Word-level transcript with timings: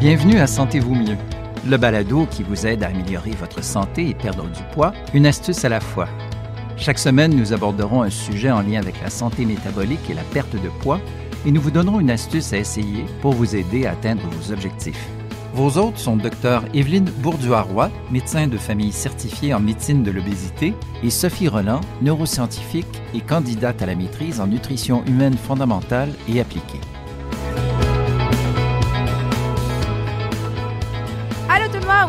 Bienvenue 0.00 0.38
à 0.38 0.46
Sentez-vous 0.46 0.94
mieux, 0.94 1.18
le 1.68 1.76
balado 1.76 2.24
qui 2.30 2.42
vous 2.42 2.66
aide 2.66 2.82
à 2.82 2.86
améliorer 2.86 3.32
votre 3.32 3.62
santé 3.62 4.08
et 4.08 4.14
perdre 4.14 4.44
du 4.44 4.62
poids, 4.72 4.94
une 5.12 5.26
astuce 5.26 5.62
à 5.66 5.68
la 5.68 5.80
fois. 5.80 6.08
Chaque 6.78 6.98
semaine, 6.98 7.36
nous 7.36 7.52
aborderons 7.52 8.00
un 8.00 8.08
sujet 8.08 8.50
en 8.50 8.62
lien 8.62 8.80
avec 8.80 8.98
la 9.02 9.10
santé 9.10 9.44
métabolique 9.44 10.08
et 10.08 10.14
la 10.14 10.22
perte 10.22 10.54
de 10.54 10.70
poids 10.80 11.02
et 11.44 11.52
nous 11.52 11.60
vous 11.60 11.70
donnerons 11.70 12.00
une 12.00 12.10
astuce 12.10 12.54
à 12.54 12.56
essayer 12.56 13.04
pour 13.20 13.34
vous 13.34 13.54
aider 13.54 13.84
à 13.84 13.90
atteindre 13.90 14.22
vos 14.22 14.54
objectifs. 14.54 15.06
Vos 15.52 15.76
hôtes 15.76 15.98
sont 15.98 16.16
Dr 16.16 16.62
Evelyne 16.72 17.10
Bourduaroy, 17.18 17.90
médecin 18.10 18.46
de 18.46 18.56
famille 18.56 18.92
certifiée 18.92 19.52
en 19.52 19.60
médecine 19.60 20.02
de 20.02 20.10
l'obésité, 20.10 20.72
et 21.02 21.10
Sophie 21.10 21.48
Roland, 21.48 21.82
neuroscientifique 22.00 23.02
et 23.12 23.20
candidate 23.20 23.82
à 23.82 23.86
la 23.86 23.96
maîtrise 23.96 24.40
en 24.40 24.46
nutrition 24.46 25.04
humaine 25.04 25.36
fondamentale 25.36 26.14
et 26.26 26.40
appliquée. 26.40 26.80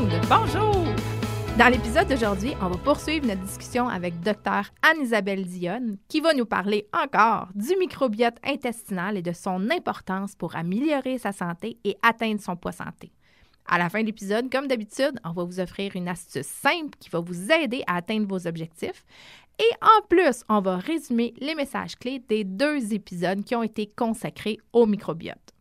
Monde! 0.02 0.12
Bonjour! 0.30 0.86
Dans 1.58 1.68
l'épisode 1.68 2.08
d'aujourd'hui, 2.08 2.54
on 2.62 2.70
va 2.70 2.78
poursuivre 2.78 3.28
notre 3.28 3.42
discussion 3.42 3.88
avec 3.88 4.20
Dr 4.22 4.64
Anne-Isabelle 4.82 5.46
Dionne 5.46 5.98
qui 6.08 6.22
va 6.22 6.34
nous 6.34 6.46
parler 6.46 6.88
encore 6.94 7.50
du 7.54 7.76
microbiote 7.78 8.38
intestinal 8.44 9.18
et 9.18 9.22
de 9.22 9.34
son 9.34 9.70
importance 9.70 10.36
pour 10.36 10.56
améliorer 10.56 11.18
sa 11.18 11.32
santé 11.32 11.78
et 11.84 11.98
atteindre 12.02 12.42
son 12.42 12.56
poids 12.56 12.72
santé. 12.72 13.12
À 13.68 13.78
la 13.78 13.90
fin 13.90 14.02
de 14.02 14.08
l'épisode, 14.08 14.52
comme 14.52 14.68
d'habitude, 14.68 15.20
on 15.24 15.34
va 15.34 15.44
vous 15.44 15.60
offrir 15.60 15.96
une 15.96 16.08
astuce 16.08 16.48
simple 16.48 16.98
qui 17.00 17.10
va 17.10 17.20
vous 17.20 17.52
aider 17.52 17.84
à 17.86 17.98
atteindre 17.98 18.28
vos 18.28 18.48
objectifs. 18.48 19.06
Et 19.60 19.72
en 19.82 20.08
plus, 20.08 20.44
on 20.50 20.62
va 20.62 20.78
résumer 20.78 21.34
les 21.40 21.54
messages 21.54 21.96
clés 21.96 22.24
des 22.28 22.44
deux 22.44 22.94
épisodes 22.94 23.44
qui 23.44 23.56
ont 23.56 23.64
été 23.64 23.92
consacrés 23.96 24.58
au 24.74 24.88
microbiote. 24.88 25.54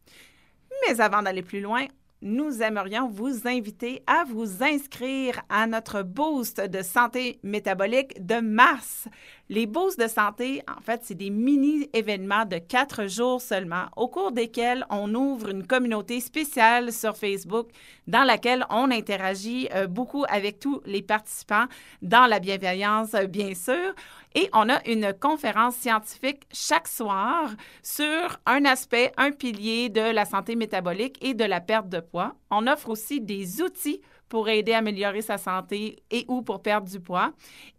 Mais 0.89 1.01
avant 1.01 1.23
d'aller 1.23 1.43
plus 1.43 1.61
loin, 1.61 1.87
nous 2.23 2.63
aimerions 2.63 3.09
vous 3.09 3.49
inviter 3.49 4.03
à 4.07 4.25
vous 4.25 4.63
inscrire 4.63 5.41
à 5.49 5.67
notre 5.67 6.03
boost 6.03 6.61
de 6.61 6.83
santé 6.83 7.41
métabolique 7.43 8.25
de 8.25 8.41
mars. 8.41 9.09
Les 9.53 9.67
boosts 9.67 9.99
de 9.99 10.07
santé, 10.07 10.63
en 10.69 10.81
fait, 10.81 11.01
c'est 11.03 11.17
des 11.17 11.29
mini-événements 11.29 12.45
de 12.45 12.59
quatre 12.59 13.09
jours 13.09 13.41
seulement, 13.41 13.87
au 13.97 14.07
cours 14.07 14.31
desquels 14.31 14.87
on 14.91 15.13
ouvre 15.13 15.49
une 15.49 15.67
communauté 15.67 16.21
spéciale 16.21 16.93
sur 16.93 17.17
Facebook 17.17 17.67
dans 18.07 18.23
laquelle 18.23 18.65
on 18.71 18.93
interagit 18.93 19.69
euh, 19.75 19.89
beaucoup 19.89 20.25
avec 20.29 20.61
tous 20.61 20.81
les 20.87 21.03
participants 21.03 21.65
dans 22.01 22.29
la 22.29 22.39
bienveillance, 22.39 23.15
euh, 23.15 23.27
bien 23.27 23.53
sûr. 23.55 23.93
Et 24.37 24.49
on 24.53 24.69
a 24.69 24.87
une 24.89 25.13
conférence 25.13 25.75
scientifique 25.75 26.45
chaque 26.53 26.87
soir 26.87 27.51
sur 27.83 28.39
un 28.47 28.65
aspect, 28.65 29.11
un 29.17 29.33
pilier 29.33 29.89
de 29.89 30.13
la 30.13 30.27
santé 30.27 30.55
métabolique 30.55 31.19
et 31.23 31.35
de 31.35 31.45
la 31.45 31.61
perte 31.61 31.89
de 31.89 31.99
poids. 31.99 32.37
On 32.53 32.69
offre 32.69 32.91
aussi 32.91 33.21
des 33.21 33.61
outils 33.63 34.01
pour 34.31 34.49
aider 34.49 34.73
à 34.73 34.79
améliorer 34.79 35.21
sa 35.21 35.37
santé 35.37 36.03
et 36.11 36.25
ou 36.29 36.41
pour 36.41 36.63
perdre 36.63 36.89
du 36.89 37.01
poids. 37.01 37.33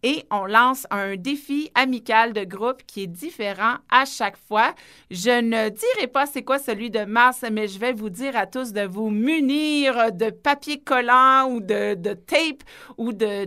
Et 0.04 0.24
on 0.30 0.44
lance 0.44 0.86
un 0.90 1.16
défi 1.16 1.72
amical 1.74 2.32
de 2.32 2.44
groupe 2.44 2.82
qui 2.86 3.04
est 3.04 3.06
différent 3.08 3.76
à 3.90 4.04
chaque 4.04 4.36
fois. 4.36 4.74
Je 5.10 5.40
ne 5.40 5.70
dirai 5.70 6.06
pas 6.06 6.26
c'est 6.26 6.44
quoi 6.44 6.60
celui 6.60 6.90
de 6.90 7.04
mars, 7.04 7.44
mais 7.50 7.66
je 7.66 7.80
vais 7.80 7.92
vous 7.92 8.10
dire 8.10 8.36
à 8.36 8.46
tous 8.46 8.72
de 8.72 8.82
vous 8.82 9.10
munir 9.10 10.12
de 10.12 10.30
papier 10.30 10.78
collant 10.78 11.48
ou 11.50 11.60
de, 11.60 11.94
de 11.94 12.12
tape 12.12 12.62
ou 12.98 13.12
de, 13.12 13.46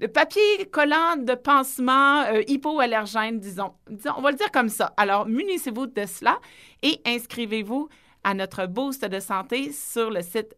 de 0.00 0.06
papier 0.06 0.66
collant 0.70 1.16
de 1.16 1.34
pansement 1.34 2.22
euh, 2.24 2.42
hypoallergène, 2.48 3.38
disons. 3.38 3.72
disons. 3.88 4.12
On 4.16 4.22
va 4.22 4.30
le 4.30 4.36
dire 4.36 4.50
comme 4.50 4.68
ça. 4.68 4.92
Alors, 4.96 5.26
munissez-vous 5.26 5.86
de 5.86 6.06
cela 6.06 6.38
et 6.82 7.00
inscrivez-vous 7.06 7.88
à 8.24 8.34
notre 8.34 8.66
boost 8.66 9.04
de 9.04 9.20
santé 9.20 9.72
sur 9.72 10.10
le 10.10 10.22
site 10.22 10.54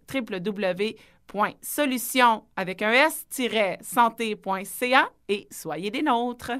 www.solution 1.33 2.45
avec 2.57 2.83
un 2.83 2.93
s-santé.ca 2.93 3.81
et 5.29 5.49
soyez 5.51 5.91
des 5.91 6.03
nôtres. 6.03 6.53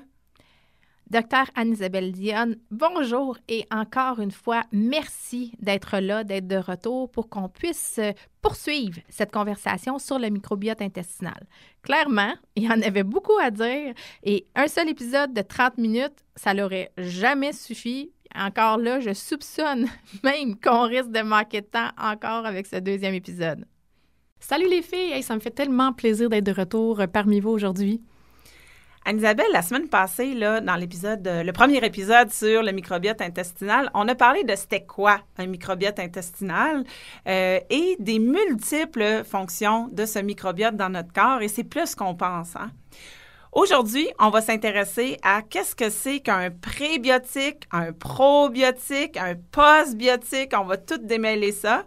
Docteur 1.11 1.51
Anne-Isabelle 1.57 2.13
Dionne, 2.13 2.57
bonjour 2.71 3.37
et 3.47 3.67
encore 3.71 4.19
une 4.19 4.31
fois, 4.31 4.63
merci 4.73 5.53
d'être 5.59 5.99
là, 5.99 6.25
d'être 6.25 6.47
de 6.47 6.57
retour 6.57 7.11
pour 7.11 7.29
qu'on 7.29 7.51
puisse 7.51 8.01
poursuivre 8.41 8.99
cette 9.11 9.31
conversation 9.31 9.99
sur 9.99 10.19
le 10.19 10.31
microbiote 10.31 10.81
intestinal. 10.81 11.47
Clairement, 11.83 12.33
il 12.57 12.63
y 12.63 12.69
en 12.69 12.81
avait 12.81 13.03
beaucoup 13.03 13.37
à 13.43 13.51
dire 13.51 13.93
et 14.23 14.47
un 14.55 14.69
seul 14.69 14.89
épisode 14.89 15.35
de 15.35 15.43
30 15.43 15.77
minutes, 15.77 16.25
ça 16.35 16.55
n'aurait 16.55 16.93
jamais 16.97 17.53
suffi. 17.53 18.11
Encore 18.35 18.79
là, 18.79 18.99
je 19.01 19.13
soupçonne 19.13 19.89
même 20.25 20.59
qu'on 20.59 20.87
risque 20.87 21.11
de 21.11 21.21
manquer 21.21 21.61
de 21.61 21.67
temps 21.67 21.91
encore 21.99 22.47
avec 22.47 22.67
ce 22.67 22.77
deuxième 22.77 23.13
épisode. 23.13 23.67
Salut 24.45 24.69
les 24.69 24.83
filles, 24.83 25.23
ça 25.23 25.37
me 25.37 25.41
fait 25.41 25.53
tellement 25.53 25.93
plaisir 25.93 26.29
d'être 26.29 26.43
de 26.43 26.53
retour 26.53 27.01
parmi 27.13 27.39
vous 27.39 27.51
aujourd'hui. 27.51 28.03
Anne-Isabelle, 29.05 29.47
la 29.53 29.63
semaine 29.63 29.89
passée, 29.89 30.35
dans 30.35 30.75
l'épisode, 30.75 31.23
le 31.25 31.53
premier 31.53 31.79
épisode 31.85 32.29
sur 32.33 32.65
le 32.65 32.73
microbiote 32.73 33.21
intestinal, 33.21 33.89
on 33.95 34.09
a 34.09 34.17
parlé 34.17 34.43
de 34.43 34.57
c'était 34.57 34.83
quoi 34.83 35.21
un 35.39 35.47
microbiote 35.47 36.01
intestinal 36.01 36.83
euh, 37.29 37.61
et 37.71 37.97
des 38.01 38.19
multiples 38.19 39.23
fonctions 39.25 39.89
de 39.93 40.07
ce 40.07 40.19
microbiote 40.19 40.75
dans 40.75 40.91
notre 40.91 41.13
corps, 41.13 41.41
et 41.41 41.47
c'est 41.47 41.63
plus 41.63 41.95
qu'on 41.95 42.17
pense. 42.17 42.57
Hein? 42.57 42.73
Aujourd'hui, 43.53 44.09
on 44.19 44.31
va 44.31 44.41
s'intéresser 44.41 45.19
à 45.23 45.43
qu'est-ce 45.43 45.77
que 45.77 45.91
c'est 45.91 46.21
qu'un 46.21 46.51
prébiotique, 46.51 47.69
un 47.71 47.93
probiotique, 47.93 49.19
un 49.19 49.35
postbiotique. 49.35 50.55
On 50.59 50.65
va 50.65 50.79
tout 50.79 50.97
démêler 50.97 51.53
ça. 51.53 51.85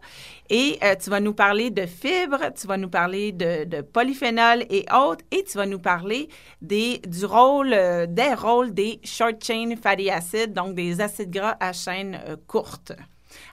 Et 0.51 0.77
euh, 0.83 0.93
tu 0.95 1.09
vas 1.09 1.19
nous 1.19 1.33
parler 1.33 1.71
de 1.71 1.87
fibres, 1.87 2.53
tu 2.55 2.67
vas 2.67 2.77
nous 2.77 2.89
parler 2.89 3.31
de, 3.31 3.63
de 3.63 3.81
polyphénol 3.81 4.63
et 4.69 4.85
autres, 4.93 5.25
et 5.31 5.43
tu 5.43 5.57
vas 5.57 5.65
nous 5.65 5.79
parler 5.79 6.29
des, 6.61 6.99
du 6.99 7.25
rôle, 7.25 7.73
euh, 7.73 8.05
des 8.05 8.35
rôles 8.35 8.71
des 8.71 8.99
short 9.03 9.43
chain 9.43 9.73
fatty 9.81 10.11
acids, 10.11 10.49
donc 10.49 10.75
des 10.75 11.01
acides 11.01 11.31
gras 11.31 11.57
à 11.59 11.73
chaîne 11.73 12.21
euh, 12.27 12.35
courte. 12.45 12.91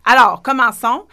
Alors, 0.04 0.42
commençons. 0.42 1.06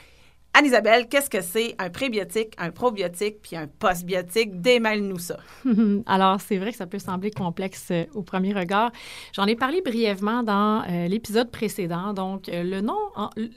Anne-Isabelle, 0.54 1.08
qu'est-ce 1.08 1.30
que 1.30 1.42
c'est 1.42 1.76
un 1.78 1.90
prébiotique, 1.90 2.54
un 2.58 2.72
probiotique 2.72 3.42
puis 3.42 3.56
un 3.56 3.68
postbiotique? 3.68 4.60
Démêle-nous 4.60 5.20
ça. 5.20 5.38
Alors, 6.08 6.42
c'est 6.42 6.58
vrai 6.58 6.72
que 6.72 6.78
ça 6.78 6.88
peut 6.88 7.00
sembler 7.00 7.30
complexe 7.30 7.90
euh, 7.92 8.06
au 8.16 8.24
premier 8.24 8.54
regard. 8.54 8.92
J'en 9.34 9.46
ai 9.46 9.56
parlé 9.56 9.82
brièvement 9.82 10.42
dans 10.42 10.84
euh, 10.90 11.08
l'épisode 11.08 11.52
précédent. 11.52 12.14
Donc, 12.14 12.50
euh, 12.50 12.64
le 12.64 12.82
nom 12.82 12.98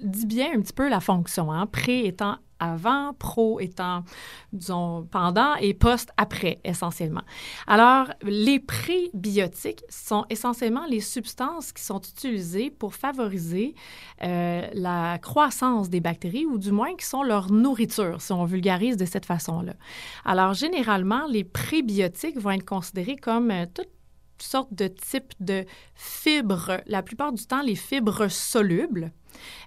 dit 0.02 0.26
bien 0.26 0.50
un 0.54 0.60
petit 0.60 0.74
peu 0.74 0.88
la 0.88 1.00
fonction. 1.00 1.50
Hein? 1.50 1.66
Pré 1.66 2.06
étant 2.06 2.36
avant, 2.62 3.12
pro 3.14 3.58
étant, 3.58 4.04
disons, 4.52 5.06
pendant 5.10 5.56
et 5.56 5.74
post 5.74 6.10
après, 6.16 6.60
essentiellement. 6.64 7.22
Alors, 7.66 8.06
les 8.22 8.60
prébiotiques 8.60 9.82
sont 9.88 10.24
essentiellement 10.30 10.86
les 10.86 11.00
substances 11.00 11.72
qui 11.72 11.82
sont 11.82 12.00
utilisées 12.00 12.70
pour 12.70 12.94
favoriser 12.94 13.74
euh, 14.22 14.68
la 14.74 15.18
croissance 15.18 15.90
des 15.90 16.00
bactéries 16.00 16.46
ou 16.46 16.56
du 16.56 16.70
moins 16.70 16.94
qui 16.94 17.04
sont 17.04 17.24
leur 17.24 17.50
nourriture, 17.50 18.20
si 18.20 18.32
on 18.32 18.44
vulgarise 18.44 18.96
de 18.96 19.06
cette 19.06 19.26
façon-là. 19.26 19.74
Alors, 20.24 20.54
généralement, 20.54 21.26
les 21.28 21.44
prébiotiques 21.44 22.38
vont 22.38 22.52
être 22.52 22.64
considérés 22.64 23.16
comme 23.16 23.50
euh, 23.50 23.66
toutes 23.74 23.90
sortes 24.38 24.72
de 24.72 24.86
types 24.86 25.34
de 25.40 25.64
fibres, 25.94 26.80
la 26.86 27.02
plupart 27.02 27.32
du 27.32 27.44
temps 27.44 27.62
les 27.62 27.76
fibres 27.76 28.28
solubles, 28.28 29.12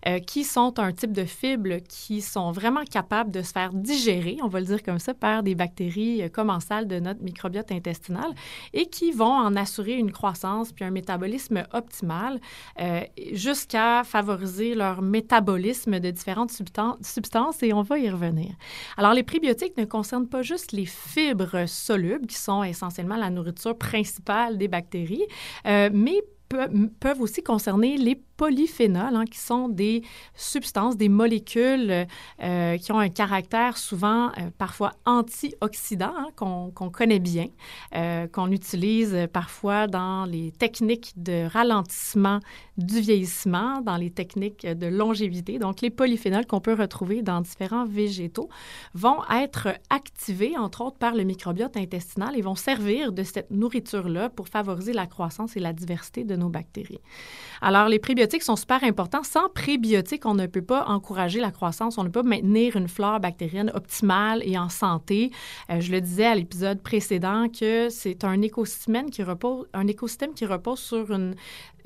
euh, 0.07 0.19
qui 0.19 0.43
sont 0.43 0.79
un 0.79 0.91
type 0.91 1.11
de 1.11 1.25
fibres 1.25 1.77
qui 1.87 2.21
sont 2.21 2.51
vraiment 2.51 2.83
capables 2.83 3.31
de 3.31 3.41
se 3.41 3.51
faire 3.51 3.73
digérer, 3.73 4.37
on 4.41 4.47
va 4.47 4.59
le 4.59 4.65
dire 4.65 4.83
comme 4.83 4.99
ça, 4.99 5.13
par 5.13 5.43
des 5.43 5.55
bactéries 5.55 6.23
euh, 6.23 6.29
commensales 6.29 6.87
de 6.87 6.99
notre 6.99 7.21
microbiote 7.23 7.71
intestinal 7.71 8.33
et 8.73 8.85
qui 8.87 9.11
vont 9.11 9.25
en 9.25 9.55
assurer 9.55 9.93
une 9.93 10.11
croissance 10.11 10.71
puis 10.71 10.85
un 10.85 10.91
métabolisme 10.91 11.63
optimal 11.73 12.39
euh, 12.79 13.01
jusqu'à 13.33 14.03
favoriser 14.03 14.75
leur 14.75 15.01
métabolisme 15.01 16.00
de 16.00 16.11
différentes 16.11 16.51
substances 16.51 17.63
et 17.63 17.73
on 17.73 17.81
va 17.81 18.00
y 18.00 18.09
revenir. 18.09 18.53
Alors, 18.97 19.13
les 19.13 19.23
prébiotiques 19.23 19.77
ne 19.77 19.85
concernent 19.85 20.27
pas 20.27 20.41
juste 20.41 20.71
les 20.71 20.85
fibres 20.85 21.65
solubles 21.68 22.27
qui 22.27 22.38
sont 22.38 22.63
essentiellement 22.63 23.15
la 23.15 23.29
nourriture 23.29 23.77
principale 23.77 24.57
des 24.57 24.68
bactéries, 24.68 25.25
mais 25.65 26.21
peuvent 27.00 27.21
aussi 27.21 27.44
concerner 27.44 27.97
les 27.97 28.15
polyphénols, 28.37 29.15
hein, 29.15 29.25
qui 29.25 29.39
sont 29.39 29.69
des 29.69 30.03
substances, 30.35 30.97
des 30.97 31.09
molécules 31.09 32.05
euh, 32.41 32.77
qui 32.77 32.91
ont 32.91 32.99
un 32.99 33.09
caractère 33.09 33.77
souvent 33.77 34.27
euh, 34.27 34.49
parfois 34.57 34.93
antioxydant, 35.05 36.13
hein, 36.15 36.27
qu'on 36.35 36.89
connaît 36.89 37.19
bien, 37.19 37.47
euh, 37.95 38.27
qu'on 38.27 38.51
utilise 38.51 39.27
parfois 39.31 39.87
dans 39.87 40.25
les 40.25 40.51
techniques 40.51 41.13
de 41.15 41.47
ralentissement 41.47 42.39
du 42.77 42.99
vieillissement, 42.99 43.81
dans 43.81 43.95
les 43.95 44.09
techniques 44.09 44.65
de 44.65 44.87
longévité. 44.87 45.59
Donc, 45.59 45.81
les 45.81 45.89
polyphénols 45.89 46.45
qu'on 46.45 46.59
peut 46.59 46.73
retrouver 46.73 47.21
dans 47.21 47.41
différents 47.41 47.85
végétaux 47.85 48.49
vont 48.93 49.19
être 49.31 49.69
activés, 49.89 50.57
entre 50.57 50.81
autres, 50.81 50.97
par 50.97 51.15
le 51.15 51.23
microbiote 51.23 51.77
intestinal 51.77 52.37
et 52.37 52.41
vont 52.41 52.55
servir 52.55 53.13
de 53.13 53.23
cette 53.23 53.49
nourriture-là 53.49 54.29
pour 54.29 54.49
favoriser 54.49 54.91
la 54.91 55.07
croissance 55.07 55.55
et 55.55 55.59
la 55.61 55.71
diversité 55.71 56.25
de 56.25 56.35
nos 56.35 56.49
bactéries. 56.49 56.99
Alors, 57.61 57.87
les 57.87 57.99
prébiotiques 57.99 58.25
sont 58.42 58.56
super 58.56 58.83
importants. 58.83 59.24
Sans 59.24 59.50
prébiotiques, 59.50 60.25
on 60.25 60.33
ne 60.33 60.45
peut 60.48 60.62
pas 60.62 60.86
encourager 60.86 61.39
la 61.39 61.51
croissance, 61.51 61.98
on 61.98 62.04
ne 62.04 62.10
peut 62.10 62.22
pas 62.22 62.27
maintenir 62.27 62.75
une 62.75 62.88
flore 62.88 63.19
bactérienne 63.19 63.72
optimale 63.74 64.42
et 64.44 64.57
en 64.57 64.69
santé. 64.69 65.31
Euh, 65.69 65.80
je 65.80 65.92
le 65.92 66.01
disais 66.01 66.25
à 66.25 66.36
l'épisode 66.36 66.81
précédent 66.81 67.48
que 67.50 67.89
c'est 67.89 68.24
un 68.24 68.42
écosystème 68.42 69.10
qui 69.10 69.24
repose, 69.24 69.68
un 69.74 69.88
écosystème 69.88 70.33
qui 70.33 70.45
repose 70.45 70.80
sur 70.80 71.12
une, 71.12 71.36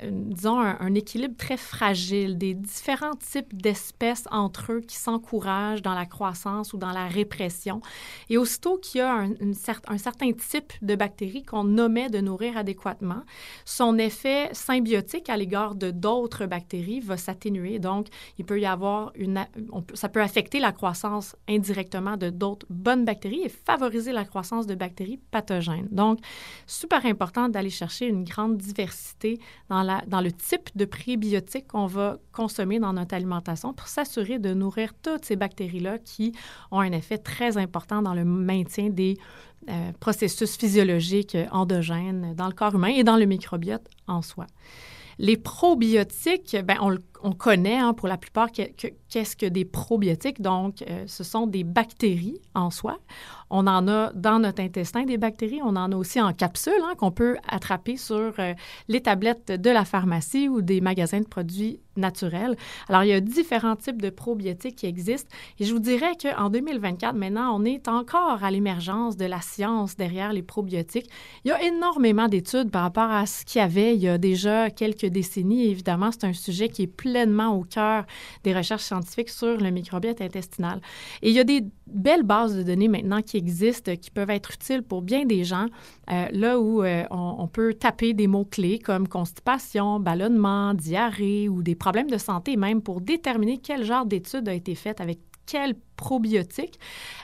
disons, 0.02 0.58
un, 0.58 0.94
équilibre 0.94 1.36
très 1.36 1.56
fragile, 1.56 2.38
des 2.38 2.54
différents 2.54 3.14
types 3.16 3.54
d'espèces 3.54 4.24
entre 4.30 4.72
eux 4.72 4.80
qui 4.80 4.96
s'encouragent 4.96 5.82
dans 5.82 5.94
la 5.94 6.06
croissance 6.06 6.72
ou 6.72 6.78
dans 6.78 6.92
la 6.92 7.06
répression. 7.06 7.80
Et 8.28 8.38
aussitôt 8.38 8.78
qu'il 8.78 9.00
y 9.00 9.02
a 9.02 9.14
un, 9.14 9.98
certain 9.98 10.32
type 10.32 10.72
de 10.82 10.94
bactéries 10.94 11.42
qu'on 11.42 11.64
nommait 11.64 12.08
de 12.08 12.20
nourrir 12.20 12.56
adéquatement, 12.56 13.22
son 13.64 13.98
effet 13.98 14.48
symbiotique 14.52 15.28
à 15.28 15.36
l'égard 15.36 15.74
de 15.74 15.90
d'autres 15.90 16.46
bactéries 16.46 17.00
va 17.00 17.16
s'atténuer. 17.16 17.78
Donc, 17.78 18.06
il 18.38 18.44
peut 18.44 18.60
y 18.60 18.66
avoir 18.66 19.12
une... 19.14 19.44
ça 19.94 20.08
peut 20.08 20.22
affecter 20.22 20.60
la 20.60 20.72
croissance 20.72 21.36
indirectement 21.48 22.16
de 22.16 22.30
d'autres 22.30 22.66
bonnes 22.70 23.04
bactéries 23.04 23.42
et 23.42 23.48
favoriser 23.48 24.12
la 24.12 24.24
croissance 24.24 24.66
de 24.66 24.74
bactéries 24.74 25.20
pathogènes. 25.30 25.88
Donc, 25.90 26.20
super 26.66 27.04
important 27.04 27.48
d'aller 27.48 27.70
chercher 27.70 28.06
une 28.06 28.24
grande 28.24 28.56
diversité 28.56 29.38
dans 29.68 29.82
la 29.82 29.89
dans 30.06 30.20
le 30.20 30.32
type 30.32 30.70
de 30.74 30.84
prébiotiques 30.84 31.68
qu'on 31.68 31.86
va 31.86 32.18
consommer 32.32 32.78
dans 32.78 32.92
notre 32.92 33.14
alimentation 33.14 33.72
pour 33.72 33.88
s'assurer 33.88 34.38
de 34.38 34.52
nourrir 34.54 34.92
toutes 35.02 35.24
ces 35.24 35.36
bactéries-là 35.36 35.98
qui 35.98 36.32
ont 36.70 36.80
un 36.80 36.92
effet 36.92 37.18
très 37.18 37.56
important 37.56 38.02
dans 38.02 38.14
le 38.14 38.24
maintien 38.24 38.90
des 38.90 39.16
euh, 39.68 39.92
processus 40.00 40.56
physiologiques 40.56 41.36
endogènes 41.52 42.34
dans 42.34 42.46
le 42.46 42.54
corps 42.54 42.74
humain 42.74 42.88
et 42.88 43.04
dans 43.04 43.16
le 43.16 43.26
microbiote 43.26 43.86
en 44.06 44.22
soi. 44.22 44.46
Les 45.18 45.36
probiotiques, 45.36 46.56
ben, 46.64 46.78
on, 46.80 46.96
on 47.22 47.32
connaît 47.32 47.78
hein, 47.78 47.94
pour 47.94 48.08
la 48.08 48.16
plupart 48.16 48.50
qu'est-ce 48.52 49.36
que 49.36 49.46
des 49.46 49.64
probiotiques. 49.64 50.40
Donc, 50.40 50.82
euh, 50.82 51.04
ce 51.06 51.24
sont 51.24 51.46
des 51.46 51.64
bactéries 51.64 52.40
en 52.54 52.70
soi. 52.70 52.98
On 53.50 53.66
en 53.66 53.88
a 53.88 54.12
dans 54.12 54.38
notre 54.38 54.62
intestin 54.62 55.04
des 55.04 55.18
bactéries. 55.18 55.60
On 55.62 55.76
en 55.76 55.90
a 55.90 55.96
aussi 55.96 56.20
en 56.20 56.32
capsule 56.32 56.72
hein, 56.82 56.94
qu'on 56.96 57.10
peut 57.10 57.36
attraper 57.48 57.96
sur 57.96 58.32
euh, 58.38 58.54
les 58.88 59.00
tablettes 59.00 59.50
de 59.50 59.70
la 59.70 59.84
pharmacie 59.84 60.48
ou 60.48 60.62
des 60.62 60.80
magasins 60.80 61.20
de 61.20 61.26
produits 61.26 61.80
naturels. 61.96 62.56
Alors, 62.88 63.02
il 63.02 63.08
y 63.08 63.12
a 63.12 63.20
différents 63.20 63.76
types 63.76 64.00
de 64.00 64.10
probiotiques 64.10 64.76
qui 64.76 64.86
existent. 64.86 65.28
Et 65.58 65.64
je 65.64 65.72
vous 65.72 65.80
dirais 65.80 66.12
qu'en 66.20 66.48
2024, 66.48 67.14
maintenant, 67.14 67.56
on 67.58 67.64
est 67.64 67.88
encore 67.88 68.44
à 68.44 68.50
l'émergence 68.50 69.16
de 69.16 69.24
la 69.24 69.40
science 69.40 69.96
derrière 69.96 70.32
les 70.32 70.42
probiotiques. 70.42 71.10
Il 71.44 71.48
y 71.48 71.52
a 71.52 71.62
énormément 71.62 72.28
d'études 72.28 72.70
par 72.70 72.82
rapport 72.82 73.10
à 73.10 73.26
ce 73.26 73.44
qu'il 73.44 73.60
y 73.60 73.64
avait 73.64 73.94
il 73.94 74.00
y 74.00 74.08
a 74.08 74.16
déjà 74.16 74.70
quelques 74.70 75.06
décennies. 75.06 75.66
évidemment, 75.66 76.10
c'est 76.12 76.24
un 76.24 76.32
sujet 76.32 76.68
qui 76.68 76.82
est 76.82 76.86
pleinement 77.10 77.56
au 77.56 77.64
cœur 77.64 78.04
des 78.44 78.54
recherches 78.54 78.84
scientifiques 78.84 79.30
sur 79.30 79.56
le 79.56 79.70
microbiote 79.70 80.20
intestinal. 80.20 80.80
Et 81.22 81.30
il 81.30 81.34
y 81.34 81.40
a 81.40 81.44
des 81.44 81.64
belles 81.86 82.22
bases 82.22 82.56
de 82.56 82.62
données 82.62 82.88
maintenant 82.88 83.22
qui 83.22 83.36
existent, 83.36 83.94
qui 83.96 84.10
peuvent 84.10 84.30
être 84.30 84.52
utiles 84.52 84.82
pour 84.82 85.02
bien 85.02 85.24
des 85.24 85.44
gens, 85.44 85.66
euh, 86.10 86.26
là 86.32 86.58
où 86.60 86.82
euh, 86.82 87.04
on, 87.10 87.36
on, 87.38 87.48
peut 87.48 87.74
taper 87.74 88.12
des 88.12 88.26
mots-clés 88.26 88.78
comme 88.78 89.08
constipation, 89.08 89.98
ballonnement, 89.98 90.74
diarrhée 90.74 91.48
ou 91.48 91.62
des 91.62 91.74
problèmes 91.74 92.10
de 92.10 92.18
santé 92.18 92.56
même 92.56 92.80
pour 92.80 93.00
déterminer 93.00 93.58
quel 93.58 93.84
genre 93.84 94.06
d'étude 94.06 94.48
a 94.48 94.54
été 94.54 94.74
faite 94.74 95.00
avec 95.00 95.18
quel 95.46 95.74
probiotique 96.00 96.80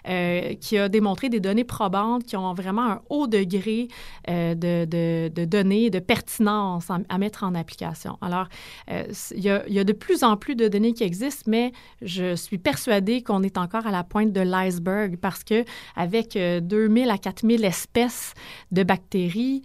euh, 0.07 0.53
qui 0.61 0.77
a 0.77 0.89
démontré 0.89 1.31
des 1.31 1.41
données 1.41 1.65
probantes 1.65 2.25
qui 2.25 2.37
ont 2.37 2.53
vraiment 2.53 2.91
un 2.93 3.01
haut 3.09 3.27
degré 3.27 3.89
euh, 4.29 4.55
de, 4.55 4.85
de, 5.29 5.45
données, 5.47 5.89
de 5.89 5.99
pertinence 5.99 6.91
à, 6.91 7.19
mettre 7.19 7.43
en 7.43 7.55
application. 7.55 8.19
Alors, 8.21 8.49
euh, 8.91 9.05
il, 9.35 9.43
y 9.43 9.79
a, 9.79 9.85
de 9.85 9.93
plus 9.93 10.23
en 10.23 10.37
plus 10.37 10.55
de 10.55 10.69
données 10.69 10.93
qui 10.93 11.05
existent, 11.05 11.51
mais 11.51 11.73
je 12.03 12.37
suis 12.37 12.59
persuadée 12.59 13.23
qu'on 13.23 13.43
est 13.43 13.57
encore 13.57 13.87
à 13.87 13.91
la 13.91 14.05
pointe 14.05 14.33
de 14.33 14.43
l'iceberg 14.43 15.17
parce 15.17 15.43
que 15.43 15.65
avec 15.97 16.37
2000 16.37 17.11
à 17.11 17.17
4000 17.17 17.65
espèces 17.65 18.35
de 18.73 18.83
bactéries, 18.83 19.63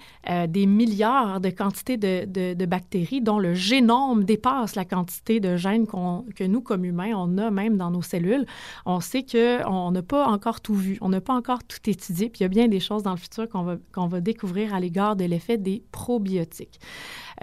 des 0.47 0.65
milliards 0.65 1.41
de 1.41 1.49
quantités 1.49 1.97
de, 1.97 2.53
de, 2.53 2.65
bactéries 2.65 3.21
dont 3.21 3.39
le 3.39 3.53
génome 3.53 4.23
dépasse 4.23 4.75
la 4.75 4.85
quantité 4.85 5.39
de 5.39 5.57
gènes 5.57 5.85
que 5.87 6.43
nous, 6.45 6.61
comme 6.61 6.85
humains, 6.85 7.13
on 7.15 7.37
a 7.37 7.51
même 7.51 7.77
dans 7.77 7.91
nos 7.91 8.01
cellules, 8.01 8.45
on 8.85 9.00
on 9.01 9.03
sait 9.03 9.24
qu'on 9.24 9.92
n'a 9.92 10.03
pas 10.03 10.27
encore 10.27 10.62
tout 10.62 10.75
vu, 10.75 11.00
on 11.01 11.09
n'a 11.09 11.21
pas 11.21 11.33
encore 11.33 11.63
tout 11.63 11.89
étudié, 11.89 12.30
puis 12.30 12.42
il 12.42 12.44
y 12.44 12.45
a 12.45 12.50
bien 12.50 12.68
des 12.68 12.80
choses 12.80 13.01
dans 13.01 13.12
le 13.12 13.18
futur 13.18 13.50
qu'on 13.50 13.63
va, 13.63 13.77
va 13.95 14.21
découvrir 14.21 14.75
à 14.75 14.80
l'égard 14.80 15.15
de 15.15 15.25
l'effet 15.25 15.57
des 15.57 15.83
probiotiques. 15.92 16.80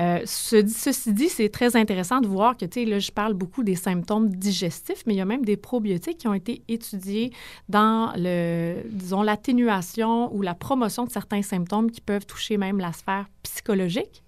Euh, 0.00 0.20
ceci 0.24 1.12
dit, 1.12 1.28
c'est 1.28 1.48
très 1.48 1.74
intéressant 1.74 2.20
de 2.20 2.28
voir 2.28 2.56
que, 2.56 2.64
tu 2.64 2.84
sais, 2.84 2.86
là, 2.86 3.00
je 3.00 3.10
parle 3.10 3.34
beaucoup 3.34 3.64
des 3.64 3.74
symptômes 3.74 4.28
digestifs, 4.28 5.02
mais 5.06 5.14
il 5.14 5.16
y 5.16 5.20
a 5.20 5.24
même 5.24 5.44
des 5.44 5.56
probiotiques 5.56 6.18
qui 6.18 6.28
ont 6.28 6.34
été 6.34 6.62
étudiés 6.68 7.32
dans 7.68 8.12
le, 8.14 8.82
disons, 8.88 9.22
l'atténuation 9.22 10.32
ou 10.32 10.42
la 10.42 10.54
promotion 10.54 11.04
de 11.04 11.10
certains 11.10 11.42
symptômes 11.42 11.90
qui 11.90 12.00
peuvent 12.00 12.26
toucher 12.26 12.56
même 12.56 12.78
la 12.78 12.92
sphère 12.92 13.26
psychologique, 13.54 14.22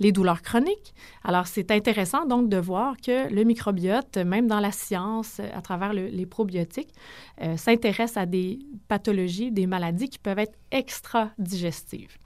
les 0.00 0.12
douleurs 0.12 0.42
chroniques. 0.42 0.94
Alors, 1.22 1.46
c'est 1.46 1.70
intéressant 1.70 2.26
donc 2.26 2.48
de 2.48 2.56
voir 2.56 2.96
que 2.96 3.32
le 3.32 3.44
microbiote, 3.44 4.16
même 4.18 4.46
dans 4.46 4.60
la 4.60 4.72
science, 4.72 5.40
à 5.40 5.60
travers 5.62 5.92
les 5.92 6.26
probiotiques, 6.26 6.92
euh, 7.42 7.56
s'intéresse 7.56 8.16
à 8.16 8.26
des 8.26 8.58
pathologies, 8.88 9.50
des 9.50 9.66
maladies 9.66 10.08
qui 10.08 10.18
peuvent 10.18 10.38
être 10.38 10.58
extra-digestives. 10.70 12.18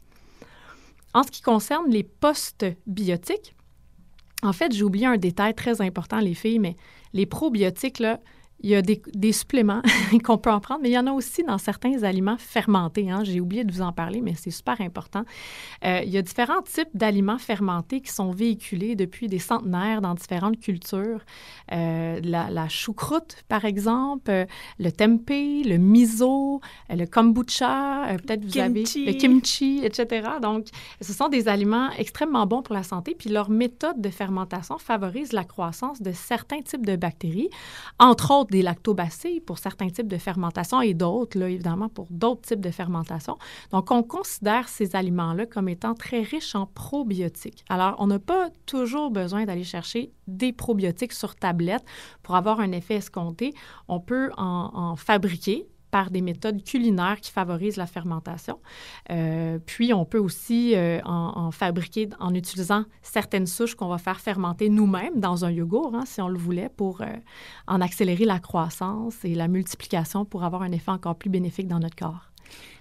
En 1.14 1.22
ce 1.22 1.30
qui 1.30 1.42
concerne 1.42 1.90
les 1.90 2.02
post-biotiques, 2.02 3.54
en 4.42 4.52
fait, 4.52 4.72
j'ai 4.72 4.84
oublié 4.84 5.06
un 5.06 5.16
détail 5.16 5.54
très 5.54 5.80
important, 5.80 6.20
les 6.20 6.34
filles, 6.34 6.60
mais 6.60 6.76
les 7.12 7.26
probiotiques, 7.26 7.98
là, 7.98 8.20
il 8.60 8.70
y 8.70 8.74
a 8.74 8.82
des, 8.82 9.32
suppléments 9.32 9.82
qu'on 10.24 10.36
peut 10.38 10.50
en 10.50 10.60
prendre, 10.60 10.80
mais 10.82 10.90
il 10.90 10.92
y 10.92 10.98
en 10.98 11.06
a 11.06 11.12
aussi 11.12 11.44
dans 11.44 11.58
certains 11.58 12.02
aliments 12.02 12.38
fermentés. 12.38 13.08
Hein. 13.10 13.22
J'ai 13.22 13.40
oublié 13.40 13.62
de 13.64 13.72
vous 13.72 13.82
en 13.82 13.92
parler, 13.92 14.20
mais 14.20 14.34
c'est 14.36 14.50
super 14.50 14.80
important. 14.80 15.24
Euh, 15.84 16.00
il 16.04 16.10
y 16.10 16.18
a 16.18 16.22
différents 16.22 16.62
types 16.62 16.88
d'aliments 16.94 17.38
fermentés 17.38 18.00
qui 18.00 18.10
sont 18.10 18.32
véhiculés 18.32 18.96
depuis 18.96 19.28
des 19.28 19.38
centenaires 19.38 20.00
dans 20.00 20.14
différentes 20.14 20.58
cultures. 20.58 21.20
Euh, 21.72 22.20
la, 22.22 22.68
choucroute, 22.68 23.44
par 23.48 23.64
exemple, 23.64 24.30
euh, 24.30 24.44
le 24.78 24.90
tempeh, 24.90 25.62
le 25.64 25.76
miso, 25.76 26.60
le 26.90 27.04
kombucha, 27.06 28.16
peut-être 28.26 28.44
vous 28.44 28.58
avez 28.58 28.82
le 28.82 29.12
kimchi, 29.12 29.80
etc. 29.84 30.28
Donc, 30.42 30.66
ce 31.00 31.12
sont 31.12 31.28
des 31.28 31.48
aliments 31.48 31.90
extrêmement 31.96 32.46
bons 32.46 32.62
pour 32.62 32.74
la 32.74 32.82
santé, 32.82 33.14
puis 33.16 33.30
leur 33.30 33.50
méthode 33.50 34.00
de 34.00 34.10
fermentation 34.10 34.78
favorise 34.78 35.32
la 35.32 35.44
croissance 35.44 36.02
de 36.02 36.12
certains 36.12 36.60
types 36.62 36.84
de 36.84 36.96
bactéries, 36.96 37.50
entre 37.98 38.32
autres 38.32 38.47
des 38.50 38.62
lactobacilles 38.62 39.40
pour 39.40 39.58
certains 39.58 39.88
types 39.88 40.08
de 40.08 40.18
fermentation 40.18 40.80
et 40.80 40.94
d'autres, 40.94 41.40
évidemment, 41.42 41.88
pour 41.88 42.06
d'autres 42.10 42.42
types 42.42 42.60
de 42.60 42.70
fermentation. 42.70 43.38
Donc, 43.70 43.90
on 43.90 44.02
considère 44.02 44.68
ces 44.68 44.96
aliments-là 44.96 45.46
comme 45.46 45.68
étant 45.68 45.94
très 45.94 46.22
riches 46.22 46.54
en 46.54 46.66
probiotiques. 46.66 47.64
Alors, 47.68 47.96
on 47.98 48.06
n'a 48.06 48.18
pas 48.18 48.50
toujours 48.66 49.10
besoin 49.10 49.44
d'aller 49.44 49.64
chercher 49.64 50.12
des 50.26 50.52
probiotiques 50.52 51.12
sur 51.12 51.34
tablette 51.34 51.84
pour 52.22 52.36
avoir 52.36 52.60
un 52.60 52.72
effet 52.72 52.96
escompté. 52.96 53.54
On 53.88 54.00
peut 54.00 54.30
en 54.36 54.96
fabriquer 54.96 55.66
par 55.90 56.10
des 56.10 56.20
méthodes 56.20 56.62
culinaires 56.62 57.20
qui 57.20 57.30
favorisent 57.30 57.76
la 57.76 57.86
fermentation. 57.86 58.60
Euh, 59.10 59.58
puis, 59.64 59.92
on 59.92 60.04
peut 60.04 60.18
aussi 60.18 60.74
euh, 60.74 61.00
en, 61.04 61.50
fabriquer 61.50 62.08
en 62.20 62.34
utilisant 62.34 62.84
certaines 63.02 63.46
souches 63.46 63.74
qu'on 63.74 63.88
va 63.88 63.98
faire 63.98 64.20
fermenter 64.20 64.68
nous-mêmes 64.68 65.20
dans 65.20 65.44
un 65.44 65.50
yogourt, 65.50 65.94
hein, 65.94 66.04
si 66.06 66.20
on 66.20 66.28
le 66.28 66.38
voulait, 66.38 66.68
pour 66.68 67.00
euh, 67.00 67.06
en 67.66 67.80
accélérer 67.80 68.24
la 68.24 68.38
croissance 68.38 69.24
et 69.24 69.34
la 69.34 69.48
multiplication 69.48 70.24
pour 70.24 70.44
avoir 70.44 70.62
un 70.62 70.72
effet 70.72 70.90
encore 70.90 71.16
plus 71.16 71.30
bénéfique 71.30 71.68
dans 71.68 71.78
notre 71.78 71.96
corps. 71.96 72.30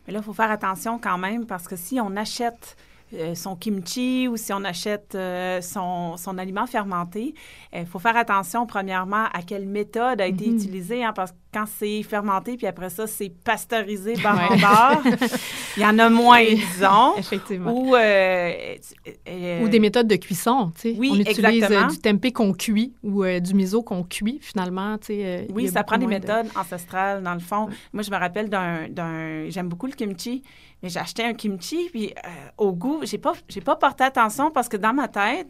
Mais 0.05 0.13
là, 0.13 0.19
il 0.19 0.23
faut 0.23 0.33
faire 0.33 0.51
attention 0.51 0.99
quand 0.99 1.17
même 1.17 1.45
parce 1.45 1.67
que 1.67 1.75
si 1.75 1.99
on 1.99 2.15
achète 2.15 2.77
euh, 3.13 3.35
son 3.35 3.55
kimchi 3.55 4.27
ou 4.27 4.35
si 4.35 4.51
on 4.51 4.65
achète 4.65 5.15
euh, 5.15 5.61
son, 5.61 6.17
son, 6.17 6.37
aliment 6.37 6.67
fermenté, 6.67 7.33
il 7.73 7.85
faut 7.85 7.99
faire 7.99 8.17
attention, 8.17 8.65
premièrement, 8.65 9.27
à 9.33 9.41
quelle 9.47 9.65
méthode 9.65 10.19
a 10.19 10.27
été 10.27 10.47
mhm. 10.47 10.55
utilisée, 10.55 11.05
hein, 11.05 11.13
parce 11.15 11.31
que 11.31 11.37
quand 11.53 11.63
c'est 11.67 12.03
fermenté, 12.03 12.57
puis 12.57 12.67
après 12.67 12.89
ça, 12.89 13.07
c'est 13.07 13.29
pasteurisé 13.29 14.13
par 14.23 14.51
en 14.51 14.57
bord, 14.57 15.03
il 15.77 15.83
y 15.83 15.85
en 15.85 15.97
a 15.99 16.09
moins, 16.09 16.43
disons. 16.43 17.15
Effectivement. 17.17 17.71
Ou, 17.71 17.95
euh, 17.95 18.75
ou 19.61 19.69
des 19.69 19.79
méthodes 19.79 20.07
de 20.07 20.17
cuisson, 20.17 20.73
tu 20.75 20.81
sais. 20.81 20.95
Oui, 20.99 21.09
on 21.13 21.19
utilise 21.19 21.65
du 21.89 21.99
tempeh 21.99 22.33
qu'on 22.33 22.51
cuit 22.51 22.93
ou 23.03 23.23
du 23.23 23.53
miso 23.53 23.83
qu'on 23.83 24.03
cuit, 24.03 24.39
finalement, 24.41 24.97
tu 24.97 25.07
sais. 25.07 25.47
oui, 25.53 25.69
ça 25.69 25.85
prend 25.85 25.97
des 25.97 26.07
méthodes 26.07 26.47
ancestrales, 26.57 27.23
dans 27.23 27.35
le 27.35 27.39
fond. 27.39 27.69
Moi, 27.93 28.03
je 28.03 28.11
me 28.11 28.17
rappelle 28.17 28.49
d'un... 28.49 29.49
J'aime 29.49 29.69
beaucoup 29.69 29.87
le 29.87 29.93
kimchi, 29.93 30.43
mais 30.83 30.95
acheté 30.97 31.23
un 31.23 31.33
kimchi, 31.33 31.89
puis 31.89 32.13
euh, 32.25 32.29
au 32.57 32.71
goût, 32.71 32.99
j'ai 33.03 33.17
pas, 33.17 33.33
j'ai 33.49 33.61
pas 33.61 33.75
porté 33.75 34.03
attention 34.03 34.51
parce 34.51 34.69
que 34.69 34.77
dans 34.77 34.93
ma 34.93 35.07
tête, 35.07 35.47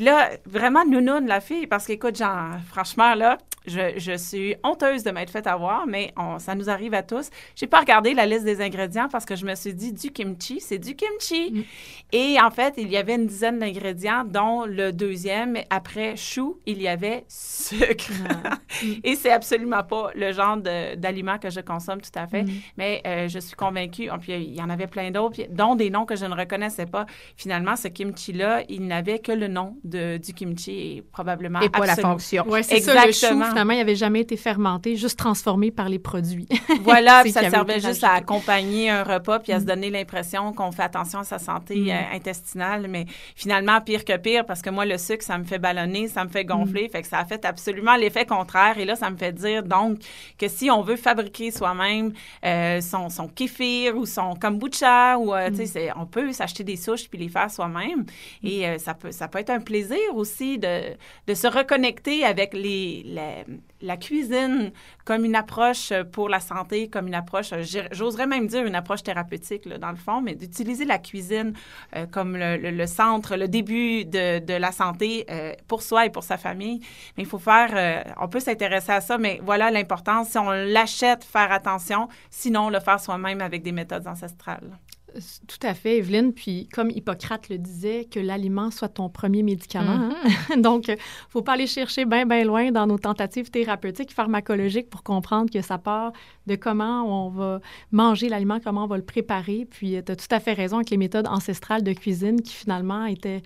puis 0.00 0.06
là, 0.06 0.30
vraiment 0.46 0.86
nounoun, 0.86 1.26
la 1.26 1.42
fille, 1.42 1.66
parce 1.66 1.86
qu'écoute, 1.86 2.16
genre, 2.16 2.56
franchement, 2.70 3.14
là, 3.14 3.36
je, 3.66 3.98
je, 3.98 4.16
suis 4.16 4.56
honteuse 4.64 5.04
de 5.04 5.10
m'être 5.10 5.30
fait 5.30 5.46
avoir, 5.46 5.86
mais 5.86 6.12
on, 6.16 6.38
ça 6.38 6.54
nous 6.54 6.70
arrive 6.70 6.94
à 6.94 7.02
tous. 7.02 7.28
J'ai 7.54 7.66
pas 7.66 7.80
regardé 7.80 8.14
la 8.14 8.24
liste 8.24 8.44
des 8.44 8.62
ingrédients 8.62 9.08
parce 9.10 9.26
que 9.26 9.36
je 9.36 9.44
me 9.44 9.54
suis 9.54 9.74
dit 9.74 9.92
du 9.92 10.10
kimchi, 10.10 10.60
c'est 10.60 10.78
du 10.78 10.96
kimchi. 10.96 11.52
Mm. 11.52 11.62
Et 12.12 12.40
en 12.40 12.50
fait, 12.50 12.74
il 12.78 12.88
y 12.88 12.96
avait 12.96 13.16
une 13.16 13.26
dizaine 13.26 13.58
d'ingrédients, 13.58 14.24
dont 14.24 14.64
le 14.64 14.92
deuxième, 14.92 15.58
après 15.68 16.16
chou, 16.16 16.58
il 16.64 16.80
y 16.80 16.88
avait 16.88 17.24
sucre. 17.28 18.10
Mm. 18.82 18.92
Et 19.02 19.16
c'est 19.16 19.32
absolument 19.32 19.82
pas 19.82 20.10
le 20.14 20.32
genre 20.32 20.56
d'aliment 20.56 21.38
que 21.38 21.50
je 21.50 21.60
consomme 21.60 22.00
tout 22.00 22.10
à 22.14 22.28
fait. 22.28 22.44
Mm. 22.44 22.50
Mais 22.78 23.02
euh, 23.04 23.28
je 23.28 23.40
suis 23.40 23.56
convaincue, 23.56 24.08
oh, 24.12 24.16
puis 24.18 24.32
il 24.32 24.54
y 24.54 24.62
en 24.62 24.70
avait 24.70 24.86
plein 24.86 25.10
d'autres, 25.10 25.42
dont 25.50 25.74
des 25.74 25.90
noms 25.90 26.06
que 26.06 26.14
je 26.14 26.24
ne 26.24 26.34
reconnaissais 26.34 26.86
pas. 26.86 27.04
Finalement, 27.36 27.74
ce 27.74 27.88
kimchi-là, 27.88 28.62
il 28.68 28.86
n'avait 28.86 29.18
que 29.18 29.32
le 29.32 29.48
nom 29.48 29.76
de, 29.90 30.16
du 30.16 30.32
kimchi 30.32 30.70
et 30.70 31.02
probablement. 31.02 31.60
Et 31.60 31.68
pas 31.68 31.86
la 31.86 31.96
fonction. 31.96 32.44
Oui, 32.48 32.62
c'est 32.62 32.80
ça, 32.80 33.06
le 33.06 33.12
chou, 33.12 33.26
finalement, 33.26 33.72
il 33.72 33.78
n'avait 33.78 33.96
jamais 33.96 34.20
été 34.20 34.36
fermenté, 34.36 34.96
juste 34.96 35.18
transformé 35.18 35.70
par 35.70 35.88
les 35.88 35.98
produits. 35.98 36.48
Voilà, 36.82 37.22
puis 37.22 37.32
ça 37.32 37.48
servait 37.50 37.80
juste 37.80 38.04
à 38.04 38.12
accompagner 38.12 38.90
un 38.90 39.02
repas 39.02 39.38
puis 39.38 39.52
à 39.52 39.58
se 39.58 39.64
mm. 39.64 39.68
donner 39.68 39.90
l'impression 39.90 40.52
qu'on 40.52 40.72
fait 40.72 40.82
attention 40.82 41.20
à 41.20 41.24
sa 41.24 41.38
santé 41.38 41.76
mm. 41.76 41.88
euh, 41.88 42.16
intestinale. 42.16 42.86
Mais 42.88 43.06
finalement, 43.34 43.80
pire 43.80 44.04
que 44.04 44.16
pire, 44.16 44.46
parce 44.46 44.62
que 44.62 44.70
moi, 44.70 44.86
le 44.86 44.98
sucre, 44.98 45.24
ça 45.24 45.36
me 45.36 45.44
fait 45.44 45.58
ballonner, 45.58 46.08
ça 46.08 46.24
me 46.24 46.30
fait 46.30 46.44
gonfler. 46.44 46.86
Mm. 46.86 46.90
Fait 46.90 47.02
que 47.02 47.08
ça 47.08 47.18
a 47.18 47.24
fait 47.24 47.44
absolument 47.44 47.96
l'effet 47.96 48.24
contraire. 48.24 48.78
Et 48.78 48.84
là, 48.84 48.96
ça 48.96 49.10
me 49.10 49.16
fait 49.16 49.32
dire 49.32 49.62
donc 49.62 49.98
que 50.38 50.48
si 50.48 50.70
on 50.70 50.82
veut 50.82 50.96
fabriquer 50.96 51.50
soi-même 51.50 52.12
euh, 52.44 52.80
son, 52.80 53.08
son 53.08 53.28
kéfir 53.28 53.96
ou 53.96 54.06
son 54.06 54.34
kombucha, 54.34 55.18
ou, 55.18 55.34
euh, 55.34 55.50
tu 55.50 55.66
sais, 55.66 55.90
on 55.96 56.06
peut 56.06 56.32
s'acheter 56.32 56.64
des 56.64 56.76
souches 56.76 57.08
puis 57.08 57.18
les 57.18 57.28
faire 57.28 57.50
soi-même. 57.50 58.04
Et 58.42 58.78
ça, 58.78 58.94
peut, 58.94 59.12
ça 59.12 59.28
peut 59.28 59.38
être 59.38 59.50
un 59.50 59.60
plaisir 59.70 60.08
aussi 60.14 60.58
de, 60.58 60.96
de 61.28 61.34
se 61.34 61.46
reconnecter 61.46 62.24
avec 62.24 62.54
les, 62.54 63.06
la 63.82 63.96
cuisine 63.96 64.72
comme 65.04 65.24
une 65.24 65.36
approche 65.36 65.92
pour 66.10 66.28
la 66.28 66.40
santé, 66.40 66.88
comme 66.88 67.06
une 67.06 67.14
approche, 67.14 67.52
j'oserais 67.92 68.26
même 68.26 68.48
dire 68.48 68.64
une 68.66 68.74
approche 68.74 69.04
thérapeutique 69.04 69.68
dans 69.68 69.90
le 69.90 69.96
fond, 69.96 70.20
mais 70.20 70.34
d'utiliser 70.34 70.84
la 70.84 70.98
cuisine 70.98 71.54
euh, 71.94 72.06
comme 72.06 72.36
le, 72.36 72.86
centre, 72.86 73.36
le 73.36 73.46
début 73.46 74.04
de, 74.04 74.58
la 74.58 74.72
santé 74.72 75.24
euh, 75.30 75.52
pour 75.68 75.82
soi 75.82 76.06
et 76.06 76.10
pour 76.10 76.24
sa 76.24 76.36
famille. 76.36 76.80
Mais 77.16 77.22
il 77.22 77.28
faut 77.28 77.38
faire, 77.38 77.70
euh, 77.74 78.02
on 78.20 78.28
peut 78.28 78.40
s'intéresser 78.40 78.92
à 78.92 79.00
ça, 79.00 79.18
mais 79.18 79.40
voilà 79.42 79.70
l'importance. 79.70 80.30
Si 80.30 80.38
on 80.38 80.50
l'achète, 80.50 81.22
faire 81.22 81.52
attention, 81.52 82.08
sinon 82.30 82.70
le 82.70 82.80
faire 82.80 82.98
soi-même 82.98 83.40
avec 83.40 83.62
des 83.62 83.72
méthodes 83.72 84.06
ancestrales. 84.08 84.78
Tout 85.46 85.66
à 85.66 85.74
fait, 85.74 85.98
Evelyne. 85.98 86.32
Puis, 86.32 86.68
comme 86.72 86.90
Hippocrate 86.90 87.48
le 87.48 87.58
disait, 87.58 88.06
que 88.10 88.20
l'aliment 88.20 88.70
soit 88.70 88.88
ton 88.88 89.08
premier 89.08 89.42
médicament. 89.42 90.10
Mm-hmm. 90.10 90.60
Donc, 90.60 90.88
il 90.88 90.92
ne 90.94 90.96
faut 91.28 91.42
pas 91.42 91.52
aller 91.52 91.66
chercher 91.66 92.04
bien, 92.04 92.26
bien 92.26 92.44
loin 92.44 92.70
dans 92.70 92.86
nos 92.86 92.98
tentatives 92.98 93.50
thérapeutiques, 93.50 94.12
pharmacologiques 94.12 94.90
pour 94.90 95.02
comprendre 95.02 95.50
que 95.50 95.60
ça 95.60 95.78
part 95.78 96.12
de 96.46 96.56
comment 96.56 97.26
on 97.26 97.30
va 97.30 97.60
manger 97.92 98.28
l'aliment, 98.28 98.58
comment 98.62 98.84
on 98.84 98.88
va 98.88 98.96
le 98.96 99.04
préparer. 99.04 99.66
Puis, 99.70 99.96
tu 100.04 100.12
as 100.12 100.16
tout 100.16 100.26
à 100.30 100.40
fait 100.40 100.52
raison 100.52 100.76
avec 100.76 100.90
les 100.90 100.96
méthodes 100.96 101.26
ancestrales 101.26 101.82
de 101.82 101.92
cuisine 101.92 102.40
qui, 102.42 102.54
finalement, 102.54 103.04
étaient, 103.06 103.42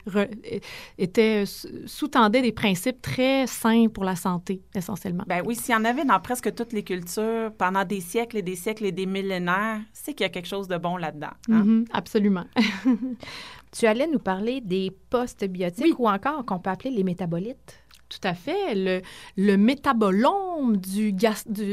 étaient 0.98 1.44
sous-tendaient 1.46 2.42
des 2.42 2.52
principes 2.52 3.00
très 3.02 3.46
sains 3.46 3.88
pour 3.88 4.04
la 4.04 4.16
santé, 4.16 4.62
essentiellement. 4.74 5.24
Ben 5.26 5.42
oui, 5.44 5.56
s'il 5.56 5.74
y 5.74 5.76
en 5.76 5.84
avait 5.84 6.04
dans 6.04 6.20
presque 6.20 6.54
toutes 6.54 6.72
les 6.72 6.82
cultures 6.82 7.52
pendant 7.58 7.84
des 7.84 8.00
siècles 8.00 8.38
et 8.38 8.42
des 8.42 8.56
siècles 8.56 8.86
et 8.86 8.92
des 8.92 9.06
millénaires, 9.06 9.80
c'est 9.92 10.14
qu'il 10.14 10.24
y 10.24 10.26
a 10.26 10.30
quelque 10.30 10.48
chose 10.48 10.68
de 10.68 10.76
bon 10.76 10.96
là-dedans. 10.96 11.32
Hein? 11.54 11.64
Mm-hmm, 11.64 11.86
absolument. 11.92 12.44
tu 13.72 13.86
allais 13.86 14.06
nous 14.06 14.18
parler 14.18 14.60
des 14.60 14.90
post-biotiques 15.10 15.98
ou 15.98 16.08
encore 16.08 16.44
qu'on 16.44 16.58
peut 16.58 16.70
appeler 16.70 16.90
les 16.90 17.04
métabolites? 17.04 17.80
Tout 18.08 18.28
à 18.28 18.34
fait. 18.34 18.74
Le, 18.74 19.02
le 19.36 19.56
métabolome 19.56 20.76
du, 20.76 21.12
du, 21.12 21.26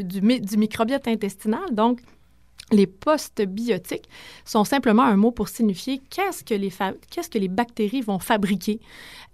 du, 0.04 0.40
du 0.40 0.58
microbiote 0.58 1.08
intestinal, 1.08 1.74
donc 1.74 2.02
les 2.72 2.88
postbiotiques 2.88 4.10
sont 4.46 4.64
simplement 4.64 5.04
un 5.04 5.18
mot 5.18 5.32
pour 5.32 5.50
signifier 5.50 6.02
qu'est-ce 6.10 6.44
que 6.44 7.38
les, 7.38 7.48
bactéries 7.48 8.02
vont 8.02 8.20
fabriquer 8.20 8.80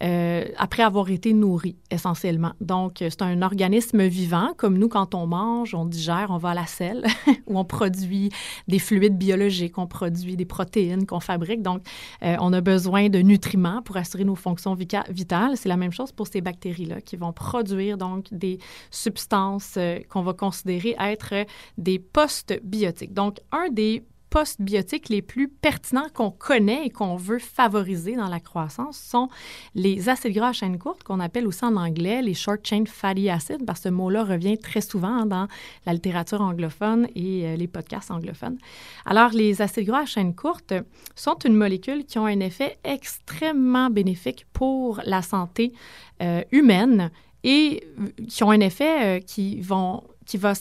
euh, 0.03 0.45
après 0.57 0.83
avoir 0.83 1.09
été 1.09 1.33
nourries, 1.33 1.75
essentiellement. 1.91 2.53
Donc, 2.61 2.97
c'est 2.99 3.21
un 3.21 3.41
organisme 3.41 4.05
vivant, 4.05 4.51
comme 4.57 4.77
nous, 4.77 4.89
quand 4.89 5.15
on 5.15 5.27
mange, 5.27 5.73
on 5.73 5.85
digère, 5.85 6.27
on 6.29 6.37
va 6.37 6.49
à 6.49 6.53
la 6.53 6.65
selle, 6.65 7.05
où 7.47 7.57
on 7.57 7.65
produit 7.65 8.29
des 8.67 8.79
fluides 8.79 9.17
biologiques, 9.17 9.77
on 9.77 9.87
produit 9.87 10.35
des 10.35 10.45
protéines 10.45 11.05
qu'on 11.05 11.19
fabrique. 11.19 11.61
Donc, 11.61 11.81
euh, 12.23 12.35
on 12.39 12.53
a 12.53 12.61
besoin 12.61 13.09
de 13.09 13.19
nutriments 13.19 13.81
pour 13.81 13.97
assurer 13.97 14.23
nos 14.23 14.35
fonctions 14.35 14.75
vitales. 14.75 15.57
C'est 15.57 15.69
la 15.69 15.77
même 15.77 15.91
chose 15.91 16.11
pour 16.11 16.27
ces 16.27 16.41
bactéries-là, 16.41 17.01
qui 17.01 17.15
vont 17.15 17.33
produire 17.33 17.97
donc 17.97 18.25
des 18.31 18.59
substances 18.91 19.75
euh, 19.77 19.99
qu'on 20.09 20.21
va 20.21 20.33
considérer 20.33 20.95
être 20.99 21.33
des 21.77 21.99
postbiotiques. 21.99 23.13
Donc, 23.13 23.26
donc, 23.27 23.39
un 23.51 23.67
des 23.69 24.03
postbiotiques 24.29 25.09
les 25.09 25.21
plus 25.21 25.49
pertinents 25.49 26.07
qu'on 26.13 26.31
connaît 26.31 26.85
et 26.85 26.89
qu'on 26.89 27.17
veut 27.17 27.39
favoriser 27.39 28.15
dans 28.15 28.29
la 28.29 28.39
croissance 28.39 28.97
sont 28.97 29.27
les 29.75 30.07
acides 30.07 30.33
gras 30.33 30.49
à 30.49 30.53
chaîne 30.53 30.77
courte, 30.77 31.03
qu'on 31.03 31.19
appelle 31.19 31.45
aussi 31.45 31.65
en 31.65 31.75
anglais 31.75 32.21
les 32.21 32.33
short 32.33 32.65
chain 32.65 32.83
fatty 32.85 33.29
acids, 33.29 33.65
parce 33.65 33.79
que 33.79 33.89
ce 33.89 33.89
mot-là 33.89 34.23
revient 34.23 34.57
très 34.57 34.79
souvent 34.79 35.25
dans 35.25 35.47
la 35.85 35.93
littérature 35.93 36.39
anglophone 36.39 37.07
et 37.15 37.47
euh, 37.47 37.55
les 37.57 37.67
podcasts 37.67 38.11
anglophones. 38.11 38.57
Alors, 39.05 39.31
les 39.31 39.61
acides 39.61 39.85
gras 39.85 40.03
à 40.03 40.05
chaîne 40.05 40.33
courte 40.33 40.73
sont 41.15 41.37
une 41.43 41.55
molécule 41.55 42.05
qui 42.05 42.17
ont 42.17 42.25
un 42.27 42.39
effet 42.39 42.77
extrêmement 42.85 43.89
bénéfique 43.89 44.45
pour 44.53 45.01
la 45.05 45.21
santé 45.21 45.73
euh, 46.21 46.43
humaine 46.53 47.11
et 47.43 47.83
qui 48.29 48.43
ont 48.43 48.51
un 48.51 48.61
effet 48.61 49.17
euh, 49.17 49.19
qui 49.19 49.59
vont 49.59 50.03
qui 50.27 50.37
va 50.37 50.53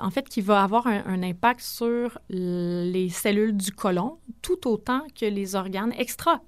en 0.00 0.10
fait 0.10 0.28
qui 0.28 0.42
va 0.42 0.62
avoir 0.62 0.86
un, 0.86 1.22
impact 1.22 1.60
sur 1.60 2.18
les 2.28 3.08
cellules 3.08 3.56
du 3.56 3.72
côlon 3.72 4.18
tout 4.42 4.68
autant 4.68 5.00
que 5.18 5.24
les 5.24 5.56
organes 5.56 5.94
extra 5.98 6.42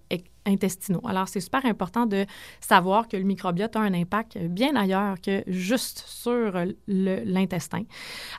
intestinaux. 0.47 1.03
Alors, 1.07 1.29
c'est 1.29 1.41
super 1.41 1.65
important 1.67 2.07
de 2.07 2.27
savoir 2.61 3.09
que 3.09 3.17
le 3.17 3.25
microbiote 3.25 3.77
a 3.77 3.81
un 3.81 3.95
impact 3.95 4.39
bien 4.39 4.77
ailleurs 4.77 5.21
que 5.21 5.43
juste 5.47 6.05
sur 6.07 6.53
l'intestin. 6.87 7.83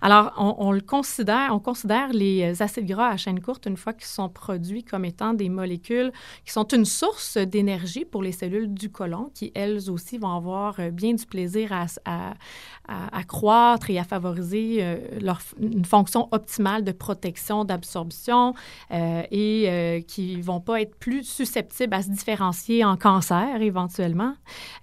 Alors, 0.02 0.34
on, 0.38 0.72
le 0.72 0.82
considère, 0.82 1.50
on 1.54 1.60
considère 1.60 2.14
les 2.14 2.62
acides 2.62 2.86
gras 2.86 3.10
à 3.10 3.18
chaîne 3.18 3.42
courte 3.42 3.66
une 3.66 3.78
fois 3.78 3.94
qu'ils 3.94 4.06
sont 4.06 4.30
produits 4.30 4.84
comme 4.84 5.06
étant 5.06 5.34
des 5.34 5.50
molécules 5.50 6.12
qui 6.46 6.52
sont 6.52 6.68
une 6.68 6.86
source 6.86 7.38
d'énergie 7.38 8.06
pour 8.06 8.24
les 8.24 8.32
cellules 8.32 8.74
du 8.74 8.90
côlon, 8.90 9.30
qui 9.34 9.52
elles 9.56 9.90
aussi 9.90 10.18
vont 10.18 10.36
avoir 10.36 10.80
bien 10.92 11.14
du 11.14 11.26
plaisir 11.26 11.72
à, 12.06 13.24
croître 13.28 13.90
et 13.90 14.00
à 14.00 14.04
favoriser 14.04 14.78
euh, 14.80 14.98
leur, 15.20 15.42
une 15.60 15.86
fonction 15.86 16.28
optimale 16.32 16.84
de 16.84 16.92
protection, 16.92 17.66
d'absorption 17.66 18.54
euh, 18.92 19.24
et 19.32 19.66
euh, 19.68 20.02
qui 20.02 20.40
vont 20.42 20.62
pas 20.62 20.82
être 20.82 20.96
plus 20.96 21.24
susceptibles 21.24 21.94
à 21.98 22.04
se 22.04 22.10
différencier 22.12 22.86
en 22.86 22.96
cancer 22.96 23.62
éventuellement. 23.62 24.36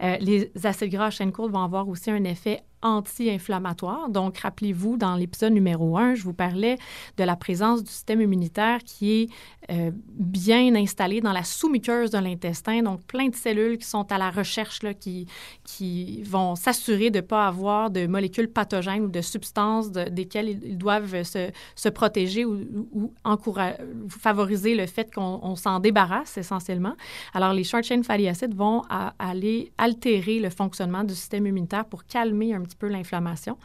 Euh, 0.02 0.16
les 0.20 0.50
acides 0.64 0.90
gras 0.90 1.06
à 1.06 1.10
chaîne 1.10 1.30
courte 1.32 1.52
vont 1.52 1.62
avoir 1.62 1.88
aussi 1.88 2.10
un 2.10 2.24
effet 2.24 2.64
anti-inflammatoire. 2.84 4.08
Donc, 4.10 4.38
rappelez-vous, 4.38 4.96
dans 4.96 5.16
l'épisode 5.16 5.52
numéro 5.52 5.96
1, 5.96 6.14
je 6.14 6.22
vous 6.22 6.34
parlais 6.34 6.78
de 7.16 7.24
la 7.24 7.34
présence 7.34 7.82
du 7.82 7.90
système 7.90 8.20
immunitaire 8.20 8.78
qui 8.84 9.22
est 9.22 9.28
euh, 9.70 9.90
bien 10.12 10.74
installé 10.76 11.20
dans 11.20 11.32
la 11.32 11.42
sous-muqueuse 11.42 12.10
de 12.10 12.18
l'intestin. 12.18 12.82
Donc, 12.82 13.02
plein 13.06 13.28
de 13.28 13.34
cellules 13.34 13.78
qui 13.78 13.86
sont 13.86 14.12
à 14.12 14.18
la 14.18 14.30
recherche, 14.30 14.82
là, 14.82 14.94
qui, 14.94 15.26
qui 15.64 16.22
vont 16.22 16.54
s'assurer 16.54 17.10
de 17.10 17.18
ne 17.18 17.22
pas 17.22 17.46
avoir 17.46 17.90
de 17.90 18.06
molécules 18.06 18.48
pathogènes 18.48 19.04
ou 19.04 19.08
de 19.08 19.22
substances 19.22 19.90
desquelles 19.90 20.50
ils, 20.62 20.78
doivent 20.78 21.22
se, 21.22 21.50
se 21.74 21.88
protéger 21.88 22.44
ou, 22.44 22.60
ou 22.92 23.12
encourager, 23.24 23.78
favoriser 24.08 24.74
le 24.74 24.86
fait 24.86 25.12
qu'on 25.12 25.56
s'en 25.56 25.80
débarrasse 25.80 26.36
essentiellement. 26.36 26.94
Alors, 27.32 27.54
les 27.54 27.64
short-chain 27.64 28.02
fatty 28.02 28.28
acids 28.28 28.54
vont 28.54 28.82
aller 29.18 29.72
altérer 29.78 30.40
le 30.40 30.50
fonctionnement 30.50 31.04
du 31.04 31.14
système 31.14 31.46
immunitaire 31.46 31.86
pour 31.86 32.04
calmer 32.04 32.54
un 32.54 32.60
petit 32.62 32.73
peu 32.78 32.88
l'inflammation. 32.88 33.56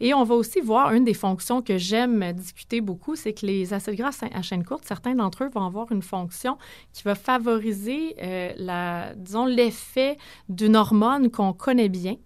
Et 0.00 0.14
on 0.14 0.24
va 0.24 0.34
aussi 0.34 0.60
voir 0.60 0.92
une 0.92 1.04
des 1.04 1.14
fonctions 1.14 1.62
que 1.62 1.78
j'aime 1.78 2.32
discuter 2.32 2.80
beaucoup, 2.80 3.16
c'est 3.16 3.32
que 3.32 3.46
les 3.46 3.72
acides 3.72 3.96
gras 3.96 4.16
à 4.32 4.42
chaîne 4.42 4.64
courte, 4.64 4.84
certains 4.86 5.14
d'entre 5.14 5.44
eux 5.44 5.50
vont 5.52 5.64
avoir 5.64 5.90
une 5.92 6.02
fonction 6.02 6.58
qui 6.92 7.02
va 7.02 7.14
favoriser, 7.14 8.14
euh, 8.22 8.52
la, 8.56 9.14
disons, 9.14 9.46
l'effet 9.46 10.16
d'une 10.48 10.76
hormone 10.76 11.30
qu'on 11.30 11.52
connaît 11.52 11.88
bien. 11.88 12.16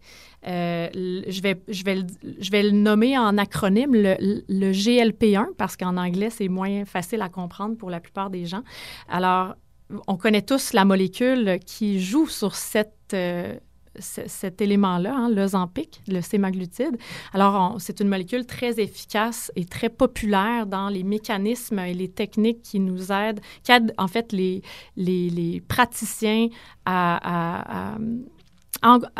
Euh, 0.46 0.88
je, 0.94 1.42
vais, 1.42 1.60
je, 1.66 1.82
vais 1.82 1.98
je 2.38 2.50
vais 2.50 2.62
le 2.62 2.70
nommer 2.70 3.18
en 3.18 3.36
acronyme 3.38 3.92
le, 3.94 4.16
le 4.48 4.72
GLP1 4.72 5.54
parce 5.56 5.76
qu'en 5.76 5.96
anglais, 5.96 6.30
c'est 6.30 6.48
moins 6.48 6.84
facile 6.84 7.22
à 7.22 7.28
comprendre 7.28 7.76
pour 7.76 7.90
la 7.90 7.98
plupart 7.98 8.30
des 8.30 8.46
gens. 8.46 8.62
Alors, 9.08 9.54
on 10.06 10.16
connaît 10.16 10.42
tous 10.42 10.72
la 10.72 10.84
molécule 10.84 11.58
qui 11.64 12.00
joue 12.00 12.26
sur 12.26 12.54
cette, 12.54 13.14
euh, 13.14 13.56
cet 14.00 14.60
élément-là, 14.60 15.14
hein, 15.14 15.30
l'ozempic, 15.30 16.00
le 16.08 16.20
sémaglutide. 16.20 16.96
Alors, 17.32 17.76
c'est 17.78 18.00
une 18.00 18.08
molécule 18.08 18.46
très 18.46 18.80
efficace 18.80 19.52
et 19.56 19.64
très 19.64 19.88
populaire 19.88 20.66
dans 20.66 20.88
les 20.88 21.02
mécanismes 21.02 21.78
et 21.78 21.94
les 21.94 22.08
techniques 22.08 22.62
qui 22.62 22.80
nous 22.80 23.12
aident, 23.12 23.40
qui 23.62 23.72
aident 23.72 23.92
en 23.98 24.08
fait 24.08 24.32
les, 24.32 24.62
les, 24.96 25.30
les 25.30 25.60
praticiens 25.60 26.48
à 26.84 27.96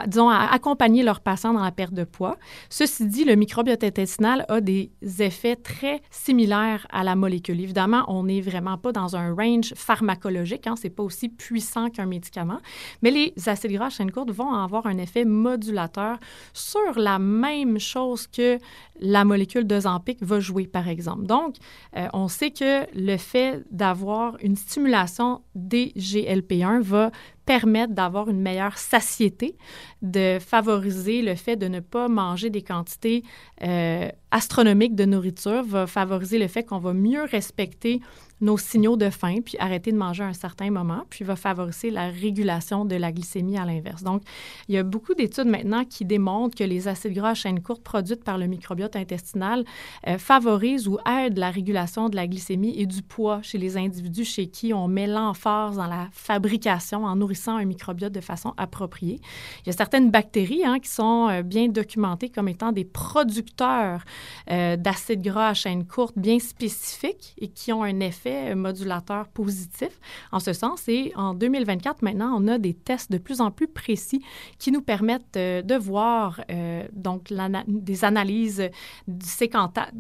disons, 0.07 0.29
à 0.29 0.49
accompagner 0.53 1.03
leurs 1.03 1.21
patients 1.21 1.53
dans 1.53 1.63
la 1.63 1.73
perte 1.73 1.95
de 1.95 2.05
poids. 2.05 2.37
Ceci 2.71 3.07
dit, 3.07 3.25
le 3.25 3.35
microbiote 3.35 3.85
intestinal 3.85 4.45
a 4.49 4.61
des 4.61 4.91
effets 5.21 5.57
très 5.57 6.01
similaires 6.11 6.87
à 6.91 7.05
la 7.05 7.17
molécule. 7.17 7.61
Évidemment, 7.61 8.05
on 8.09 8.25
n'est 8.25 8.41
vraiment 8.41 8.79
pas 8.79 8.93
dans 8.93 9.17
un 9.17 9.35
range 9.35 9.75
pharmacologique, 9.75 10.67
hein, 10.67 10.75
c'est 10.77 10.91
pas 10.91 11.03
aussi 11.03 11.29
puissant 11.29 11.91
qu'un 11.91 12.07
médicament, 12.07 12.59
mais 13.03 13.11
les 13.11 13.33
acides 13.47 13.73
gras 13.73 13.87
à 13.87 13.91
chaîne 13.91 14.11
courte 14.11 14.31
vont 14.31 14.53
avoir 14.53 14.87
un 14.87 14.99
effet 14.99 15.25
modulateur 15.25 16.19
sur 16.53 16.99
la 16.99 17.19
même 17.19 17.79
chose 17.79 18.27
que 18.27 18.59
la 19.01 19.25
molécule 19.25 19.67
de 19.67 19.81
Zampic 19.81 20.23
va 20.23 20.41
jouer, 20.41 20.67
par 20.67 20.89
exemple. 20.89 21.25
Donc, 21.25 21.57
euh, 21.97 22.09
on 22.13 22.29
sait 22.29 22.51
que 22.51 22.87
le 22.95 23.17
fait 23.17 23.63
d'avoir 23.71 24.37
une 24.43 24.57
stimulation 24.57 25.43
des 25.55 25.93
GLP-1 25.97 26.81
va 26.81 27.11
permettre 27.49 27.95
d'avoir 27.95 28.29
une 28.29 28.43
meilleure 28.43 28.77
satiété, 28.77 29.57
de 30.03 30.39
favoriser 30.39 31.23
le 31.23 31.35
fait 31.35 31.57
de 31.57 31.67
ne 31.67 31.81
pas 31.81 32.07
manger 32.07 32.51
des 32.51 32.61
quantités 32.61 33.25
euh, 33.63 34.11
astronomiques 34.31 34.95
de 34.95 35.07
nourriture, 35.07 35.63
va 35.63 35.87
favoriser 35.87 36.39
le 36.39 36.47
fait 36.47 36.65
qu'on 36.65 36.79
va 36.79 36.93
mieux 36.93 37.25
respecter 37.25 38.03
nos 38.41 38.57
signaux 38.57 38.97
de 38.97 39.11
faim, 39.11 39.37
puis 39.45 39.57
arrêter 39.59 39.93
de 39.93 39.97
manger 39.97 40.23
à 40.23 40.29
un 40.29 40.33
certain 40.33 40.71
moment, 40.71 41.05
puis 41.11 41.25
va 41.25 41.37
favoriser 41.37 41.91
la 41.91 42.09
régulation 42.09 42.85
de 42.85 42.97
la 42.97 43.13
glycémie 43.13 43.59
à 43.59 43.65
l'inverse. 43.65 44.03
Donc, 44.03 44.23
il 44.69 44.75
y 44.75 44.79
a 44.79 44.83
beaucoup 44.83 45.15
d'études 45.15 45.47
maintenant 45.47 45.85
qui 45.85 46.05
démontrent 46.05 46.57
que 46.57 46.65
les 46.65 46.89
acides 46.89 47.15
gras 47.15 47.31
à 47.31 47.35
chaîne 47.35 47.61
courte 47.61 47.83
produites 47.83 48.25
par 48.25 48.39
le 48.39 48.47
microbiote 48.47 48.97
intestinal 48.97 49.65
euh, 50.07 50.19
favorisent 50.19 50.89
ou 50.89 50.99
aident 51.07 51.39
la 51.39 51.51
régulation 51.51 52.09
de 52.09 52.17
la 52.17 52.27
glycémie 52.27 52.75
et 52.79 52.87
du 52.87 53.03
poids 53.03 53.41
chez 53.43 53.59
les 53.59 53.77
individus 53.77 54.25
chez 54.25 54.47
qui 54.47 54.73
on 54.73 54.89
met 54.89 55.07
l'emphase 55.07 55.77
dans 55.77 55.87
la 55.87 56.09
fabrication 56.13 57.05
en 57.05 57.17
nourrissant 57.17 57.57
un 57.57 57.65
microbiote 57.65 58.13
de 58.13 58.21
façon 58.21 58.55
appropriée. 58.57 59.21
Il 59.65 59.69
y 59.69 59.71
a 59.71 59.77
certaines 59.77 60.11
bactéries 60.11 60.65
hein, 60.65 60.79
qui 60.79 60.89
sont 60.89 61.29
euh, 61.29 61.43
bien 61.43 61.69
documentées 61.69 62.29
comme 62.29 62.49
étant 62.49 62.73
des 62.73 62.85
producteurs 62.85 64.03
euh, 64.51 64.77
d'acides 64.77 65.23
gras 65.23 65.49
à 65.49 65.55
chaîne 65.55 65.87
courte 65.87 66.17
bien 66.17 66.39
spécifiques 66.39 67.35
et 67.39 67.49
qui 67.49 67.73
ont 67.73 67.83
un 67.83 68.01
effet 68.01 68.28
modulateur 68.55 69.29
positif 69.29 70.01
en 70.33 70.41
ce 70.41 70.53
sens. 70.53 70.89
Et 70.89 71.13
en 71.17 71.35
2024, 71.35 72.03
maintenant, 72.03 72.35
on 72.37 72.49
a 72.49 72.59
des 72.59 72.75
tests 72.75 73.11
de 73.11 73.19
plus 73.19 73.41
en 73.41 73.51
plus 73.51 73.69
précis 73.69 74.23
qui 74.59 74.73
nous 74.73 74.83
permettent 74.83 75.37
euh, 75.37 75.63
de 75.63 75.75
voir 75.75 76.41
euh, 76.51 76.87
donc 76.93 77.33
des 77.67 78.05
analyses 78.05 78.69
du 79.07 79.27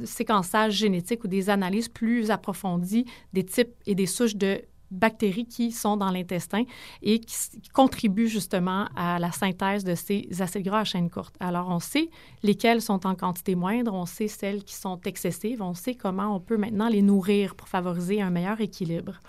séquençage 0.04 0.72
génétique 0.72 1.24
ou 1.24 1.28
des 1.28 1.50
analyses 1.50 1.88
plus 1.88 2.30
approfondies 2.30 3.04
des 3.32 3.44
types 3.44 3.74
et 3.86 3.94
des 3.94 4.06
souches 4.06 4.36
de 4.36 4.60
bactéries 4.90 5.46
qui 5.46 5.72
sont 5.72 5.96
dans 5.96 6.10
l'intestin 6.10 6.64
et 7.02 7.20
qui, 7.20 7.36
contribuent 7.72 8.28
justement 8.28 8.86
à 8.96 9.18
la 9.18 9.32
synthèse 9.32 9.84
de 9.84 9.94
ces 9.94 10.28
acides 10.40 10.64
gras 10.64 10.80
à 10.80 10.84
chaîne 10.84 11.10
courte. 11.10 11.34
Alors, 11.40 11.68
on 11.68 11.80
sait 11.80 12.10
lesquels 12.42 12.82
sont 12.82 13.06
en 13.06 13.14
quantité 13.14 13.54
moindre, 13.54 13.94
on 13.94 14.06
sait 14.06 14.28
celles 14.28 14.64
qui 14.64 14.74
sont 14.74 15.00
excessives, 15.04 15.62
on 15.62 15.74
sait 15.74 15.94
comment 15.94 16.34
on 16.34 16.40
peut 16.40 16.56
maintenant 16.56 16.88
les 16.88 17.02
nourrir 17.02 17.54
pour 17.54 17.68
favoriser 17.68 18.20
un 18.22 18.30
meilleur 18.30 18.60
équilibre. 18.60 19.20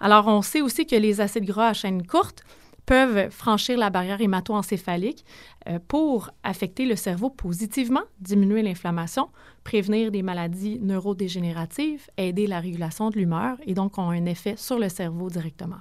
Alors, 0.00 0.26
on 0.26 0.42
sait 0.42 0.60
aussi 0.60 0.86
que 0.86 0.96
les 0.96 1.20
acides 1.20 1.44
gras 1.44 1.68
à 1.68 1.72
chaîne 1.72 2.06
courte 2.06 2.42
peuvent 2.86 3.30
franchir 3.30 3.76
la 3.76 3.90
barrière 3.90 4.20
hémato-encéphalique 4.20 5.24
euh, 5.68 5.78
pour 5.86 6.30
affecter 6.44 6.86
le 6.86 6.96
cerveau 6.96 7.28
positivement, 7.28 8.02
diminuer 8.20 8.62
l'inflammation, 8.62 9.28
prévenir 9.64 10.12
des 10.12 10.22
maladies 10.22 10.78
neurodégénératives, 10.80 12.06
aider 12.16 12.46
la 12.46 12.60
régulation 12.60 13.10
de 13.10 13.16
l'humeur 13.16 13.58
et 13.66 13.74
donc 13.74 13.98
ont 13.98 14.10
un 14.10 14.24
effet 14.24 14.54
sur 14.56 14.78
le 14.78 14.88
cerveau 14.88 15.28
directement. 15.28 15.80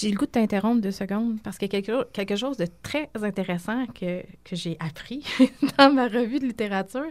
J'ai 0.00 0.12
le 0.12 0.16
goût 0.16 0.26
de 0.26 0.30
t'interrompre 0.30 0.80
deux 0.80 0.92
secondes 0.92 1.40
parce 1.42 1.58
qu'il 1.58 1.72
y 1.72 1.76
a 1.76 1.82
quelque, 2.12 2.36
chose 2.36 2.56
de 2.56 2.68
très 2.84 3.10
intéressant 3.20 3.84
que, 3.86 4.22
que 4.44 4.54
j'ai 4.54 4.76
appris 4.78 5.24
dans 5.76 5.92
ma 5.92 6.06
revue 6.06 6.38
de 6.38 6.46
littérature. 6.46 7.10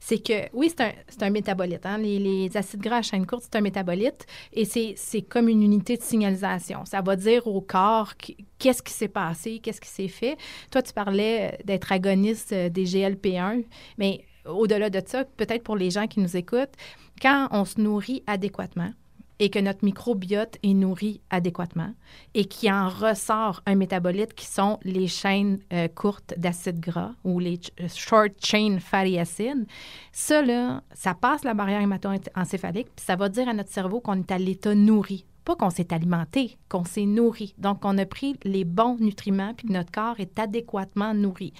C'est 0.00 0.18
que, 0.18 0.48
oui, 0.52 0.68
c'est 0.68 0.82
un, 0.82 1.26
un, 1.26 1.30
métabolite. 1.30 1.86
Hein? 1.86 1.98
Les, 1.98 2.18
les, 2.18 2.56
acides 2.56 2.80
gras 2.80 2.96
à 2.96 3.02
chaîne 3.02 3.24
courte, 3.24 3.44
c'est 3.44 3.54
un 3.56 3.60
métabolite 3.60 4.26
et 4.52 4.64
c'est 4.64 5.22
comme 5.22 5.48
une 5.48 5.62
unité 5.62 5.96
de 5.96 6.02
signalisation. 6.02 6.84
Ça 6.86 7.02
va 7.02 7.14
dire 7.14 7.46
au 7.46 7.60
corps 7.60 8.14
qu'est-ce 8.58 8.82
qui 8.82 8.92
s'est 8.92 9.06
passé, 9.06 9.60
qu'est-ce 9.60 9.80
qui 9.80 9.88
s'est 9.88 10.08
fait. 10.08 10.36
Toi, 10.72 10.82
tu 10.82 10.92
parlais 10.92 11.56
d'être 11.64 11.92
agoniste 11.92 12.52
des 12.52 12.84
GLP-1, 12.84 13.62
mais 13.96 14.24
au-delà 14.44 14.90
de 14.90 15.00
ça, 15.06 15.24
peut-être 15.24 15.62
pour 15.62 15.76
les 15.76 15.90
gens 15.90 16.08
qui 16.08 16.18
nous 16.18 16.36
écoutent, 16.36 16.74
quand 17.22 17.46
on 17.52 17.64
se 17.64 17.80
nourrit 17.80 18.24
adéquatement, 18.26 18.90
et 19.38 19.50
que 19.50 19.58
notre 19.58 19.84
microbiote 19.84 20.58
est 20.62 20.74
nourri 20.74 21.20
adéquatement 21.30 21.92
et 22.34 22.44
qui 22.44 22.70
en 22.70 22.88
ressort 22.88 23.62
un 23.66 23.74
métabolite 23.74 24.34
qui 24.34 24.46
sont 24.46 24.78
les 24.82 25.08
chaînes 25.08 25.58
euh, 25.72 25.88
courtes 25.88 26.34
d'acides 26.36 26.80
gras 26.80 27.12
ou 27.24 27.38
les 27.38 27.60
euh, 27.80 27.88
short 27.88 28.32
chain 28.42 28.78
fatty 28.80 29.18
acids, 29.18 29.66
ça, 30.12 30.42
là, 30.42 30.82
ça 30.94 31.14
passe 31.14 31.44
la 31.44 31.54
barrière 31.54 31.80
hémato-encéphalique 31.80 32.88
puis 32.94 33.04
ça 33.04 33.16
va 33.16 33.28
dire 33.28 33.48
à 33.48 33.54
notre 33.54 33.70
cerveau 33.70 34.00
qu'on 34.00 34.20
est 34.20 34.30
à 34.30 34.38
l'état 34.38 34.74
nourri 34.74 35.24
pas 35.44 35.56
qu'on 35.56 35.70
s'est 35.70 35.92
alimenté, 35.92 36.56
qu'on 36.68 36.84
s'est 36.84 37.06
nourri. 37.06 37.54
Donc, 37.58 37.84
on 37.84 37.98
a 37.98 38.06
pris 38.06 38.36
les 38.44 38.64
bons 38.64 38.96
nutriments 38.98 39.54
puis 39.54 39.68
notre 39.68 39.92
corps 39.92 40.18
est 40.18 40.38
adéquatement 40.38 41.14
nourri. 41.14 41.52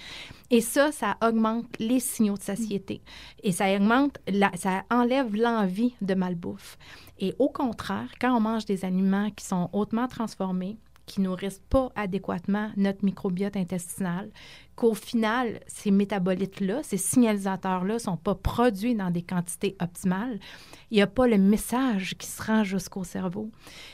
Et 0.51 0.61
ça, 0.61 0.91
ça 0.91 1.17
augmente 1.23 1.67
les 1.79 1.99
signaux 1.99 2.37
de 2.37 2.41
satiété. 2.41 3.01
Et 3.43 3.51
ça 3.51 3.73
augmente, 3.75 4.19
ça 4.55 4.83
enlève 4.89 5.35
l'envie 5.35 5.93
de 6.01 6.13
malbouffe. 6.13 6.77
Et 7.19 7.33
au 7.39 7.49
contraire, 7.49 8.09
quand 8.19 8.35
on 8.35 8.41
mange 8.41 8.65
des 8.65 8.85
aliments 8.85 9.29
qui 9.31 9.45
sont 9.45 9.69
hautement 9.73 10.07
transformés, 10.07 10.77
qui 11.05 11.21
nourrissent 11.21 11.61
pas 11.69 11.91
adéquatement 11.95 12.71
notre 12.77 13.05
microbiote 13.05 13.57
intestinal, 13.57 14.29
qu'au 14.75 14.93
final, 14.93 15.59
ces 15.67 15.91
métabolites-là, 15.91 16.83
ces 16.83 16.97
signalisateurs-là 16.97 17.99
sont 17.99 18.17
pas 18.17 18.35
produits 18.35 18.95
dans 18.95 19.09
des 19.09 19.21
quantités 19.21 19.75
optimales, 19.81 20.39
il 20.91 20.95
n'y 20.95 21.01
a 21.01 21.07
pas 21.07 21.27
le 21.27 21.37
message 21.37 22.15
qui 22.17 22.27
se 22.27 22.43
rend 22.43 22.63
jusqu'au 22.63 23.03
cerveau. 23.03 23.49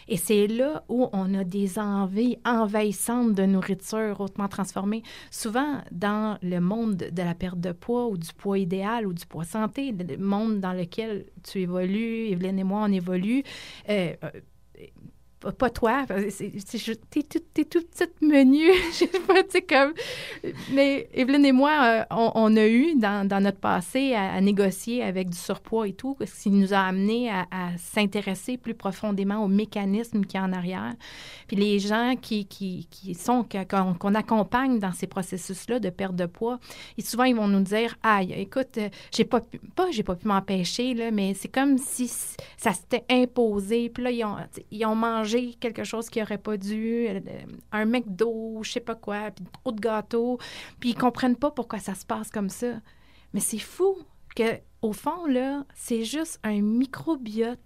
Et 0.08 0.18
c'est 0.18 0.48
là 0.48 0.84
où 0.90 1.08
on 1.14 1.34
a 1.34 1.44
des 1.44 1.80
envies 1.80 2.38
envahissantes 2.46 3.34
de 3.34 3.44
nourriture 3.44 4.20
hautement 4.20 4.48
transformée. 4.48 5.04
Souvent, 5.30 5.82
dans 5.92 6.38
le 6.42 6.60
monde 6.60 6.96
de 7.12 7.22
la 7.22 7.36
perte 7.36 7.60
de 7.60 7.72
poids 7.72 8.08
ou 8.08 8.18
du 8.18 8.34
poids 8.34 8.58
idéal 8.58 9.08
ou 9.08 9.14
du 9.14 9.26
poids 9.26 9.46
santé, 9.46 9.92
le 9.92 10.18
monde 10.18 10.60
dans 10.60 10.74
lequel 10.74 11.26
tu 11.44 11.60
évolues, 11.62 12.30
Evelyne 12.30 12.60
et 12.60 12.64
moi, 12.64 12.86
on 12.88 12.92
évolue, 12.92 13.44
euh, 13.90 14.14
pas 15.50 15.70
toi, 15.72 16.06
t'es 16.08 17.24
tout, 17.24 17.40
tout 17.56 17.82
petite 17.82 18.22
menu, 18.22 18.72
je 18.92 18.98
sais 18.98 19.08
pas, 19.08 19.42
tu 19.44 19.50
sais, 19.52 19.62
comme... 19.62 19.94
Mais 20.72 21.10
Evelyne 21.14 21.46
et 21.46 21.52
moi, 21.52 21.72
euh, 21.84 22.04
on, 22.12 22.56
a 22.56 22.68
eu 22.68 22.96
dans, 22.96 23.28
dans 23.28 23.42
notre 23.42 23.58
passé 23.58 24.14
à, 24.14 24.40
négocier 24.40 25.04
avec 25.04 25.30
du 25.30 25.38
surpoids 25.38 25.88
et 25.88 25.94
tout, 25.94 26.16
ce 26.24 26.44
qui 26.44 26.52
nous 26.52 26.74
a 26.74 26.80
amené 26.80 27.32
à, 27.32 27.46
s'intéresser 27.78 28.58
plus 28.58 28.76
profondément 28.76 29.44
aux 29.44 29.48
mécanismes 29.48 30.26
qui 30.26 30.38
en 30.38 30.54
arrière. 30.54 30.94
Puis 31.48 31.58
les 31.58 31.80
gens 31.80 32.16
qui, 32.22 32.46
qui, 32.46 32.88
qui 32.92 33.16
sont, 33.16 33.46
qu'on 33.68 34.16
accompagne 34.16 34.80
dans 34.80 34.92
ces 34.92 35.08
processus-là 35.08 35.80
de 35.80 35.90
perte 35.90 36.16
de 36.16 36.26
poids, 36.26 36.60
et 36.98 37.02
souvent, 37.02 37.24
ils 37.24 37.36
vont 37.36 37.48
nous 37.48 37.62
dire, 37.62 37.96
«Aïe, 38.04 38.34
écoute, 38.34 38.78
euh, 38.78 38.90
j'ai 39.12 39.26
pas 39.26 39.42
pu, 39.42 39.60
pas 39.76 39.90
j'ai 39.92 40.04
pas 40.04 40.16
pu 40.16 40.28
m'empêcher, 40.28 41.12
mais 41.12 41.34
c'est 41.34 41.48
comme 41.48 41.78
si 41.78 42.08
ça 42.58 42.74
s'était 42.74 43.06
imposé, 43.10 43.90
puis 43.90 44.04
là, 44.04 44.12
ils 44.12 44.24
ont, 44.24 44.36
ils 44.72 44.86
ont 44.86 44.96
mangé 44.96 45.31
quelque 45.60 45.84
chose 45.84 46.10
qui 46.10 46.22
aurait 46.22 46.38
pas 46.38 46.58
dû, 46.58 47.08
euh, 47.08 47.20
un 47.72 47.86
McDo, 47.86 48.60
je 48.64 48.72
sais 48.72 48.80
pas 48.80 48.96
quoi, 48.96 49.32
puis 49.32 49.46
trop 49.52 49.72
de 49.72 49.80
gâteaux, 49.80 50.38
puis 50.80 50.90
ils 50.92 50.98
comprennent 50.98 51.36
pas 51.36 51.52
pourquoi 51.52 51.80
ça 51.80 51.96
se 51.96 52.06
passe 52.06 52.30
comme 52.30 52.50
ça. 52.50 52.82
Mais 53.34 53.40
c'est 53.40 53.60
fou 53.60 53.98
que 54.36 54.60
au 54.82 54.94
fond 54.94 55.26
là, 55.26 55.66
c'est 55.76 56.04
juste 56.04 56.40
un 56.44 56.62
microbiote 56.62 57.60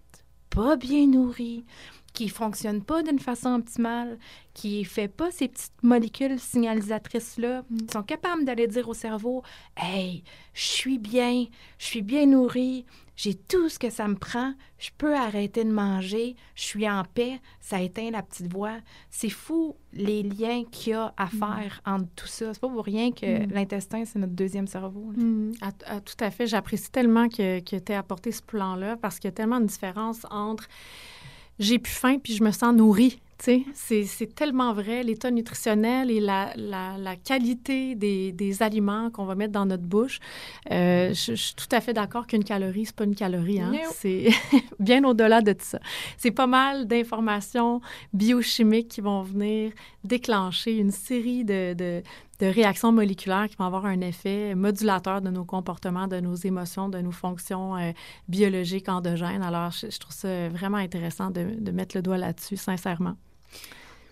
pas 0.50 0.78
bien 0.78 1.06
nourri, 1.06 1.66
qui 2.14 2.30
fonctionne 2.30 2.82
pas 2.82 3.04
d'une 3.04 3.20
façon 3.20 3.56
optimale, 3.56 4.18
qui 4.54 4.86
fait 4.86 5.10
pas 5.10 5.30
ces 5.32 5.50
petites 5.50 5.84
molécules 5.84 6.40
signalisatrices-là, 6.40 7.64
qui 7.68 7.84
mm. 7.84 7.90
sont 7.92 8.04
capables 8.04 8.46
d'aller 8.46 8.68
dire 8.68 8.88
au 8.88 8.94
cerveau 8.94 9.44
Hey, 9.76 10.24
je 10.54 10.66
suis 10.66 10.98
bien, 10.98 11.46
je 11.78 11.86
suis 11.86 12.02
bien 12.02 12.26
nourri, 12.26 12.86
j'ai 13.16 13.34
tout 13.34 13.70
ce 13.70 13.80
que 13.80 13.90
ça 13.90 14.08
me 14.08 14.16
prend, 14.16 14.54
je 14.78 14.90
peux 14.98 15.16
arrêter 15.16 15.64
de 15.64 15.72
manger, 15.72 16.36
je 16.56 16.64
suis 16.64 16.90
en 16.90 17.04
paix, 17.04 17.40
ça 17.62 17.82
éteint 17.82 18.12
la 18.12 18.22
petite 18.22 18.52
voix. 18.52 18.78
C'est 19.10 19.30
fou 19.30 19.76
les 19.94 20.22
liens 20.22 20.64
qu'il 20.70 20.92
y 20.92 20.96
a 20.96 21.14
à 21.16 21.26
mm. 21.26 21.30
faire 21.30 21.82
entre 21.86 22.08
tout 22.16 22.28
ça. 22.28 22.54
C'est 22.54 22.60
pas 22.60 22.68
pour 22.68 22.84
rien 22.84 23.12
que 23.12 23.46
mm. 23.46 23.52
l'intestin, 23.52 24.04
c'est 24.06 24.20
notre 24.20 24.34
deuxième 24.34 24.68
cerveau. 24.68 25.14
Mm. 25.16 25.54
tout 26.04 26.18
à 26.24 26.32
fait. 26.32 26.46
J'apprécie 26.46 26.92
tellement 26.92 27.30
que, 27.30 27.60
que 27.62 27.78
tu 27.78 27.92
aies 27.92 27.96
apporté 27.96 28.32
ce 28.32 28.42
plan-là 28.42 28.98
parce 28.98 29.20
qu'il 29.20 29.30
y 29.30 29.34
a 29.34 29.36
tellement 29.36 29.62
de 29.62 29.66
différence 29.66 30.26
entre 30.30 30.68
j'ai 31.58 31.80
plus 31.80 31.94
faim 31.94 32.18
puis 32.22 32.34
je 32.34 32.44
me 32.44 32.52
sens 32.52 32.76
nourrie. 32.76 33.20
C'est 33.38 34.34
tellement 34.34 34.74
vrai, 34.74 35.04
l'état 35.04 35.30
nutritionnel 35.30 36.10
et 36.10 36.20
la, 36.20 36.54
la, 36.56 36.98
la 36.98 37.16
qualité 37.16 37.96
des, 37.96 38.32
des 38.32 38.64
aliments 38.64 39.10
qu'on 39.12 39.26
va 39.26 39.36
mettre 39.36 39.52
dans 39.52 39.66
notre 39.66 39.84
bouche. 39.84 40.20
Euh, 40.72 41.10
je, 41.10 41.36
je, 41.36 41.42
suis 41.42 41.56
tout 41.56 41.68
à 41.72 41.82
fait 41.82 41.94
d'accord 41.94 42.28
qu'une 42.28 42.44
calorie, 42.44 42.86
c'est 42.86 42.96
pas 42.96 43.04
une 43.04 43.16
calorie. 43.16 43.60
Hein? 43.60 43.74
C'est 43.94 44.30
bien 44.80 45.04
au-delà 45.04 45.42
de 45.42 45.56
ça. 45.60 45.80
C'est 46.18 46.32
pas 46.32 46.48
mal 46.48 46.88
d'informations 46.88 47.82
biochimiques 48.14 48.88
qui 48.88 49.02
vont 49.02 49.22
venir 49.22 49.72
déclencher 50.06 50.78
une 50.78 50.92
série 50.92 51.44
de, 51.44 51.74
de, 51.74 52.04
de 52.40 52.46
réactions 52.46 52.92
moléculaires 52.92 53.48
qui 53.50 53.56
vont 53.58 53.66
avoir 53.66 53.86
un 53.86 54.02
effet 54.02 54.56
modulateur 54.56 55.22
de 55.22 55.30
nos 55.30 55.46
comportements, 55.46 56.08
de 56.08 56.20
nos 56.20 56.36
émotions, 56.36 56.90
de 56.90 57.00
nos 57.00 57.12
fonctions 57.12 57.76
euh, 57.76 57.92
biologiques 58.28 58.90
endogènes. 58.90 59.44
Alors, 59.44 59.72
je, 59.72 59.90
je, 59.90 60.00
trouve 60.00 60.14
ça 60.14 60.50
vraiment 60.50 60.78
intéressant 60.78 61.30
de, 61.30 61.56
de 61.60 61.72
mettre 61.72 61.96
le 61.98 62.02
doigt 62.02 62.18
là-dessus, 62.18 62.58
sincèrement. 62.58 63.16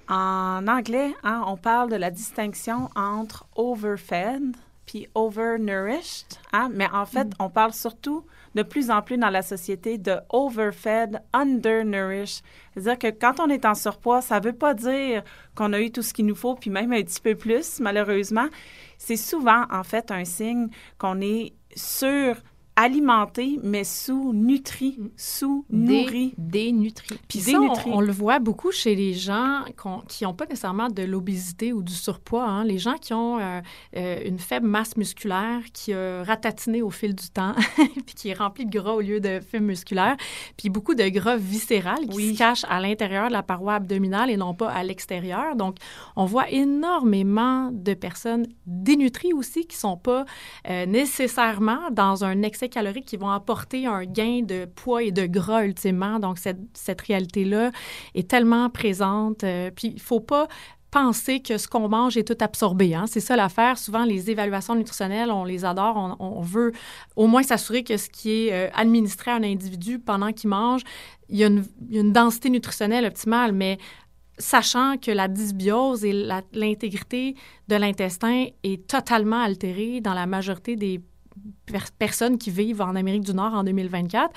En 0.10 0.68
anglais, 0.68 1.14
hein, 1.24 1.44
on 1.48 1.56
parle 1.56 1.90
de 1.90 1.96
la 1.96 2.12
distinction 2.12 2.90
entre 2.96 3.46
overfed 3.56 4.56
puis 4.86 5.08
overnourished, 5.16 6.38
hein, 6.52 6.70
mais 6.74 6.88
en 6.92 7.06
fait, 7.06 7.26
mm. 7.26 7.36
on 7.40 7.50
parle 7.50 7.74
surtout 7.74 8.26
de 8.56 8.64
plus 8.64 8.90
en 8.90 9.02
plus 9.02 9.18
dans 9.18 9.30
la 9.30 9.42
société 9.42 9.98
de 9.98 10.18
overfed, 10.30 11.22
undernourished. 11.34 12.44
C'est-à-dire 12.74 13.00
que 13.00 13.20
quand 13.20 13.40
on 13.40 13.50
est 13.50 13.66
en 13.66 13.76
surpoids, 13.76 14.22
ça 14.22 14.40
ne 14.40 14.46
veut 14.46 14.54
pas 14.54 14.74
dire 14.74 15.24
qu'on 15.56 15.74
a 15.74 15.80
eu 15.80 15.92
tout 15.92 16.02
ce 16.02 16.14
qu'il 16.14 16.26
nous 16.26 16.36
faut, 16.36 16.56
puis 16.56 16.70
même 16.70 16.94
un 16.94 17.02
petit 17.02 17.22
peu 17.22 17.36
plus, 17.36 17.80
malheureusement. 17.80 18.48
C'est 18.98 19.18
souvent, 19.18 19.66
en 19.72 19.84
fait, 19.84 20.12
un 20.12 20.26
signe 20.26 20.70
qu'on 20.98 21.22
est 21.22 21.54
sur 21.76 22.36
alimenté, 22.76 23.60
mais 23.64 23.84
sous-nutri, 23.84 25.00
sous-nourri. 25.16 26.34
Dénutri. 26.38 27.20
Puis 27.28 27.40
ça, 27.40 27.60
on, 27.60 27.98
on, 27.98 28.02
le 28.02 28.12
voit 28.12 28.40
beaucoup 28.40 28.72
chez 28.72 28.96
les 28.96 29.14
gens 29.14 29.64
qui 30.08 30.24
n'ont 30.24 30.34
pas 30.34 30.46
nécessairement 30.46 30.90
de 30.90 31.04
l'obésité 31.04 31.72
ou 31.72 31.84
du 31.84 31.94
surpoids. 31.94 32.46
Hein. 32.46 32.64
Les 32.64 32.80
gens 32.80 32.96
qui 32.96 33.14
ont 33.14 33.40
euh, 33.40 33.62
euh, 33.96 34.22
une 34.26 34.40
faible 34.40 34.68
masse 34.68 34.98
musculaire, 34.98 35.62
qui 35.74 35.94
a 35.94 36.24
ratatiné 36.24 36.82
au 36.82 36.90
fil 36.90 37.14
du 37.14 37.30
temps, 37.30 37.54
puis 37.76 38.16
qui 38.16 38.30
est 38.30 38.34
rempli 38.34 38.66
de 38.66 38.72
gras 38.72 38.94
au 38.94 39.02
lieu 39.02 39.20
de 39.20 39.40
fibres 39.40 39.66
musculaires, 39.66 40.18
puis 40.58 40.70
beaucoup 40.70 40.96
de 40.96 41.08
gras 41.10 41.36
viscéral 41.36 42.08
qui 42.08 42.16
oui. 42.16 42.34
se 42.34 42.38
cache 42.38 42.66
à 42.70 42.80
l'intérieur 42.80 43.28
de 43.28 43.34
la 43.34 43.44
paroi 43.44 43.76
abdominale 43.76 44.30
et 44.30 44.38
non 44.38 44.54
pas 44.54 44.70
à 44.70 44.84
l'extérieur. 44.84 45.56
Donc, 45.56 45.78
on 46.16 46.26
voit 46.26 46.50
énormément 46.50 47.70
de 47.72 47.94
personnes 47.94 48.48
dénutries 48.66 49.34
aussi 49.34 49.66
qui 49.66 49.78
ne 49.78 49.80
sont 49.80 49.98
pas 49.98 50.26
euh, 50.70 50.86
nécessairement 50.86 51.92
dans 51.92 52.24
un 52.24 52.42
excès 52.42 52.63
caloriques 52.70 53.06
qui 53.06 53.18
vont 53.18 53.30
apporter 53.30 53.86
un 53.86 54.06
gain 54.06 54.42
de 54.42 54.66
poids 54.66 55.04
et 55.04 55.12
de 55.12 55.26
gras 55.26 55.66
ultimement. 55.66 56.20
Donc, 56.20 56.38
cette, 56.38 56.60
cette 56.74 57.02
réalité-là 57.02 57.72
est 58.16 58.30
tellement 58.30 58.70
présente. 58.70 59.44
Euh, 59.44 59.72
puis, 59.76 59.90
il 59.90 59.96
ne 59.96 60.00
faut 60.00 60.20
pas 60.20 60.48
penser 60.94 61.40
que 61.40 61.58
ce 61.58 61.68
qu'on 61.68 61.90
mange 61.90 62.18
est 62.18 62.28
tout 62.28 62.38
absorbé. 62.40 62.94
Hein? 62.94 63.06
C'est 63.08 63.20
ça 63.20 63.36
l'affaire. 63.36 63.80
Souvent, 63.80 64.06
les 64.06 64.30
évaluations 64.30 64.76
nutritionnelles, 64.76 65.32
on 65.32 65.44
les 65.44 65.66
adore. 65.66 65.96
On, 65.98 66.38
on 66.38 66.42
veut 66.42 66.72
au 67.16 67.26
moins 67.26 67.42
s'assurer 67.42 67.84
que 67.84 67.98
ce 67.98 68.10
qui 68.10 68.48
est 68.48 68.54
euh, 68.54 68.70
administré 68.76 69.32
à 69.32 69.36
un 69.36 69.44
individu 69.44 69.98
pendant 69.98 70.32
qu'il 70.32 70.52
mange, 70.52 70.82
il 71.30 71.38
y, 71.38 71.44
a 71.44 71.48
une, 71.48 71.66
il 71.90 71.96
y 71.96 71.98
a 71.98 72.02
une 72.02 72.14
densité 72.14 72.52
nutritionnelle 72.52 73.06
optimale, 73.06 73.54
mais 73.54 73.80
sachant 74.38 74.98
que 74.98 75.12
la 75.12 75.28
dysbiose 75.28 76.06
et 76.06 76.14
l'intégrité 76.54 77.36
de 77.68 77.76
l'intestin 77.76 78.48
est 78.64 78.88
totalement 78.88 79.42
altérée 79.42 80.02
dans 80.02 80.14
la 80.14 80.26
majorité 80.26 80.76
des 80.76 81.02
personnes 81.98 82.38
qui 82.38 82.52
vivent 82.52 82.82
en 82.82 82.96
Amérique 82.96 83.24
du 83.24 83.34
Nord 83.34 83.54
en 83.54 83.64
2024. 83.64 84.32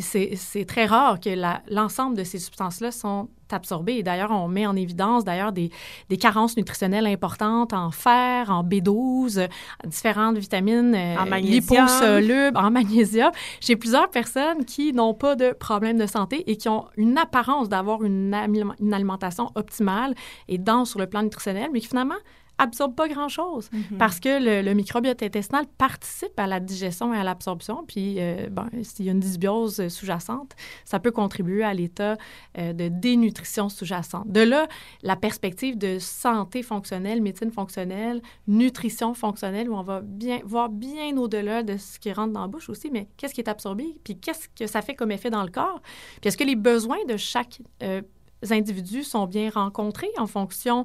C'est 0.00 0.64
très 0.66 0.86
rare 0.86 1.20
que 1.20 1.30
l'ensemble 1.72 2.16
de 2.16 2.24
ces 2.24 2.38
substances-là 2.38 2.90
sont 2.92 3.28
absorbées. 3.52 3.96
Et 3.96 4.02
d'ailleurs, 4.02 4.30
on 4.30 4.48
met 4.48 4.66
en 4.66 4.76
évidence 4.76 5.24
d'ailleurs 5.24 5.52
des, 5.52 5.70
des, 6.08 6.16
carences 6.16 6.56
nutritionnelles 6.56 7.06
importantes 7.06 7.72
en 7.72 7.90
fer, 7.90 8.50
en 8.50 8.62
B12, 8.64 9.48
différentes 9.86 10.38
vitamines 10.38 10.94
en 10.94 11.30
euh, 11.30 11.36
liposolubles, 11.38 12.56
en 12.56 12.70
magnésium. 12.70 13.32
J'ai 13.60 13.76
plusieurs 13.76 14.10
personnes 14.10 14.64
qui 14.64 14.92
n'ont 14.92 15.14
pas 15.14 15.36
de 15.36 15.52
problème 15.52 15.98
de 15.98 16.06
santé 16.06 16.48
et 16.50 16.56
qui 16.56 16.68
ont 16.68 16.86
une 16.96 17.18
apparence 17.18 17.68
d'avoir 17.68 18.02
une, 18.04 18.34
une 18.80 18.94
alimentation 18.94 19.50
optimale 19.54 20.14
et 20.48 20.58
dense 20.58 20.90
sur 20.90 20.98
le 20.98 21.06
plan 21.06 21.22
nutritionnel, 21.22 21.70
mais 21.72 21.80
qui 21.80 21.88
finalement 21.88 22.14
absorbe 22.60 22.94
pas 22.94 23.08
grand-chose 23.08 23.68
mm 23.72 23.78
-hmm. 23.78 23.96
parce 23.98 24.20
que 24.20 24.32
le, 24.46 24.62
le, 24.62 24.72
microbiote 24.74 25.22
intestinal 25.22 25.64
participe 25.78 26.38
à 26.38 26.46
la 26.46 26.60
digestion 26.60 27.12
et 27.14 27.18
à 27.18 27.24
l'absorption. 27.24 27.76
Puis, 27.86 28.16
euh, 28.18 28.48
ben, 28.50 28.68
s'il 28.82 29.06
y 29.06 29.08
a 29.08 29.12
une 29.12 29.20
dysbiose 29.20 29.88
sous-jacente, 29.88 30.52
ça 30.84 30.98
peut 31.00 31.10
contribuer 31.10 31.64
à 31.64 31.74
l'état 31.80 32.16
euh, 32.58 32.72
de 32.80 32.86
dénutrition 32.88 33.68
sous-jacente. 33.68 34.28
De 34.38 34.42
là, 34.52 34.68
la 35.02 35.16
perspective 35.16 35.74
de 35.86 35.98
santé 35.98 36.62
fonctionnelle, 36.62 37.18
médecine 37.22 37.52
fonctionnelle, 37.60 38.20
nutrition 38.46 39.14
fonctionnelle, 39.14 39.68
où 39.70 39.74
on 39.74 39.82
va 39.82 40.00
bien 40.02 40.38
voir 40.44 40.68
bien 40.68 41.16
au-delà 41.16 41.62
de 41.62 41.76
ce 41.76 41.98
qui 41.98 42.12
rentre 42.12 42.32
dans 42.32 42.42
la 42.42 42.52
bouche 42.54 42.68
aussi, 42.68 42.90
mais 42.90 43.08
qu'est-ce 43.16 43.34
qui 43.34 43.40
est 43.40 43.48
absorbé, 43.48 43.86
puis 44.04 44.14
qu'est-ce 44.22 44.48
que 44.58 44.66
ça 44.66 44.80
fait 44.82 44.94
comme 44.94 45.10
effet 45.10 45.30
dans 45.30 45.42
le 45.42 45.50
corps, 45.50 45.80
puis 46.20 46.28
est-ce 46.28 46.36
que 46.36 46.44
les 46.44 46.56
besoins 46.56 47.02
de 47.08 47.16
chaque 47.16 47.60
euh, 47.82 48.02
individus 48.48 49.04
sont 49.04 49.26
bien 49.26 49.50
rencontrés 49.50 50.10
en 50.18 50.26
fonction 50.26 50.84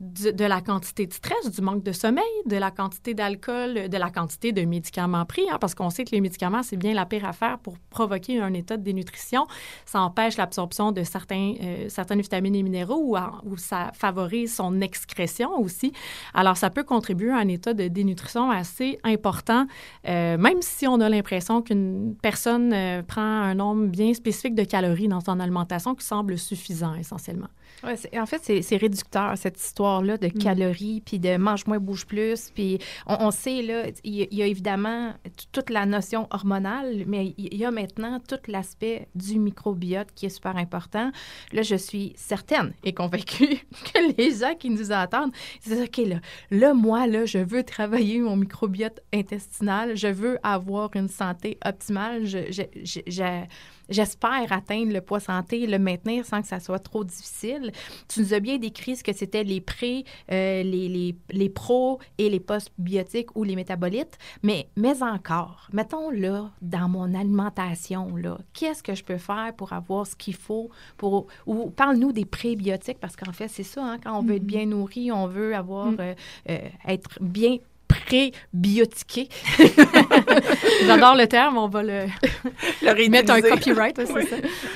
de, 0.00 0.44
la 0.44 0.60
quantité 0.60 1.06
de 1.06 1.12
stress, 1.12 1.50
du 1.50 1.62
manque 1.62 1.82
de 1.82 1.92
sommeil, 1.92 2.24
de 2.44 2.56
la 2.56 2.70
quantité 2.70 3.14
d'alcool, 3.14 3.88
de 3.88 3.96
la 3.96 4.10
quantité 4.10 4.52
de 4.52 4.62
médicaments 4.62 5.24
pris, 5.24 5.48
hein, 5.50 5.56
parce 5.60 5.74
qu'on 5.74 5.88
sait 5.88 6.04
que 6.04 6.10
les 6.10 6.20
médicaments, 6.20 6.62
c'est 6.62 6.76
bien 6.76 6.92
la 6.92 7.06
pire 7.06 7.24
affaire 7.24 7.58
pour 7.58 7.78
provoquer 7.90 8.40
un 8.40 8.52
état 8.52 8.76
de 8.76 8.82
dénutrition. 8.82 9.46
Ça 9.86 10.00
empêche 10.00 10.36
l'absorption 10.36 10.92
de 10.92 11.02
certains, 11.02 11.54
euh, 11.62 11.88
certaines 11.88 12.20
vitamines 12.20 12.54
et 12.54 12.62
minéraux 12.62 13.00
ou, 13.00 13.16
ou, 13.44 13.56
ça 13.56 13.90
favorise 13.94 14.54
son 14.54 14.80
excrétion 14.80 15.58
aussi. 15.58 15.92
Alors, 16.34 16.56
ça 16.56 16.68
peut 16.68 16.84
contribuer 16.84 17.30
à 17.30 17.38
un 17.38 17.48
état 17.48 17.72
de 17.72 17.88
dénutrition 17.88 18.50
assez 18.50 18.98
important, 19.02 19.66
euh, 20.06 20.36
même 20.36 20.60
si 20.60 20.86
on 20.86 21.00
a 21.00 21.08
l'impression 21.08 21.62
qu'une 21.62 22.14
personne 22.20 22.72
euh, 22.74 23.02
prend 23.02 23.22
un 23.22 23.54
nombre 23.54 23.86
bien 23.86 24.12
spécifique 24.12 24.54
de 24.54 24.64
calories 24.64 25.08
dans 25.08 25.20
son 25.20 25.40
alimentation 25.40 25.94
qui 25.94 26.04
semble 26.04 26.36
suffisant 26.36 26.95
essentiellement. 26.98 27.48
Ouais, 27.84 27.94
en 28.18 28.26
fait, 28.26 28.62
c'est 28.62 28.76
réducteur, 28.76 29.36
cette 29.36 29.60
histoire-là 29.60 30.16
de 30.18 30.28
calories, 30.28 30.98
mm. 30.98 31.00
puis 31.04 31.18
de 31.18 31.36
mange 31.36 31.66
moins, 31.66 31.78
bouge 31.78 32.06
plus. 32.06 32.50
Puis 32.54 32.78
on, 33.06 33.16
on, 33.26 33.30
sait, 33.30 33.62
là, 33.62 33.84
il 34.04 34.34
y, 34.34 34.42
a 34.42 34.46
évidemment 34.46 35.14
toute 35.52 35.70
la 35.70 35.86
notion 35.86 36.26
hormonale, 36.30 37.04
mais 37.06 37.34
il 37.36 37.56
y 37.56 37.64
a 37.64 37.70
maintenant 37.70 38.18
tout 38.20 38.38
l'aspect 38.48 39.08
du 39.14 39.38
microbiote 39.38 40.08
qui 40.14 40.26
est 40.26 40.30
super 40.30 40.56
important. 40.56 41.10
Là, 41.52 41.62
je 41.62 41.76
suis 41.76 42.12
certaine 42.16 42.72
et 42.84 42.92
convaincue 42.92 43.58
que 43.94 44.16
les 44.16 44.36
gens 44.36 44.54
qui 44.54 44.70
nous 44.70 44.92
entendent 44.92 45.32
disent 45.64 45.82
OK, 45.82 45.98
là, 45.98 46.16
là, 46.50 46.74
moi, 46.74 47.06
là, 47.06 47.26
je 47.26 47.38
veux 47.38 47.62
travailler 47.62 48.20
mon 48.20 48.36
microbiote 48.36 49.00
intestinal, 49.12 49.96
je 49.96 50.08
veux 50.08 50.38
avoir 50.42 50.90
une 50.94 51.08
santé 51.08 51.58
optimale, 51.64 52.24
je, 52.26 52.50
je, 52.50 52.62
je, 52.82 53.00
je 53.06 53.44
j'espère 53.88 54.52
atteindre 54.52 54.92
le 54.92 55.00
poids 55.00 55.20
santé, 55.20 55.66
le 55.66 55.78
maintenir 55.78 56.24
sans 56.24 56.42
que 56.42 56.48
ça 56.48 56.60
soit 56.60 56.78
trop 56.78 57.04
difficile. 57.04 57.72
Tu 58.08 58.20
nous 58.20 58.34
as 58.34 58.40
bien 58.40 58.58
décrit 58.58 58.96
ce 58.96 59.04
que 59.04 59.12
c'était 59.12 59.44
les 59.44 59.60
pré, 59.60 60.04
euh, 60.32 60.62
les, 60.62 60.88
les, 60.88 61.16
les 61.30 61.48
pros 61.48 61.98
et 62.18 62.28
les 62.28 62.40
post-biotiques 62.40 63.34
ou 63.36 63.44
les 63.44 63.56
métabolites, 63.56 64.18
mais, 64.42 64.68
mais 64.76 65.02
encore, 65.02 65.68
mettons 65.72 66.10
là, 66.10 66.50
dans 66.62 66.88
mon 66.88 67.14
alimentation, 67.14 68.16
là, 68.16 68.38
qu'est-ce 68.52 68.82
que 68.82 68.94
je 68.94 69.04
peux 69.04 69.18
faire 69.18 69.52
pour 69.56 69.72
avoir 69.72 70.06
ce 70.06 70.16
qu'il 70.16 70.34
faut 70.34 70.70
pour, 70.96 71.26
ou 71.46 71.70
parle-nous 71.70 72.12
des 72.12 72.24
prébiotiques, 72.24 72.98
parce 73.00 73.16
qu'en 73.16 73.32
fait, 73.32 73.48
c'est 73.48 73.62
ça, 73.62 73.84
hein, 73.84 73.98
quand 74.02 74.18
on 74.18 74.22
veut 74.22 74.36
être 74.36 74.42
mm-hmm. 74.42 74.46
bien 74.46 74.66
nourri, 74.66 75.12
on 75.12 75.26
veut 75.26 75.54
avoir, 75.54 75.92
mm. 75.92 75.96
euh, 76.00 76.14
euh, 76.50 76.58
être 76.86 77.18
bien 77.20 77.58
pré-biotiqué. 77.88 79.28
J'adore 80.86 81.14
le 81.16 81.26
terme, 81.26 81.58
on 81.58 81.68
va 81.68 81.82
le, 81.82 82.06
le 82.82 83.08
mettre 83.08 83.32
un 83.32 83.40
copyright, 83.40 83.96
c'est 83.96 84.12
oui. 84.12 84.26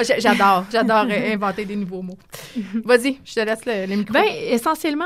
ça. 0.03 0.19
J'adore, 0.19 0.65
j'adore 0.71 1.07
inventer 1.11 1.65
des 1.65 1.77
nouveaux 1.77 2.03
mots. 2.03 2.19
Vas-y, 2.85 3.19
je 3.25 3.35
te 3.35 3.41
laisse 3.41 3.65
le, 3.67 3.87
le 3.87 3.97
micro. 3.97 4.13
Bien, 4.13 4.25
essentiellement, 4.51 5.05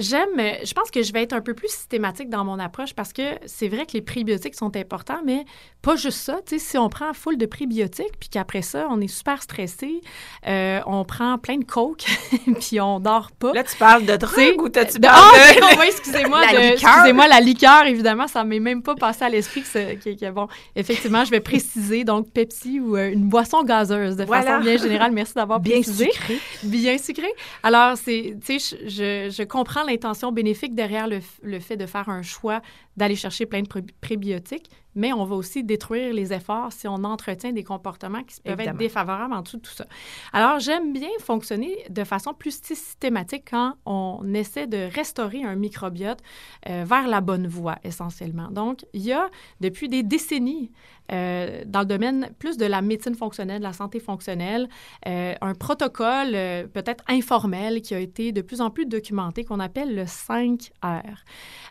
J'aime, 0.00 0.40
je 0.64 0.72
pense 0.72 0.90
que 0.90 1.02
je 1.02 1.12
vais 1.12 1.22
être 1.22 1.34
un 1.34 1.42
peu 1.42 1.52
plus 1.52 1.68
systématique 1.68 2.30
dans 2.30 2.44
mon 2.44 2.58
approche 2.58 2.94
parce 2.94 3.12
que 3.12 3.22
c'est 3.44 3.68
vrai 3.68 3.84
que 3.84 3.92
les 3.92 4.00
prébiotiques 4.00 4.54
sont 4.54 4.74
importants, 4.76 5.20
mais 5.24 5.44
pas 5.82 5.96
juste 5.96 6.18
ça. 6.18 6.40
Tu 6.46 6.58
sais, 6.58 6.70
si 6.70 6.78
on 6.78 6.88
prend 6.88 7.12
full 7.12 7.36
de 7.36 7.46
prébiotiques, 7.46 8.18
puis 8.18 8.28
qu'après 8.30 8.62
ça, 8.62 8.86
on 8.90 9.00
est 9.00 9.08
super 9.08 9.42
stressé, 9.42 10.00
euh, 10.46 10.80
on 10.86 11.04
prend 11.04 11.36
plein 11.38 11.58
de 11.58 11.64
coke, 11.64 12.04
puis 12.60 12.80
on 12.80 12.98
dort 12.98 13.30
pas. 13.38 13.52
Là, 13.52 13.62
tu 13.62 13.76
parles 13.76 14.06
de 14.06 14.16
drogue 14.16 14.62
ou 14.62 14.68
tu 14.68 14.80
de... 14.80 15.06
Ah, 15.06 15.30
de... 15.34 15.78
oui, 15.78 15.86
excusez-moi. 15.88 16.40
la 16.40 16.52
liqueur? 16.52 16.90
Excusez-moi, 16.90 17.28
la 17.28 17.40
liqueur, 17.40 17.84
évidemment, 17.86 18.26
ça 18.26 18.42
m'est 18.44 18.60
même 18.60 18.82
pas 18.82 18.94
passé 18.94 19.24
à 19.24 19.28
l'esprit 19.28 19.62
que, 19.62 19.94
que, 19.94 20.18
que, 20.18 20.30
bon, 20.30 20.48
effectivement, 20.76 21.24
je 21.24 21.30
vais 21.30 21.40
préciser, 21.40 22.04
donc 22.04 22.30
Pepsi 22.30 22.80
ou 22.80 22.96
euh, 22.96 23.12
une 23.12 23.28
boisson 23.28 23.62
gazeuse 23.62 24.16
de 24.16 24.24
voilà. 24.24 24.42
façon 24.44 24.64
bien 24.64 24.76
générale. 24.78 25.12
Merci 25.12 25.34
d'avoir 25.34 25.60
précisé. 25.60 26.04
Bien 26.04 26.12
sucré. 26.12 26.38
Bien 26.62 26.98
sucré. 26.98 27.28
Alors, 27.62 27.96
c'est, 27.96 28.36
tu 28.44 28.58
sais, 28.58 28.76
je, 28.86 29.30
je 29.30 29.42
comprends 29.42 29.84
l'intention 29.90 30.32
bénéfique 30.32 30.74
derrière 30.74 31.06
le, 31.08 31.20
le, 31.42 31.60
fait 31.60 31.76
de 31.76 31.86
faire 31.86 32.08
un 32.08 32.22
choix 32.22 32.62
d'aller 32.96 33.16
chercher 33.16 33.46
plein 33.46 33.62
de 33.62 33.68
prébiotiques, 34.00 34.70
mais 34.94 35.12
on 35.12 35.24
va 35.24 35.36
aussi 35.36 35.64
détruire 35.64 36.12
les 36.12 36.32
efforts 36.32 36.72
si 36.72 36.88
on 36.88 37.04
entretient 37.04 37.52
des 37.52 37.64
comportements 37.64 38.22
qui 38.24 38.40
peuvent 38.40 38.60
être 38.60 38.76
défavorables 38.76 39.32
en 39.32 39.42
dessous 39.42 39.58
de 39.58 39.62
tout 39.62 39.72
ça. 39.72 39.86
Alors, 40.32 40.58
j'aime 40.58 40.92
bien 40.92 41.08
fonctionner 41.20 41.84
de 41.88 42.04
façon 42.04 42.34
plus 42.34 42.60
systématique 42.62 43.48
quand 43.50 43.74
on 43.86 44.34
essaie 44.34 44.66
de 44.66 44.88
restaurer 44.92 45.42
un 45.44 45.54
microbiote 45.54 46.20
euh, 46.68 46.84
vers 46.86 47.08
la 47.08 47.20
bonne 47.20 47.46
voie, 47.46 47.78
essentiellement. 47.84 48.48
Donc, 48.50 48.84
il 48.92 49.02
y 49.02 49.12
a 49.12 49.28
depuis 49.60 49.88
des 49.88 50.02
décennies 50.02 50.70
euh, 51.12 51.64
dans 51.66 51.80
le 51.80 51.86
domaine 51.86 52.30
plus 52.38 52.56
de 52.56 52.66
la 52.66 52.82
médecine 52.82 53.16
fonctionnelle, 53.16 53.58
de 53.58 53.64
la 53.64 53.72
santé 53.72 53.98
fonctionnelle, 53.98 54.68
euh, 55.08 55.34
un 55.40 55.54
protocole 55.54 56.32
peut-être 56.72 57.02
informel 57.08 57.82
qui 57.82 57.94
a 57.94 57.98
été 57.98 58.32
de 58.32 58.42
plus 58.42 58.60
en 58.60 58.70
plus 58.70 58.86
documenté 58.86 59.44
qu'on 59.44 59.60
appelle 59.60 59.94
le 59.94 60.04
5R. 60.04 60.70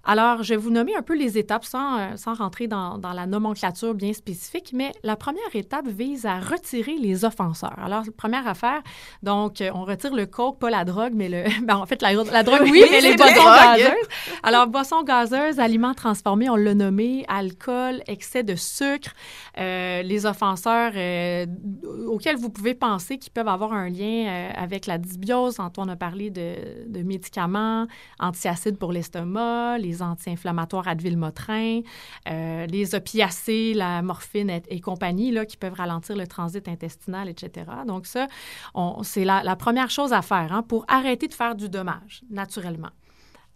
Alors, 0.05 0.43
je 0.43 0.53
vais 0.53 0.57
vous 0.57 0.69
nommer 0.69 0.95
un 0.95 1.01
peu 1.01 1.15
les 1.15 1.37
étapes 1.37 1.65
sans, 1.65 2.15
sans 2.17 2.33
rentrer 2.33 2.67
dans, 2.67 2.97
dans, 2.97 3.13
la 3.13 3.25
nomenclature 3.25 3.93
bien 3.93 4.13
spécifique, 4.13 4.71
mais 4.73 4.91
la 5.03 5.15
première 5.15 5.53
étape 5.53 5.87
vise 5.87 6.25
à 6.25 6.39
retirer 6.39 6.97
les 6.97 7.25
offenseurs. 7.25 7.77
Alors, 7.83 8.03
première 8.17 8.47
affaire, 8.47 8.81
donc, 9.23 9.63
on 9.73 9.83
retire 9.83 10.15
le 10.15 10.25
coke, 10.25 10.59
pas 10.59 10.69
la 10.69 10.85
drogue, 10.85 11.13
mais 11.15 11.29
le. 11.29 11.43
Ben, 11.69 11.75
en 11.75 11.85
fait, 11.85 12.01
la, 12.01 12.13
la 12.13 12.43
drogue, 12.43 12.61
oui, 12.63 12.83
mais 12.89 13.01
les 13.01 13.15
boissons 13.15 13.43
gazeuses. 13.43 14.07
Alors, 14.43 14.67
boissons 14.67 15.03
gazeuses, 15.03 15.59
aliments 15.59 15.93
transformés, 15.93 16.49
on 16.49 16.55
l'a 16.55 16.73
nommé, 16.73 17.25
alcool, 17.27 18.01
excès 18.07 18.43
de 18.43 18.55
sucre, 18.55 19.11
euh, 19.57 20.01
les 20.01 20.25
offenseurs 20.25 20.93
euh, 20.95 21.45
auxquels 22.07 22.37
vous 22.37 22.49
pouvez 22.49 22.73
penser 22.73 23.17
qu'ils 23.17 23.31
peuvent 23.31 23.47
avoir 23.47 23.73
un 23.73 23.89
lien 23.89 24.27
euh, 24.27 24.51
avec 24.55 24.85
la 24.85 24.97
dysbiose. 24.97 25.59
Antoine 25.59 25.89
a 25.89 25.95
parlé 25.95 26.29
de, 26.29 27.01
médicaments, 27.03 27.87
antiacides 28.19 28.77
pour 28.77 28.91
l'estomac, 28.91 29.77
les 29.79 30.01
anti-inflammatoires 30.01 30.87
Advil-Motrin, 30.87 31.81
les 32.25 32.95
opiacés, 32.95 33.73
la 33.73 34.01
morphine 34.01 34.49
et, 34.49 34.79
compagnie, 34.79 35.31
là, 35.31 35.45
qui 35.45 35.57
peuvent 35.57 35.73
ralentir 35.73 36.15
le 36.15 36.27
transit 36.27 36.67
intestinal, 36.67 37.29
etc. 37.29 37.65
Donc 37.87 38.05
ça, 38.05 38.27
c'est 39.03 39.25
la, 39.25 39.43
la, 39.43 39.55
première 39.55 39.89
chose 39.89 40.13
à 40.13 40.21
faire 40.21 40.53
hein, 40.53 40.63
pour 40.63 40.85
arrêter 40.87 41.27
de 41.27 41.33
faire 41.33 41.55
du 41.55 41.69
dommage, 41.69 42.21
naturellement. 42.29 42.89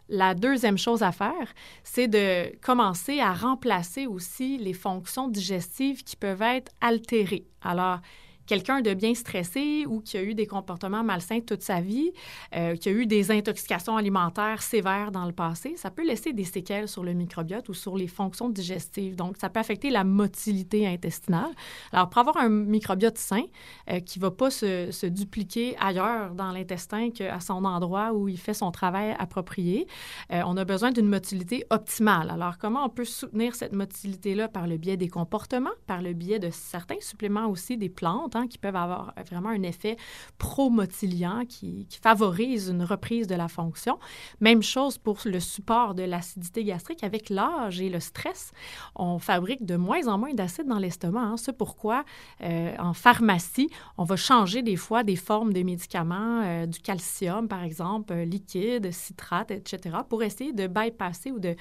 La 0.09 0.35
deuxième 0.35 0.77
chose 0.77 1.01
à 1.01 1.11
faire, 1.11 1.53
c'est 1.83 2.07
de 2.07 2.55
commencer 2.61 3.19
à 3.19 3.33
remplacer 3.33 4.05
aussi 4.05 4.57
les 4.57 4.73
fonctions 4.73 5.29
digestives 5.29 6.03
qui 6.03 6.17
peuvent 6.17 6.41
être 6.41 6.71
altérées. 6.81 7.47
Alors, 7.61 7.99
quelqu'un 8.45 8.81
de 8.81 8.93
bien 8.93 9.13
stressé 9.13 9.85
ou 9.87 10.01
qui 10.01 10.17
a 10.17 10.23
eu 10.23 10.33
des 10.33 10.47
comportements 10.47 11.03
malsains 11.03 11.39
toute 11.39 11.61
sa 11.61 11.81
vie, 11.81 12.11
euh, 12.55 12.75
qui 12.75 12.89
a 12.89 12.91
eu 12.91 13.05
des 13.05 13.31
intoxications 13.31 13.97
alimentaires 13.97 14.61
sévères 14.61 15.11
dans 15.11 15.25
le 15.25 15.31
passé, 15.31 15.75
ça 15.77 15.91
peut 15.91 16.05
laisser 16.05 16.33
des 16.33 16.43
séquelles 16.43 16.87
sur 16.87 17.03
le 17.03 17.13
microbiote 17.13 17.69
ou 17.69 17.73
sur 17.73 17.97
les 17.97 18.07
fonctions 18.07 18.49
digestives. 18.49 19.15
Donc, 19.15 19.37
ça 19.37 19.49
peut 19.49 19.59
affecter 19.59 19.89
la 19.89 20.03
motilité 20.03 20.87
intestinale. 20.87 21.51
Alors, 21.91 22.09
pour 22.09 22.19
avoir 22.19 22.37
un 22.37 22.49
microbiote 22.49 23.17
sain 23.17 23.43
euh, 23.89 23.99
qui 23.99 24.19
ne 24.19 24.23
va 24.23 24.31
pas 24.31 24.49
se, 24.49 25.05
dupliquer 25.07 25.75
ailleurs 25.79 26.33
dans 26.33 26.51
l'intestin 26.51 27.09
qu'à 27.11 27.39
son 27.39 27.65
endroit 27.65 28.13
où 28.13 28.29
il 28.29 28.37
fait 28.37 28.53
son 28.53 28.71
travail 28.71 29.15
approprié, 29.19 29.87
euh, 30.31 30.41
on 30.45 30.57
a 30.57 30.65
besoin 30.65 30.91
d'une 30.91 31.07
motilité 31.07 31.65
optimale. 31.69 32.29
Alors, 32.29 32.57
comment 32.57 32.85
on 32.85 32.89
peut 32.89 33.05
soutenir 33.05 33.55
cette 33.55 33.73
motilité-là? 33.73 34.47
Par 34.47 34.67
le 34.67 34.77
biais 34.77 34.97
des 34.97 35.09
comportements, 35.09 35.69
par 35.87 36.01
le 36.01 36.13
biais 36.13 36.39
de 36.39 36.49
certains 36.49 36.99
suppléments 36.99 37.47
aussi 37.47 37.77
des 37.77 37.89
plantes, 37.89 38.32
qui 38.47 38.57
peuvent 38.57 38.75
avoir 38.75 39.13
vraiment 39.29 39.49
un 39.49 39.63
effet 39.63 39.97
promotiliant 40.37 41.43
qui, 41.47 41.87
favorise 42.01 42.69
une 42.69 42.83
reprise 42.83 43.27
de 43.27 43.35
la 43.35 43.47
fonction. 43.47 43.97
Même 44.41 44.61
chose 44.61 44.97
pour 44.97 45.19
le 45.25 45.39
support 45.39 45.95
de 45.95 46.03
l'acidité 46.03 46.63
gastrique. 46.63 47.03
Avec 47.03 47.29
l'âge 47.29 47.79
et 47.79 47.89
le 47.89 47.99
stress, 47.99 48.51
on 48.95 49.19
fabrique 49.19 49.65
de 49.65 49.75
moins 49.75 50.07
en 50.07 50.17
moins 50.17 50.33
d'acide 50.33 50.67
dans 50.67 50.79
l'estomac. 50.79 51.21
Hein. 51.21 51.37
C'est 51.37 51.57
pourquoi 51.57 52.03
euh, 52.41 52.73
en 52.79 52.93
pharmacie, 52.93 53.69
on 53.97 54.03
va 54.03 54.15
changer 54.15 54.61
des 54.61 54.75
fois 54.75 55.03
des 55.03 55.15
formes 55.15 55.53
de 55.53 55.63
médicaments, 55.63 56.41
euh, 56.43 56.65
du 56.65 56.79
calcium 56.79 57.47
par 57.47 57.63
exemple, 57.63 58.13
euh, 58.13 58.25
liquide, 58.25 58.91
citrate, 58.91 59.51
etc., 59.51 59.97
pour 60.09 60.23
essayer 60.23 60.51
de 60.51 60.67
bypasser 60.67 61.31
ou 61.31 61.39
de 61.39 61.55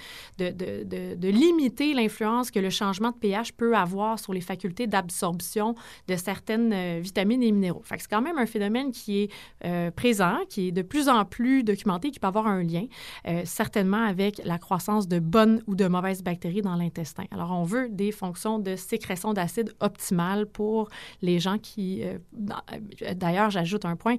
limiter 1.29 1.95
l'influence 1.95 2.51
que 2.51 2.59
le 2.59 2.71
changement 2.71 3.11
de 3.11 3.17
pH 3.17 3.53
peut 3.53 3.77
avoir 3.77 4.19
sur 4.19 4.33
les 4.33 4.41
facultés 4.41 4.87
d'absorption 4.87 5.75
de 6.09 6.17
certaines 6.17 6.62
euh, 6.70 7.01
vitamines 7.03 7.42
et 7.42 7.51
minéraux. 7.51 7.83
c'est 7.88 8.09
quand 8.09 8.20
même 8.20 8.38
un 8.38 8.46
phénomène 8.46 8.90
qui 8.90 9.22
est 9.22 9.33
euh, 9.64 9.90
présent, 9.90 10.38
qui 10.48 10.68
est 10.68 10.72
de 10.72 10.83
plus 10.83 11.09
en 11.09 11.25
plus 11.25 11.64
documenté, 11.64 12.11
qui 12.11 12.20
peut 12.20 12.27
avoir 12.27 12.46
un 12.46 12.62
lien, 12.62 12.85
euh, 13.27 13.42
certainement 13.44 14.05
avec 14.05 14.40
la 14.44 14.59
croissance 14.59 15.09
de 15.09 15.18
bonnes 15.18 15.62
ou 15.66 15.75
de 15.75 15.87
mauvaises 15.87 16.22
bactéries 16.22 16.62
dans 16.62 16.75
l'intestin. 16.75 17.25
Alors, 17.31 17.53
on 17.53 17.64
veut 17.64 17.88
des 17.88 18.12
fonctions 18.12 18.59
de 18.59 18.77
sécrétion 18.77 19.33
d'acide 19.33 19.72
optimales 19.81 20.46
pour 20.46 20.88
les 21.22 21.38
gens 21.38 21.59
qui... 21.59 22.03
D'ailleurs, 23.14 23.51
j'ajoute 23.51 23.85
un 23.85 23.96
point, 23.96 24.16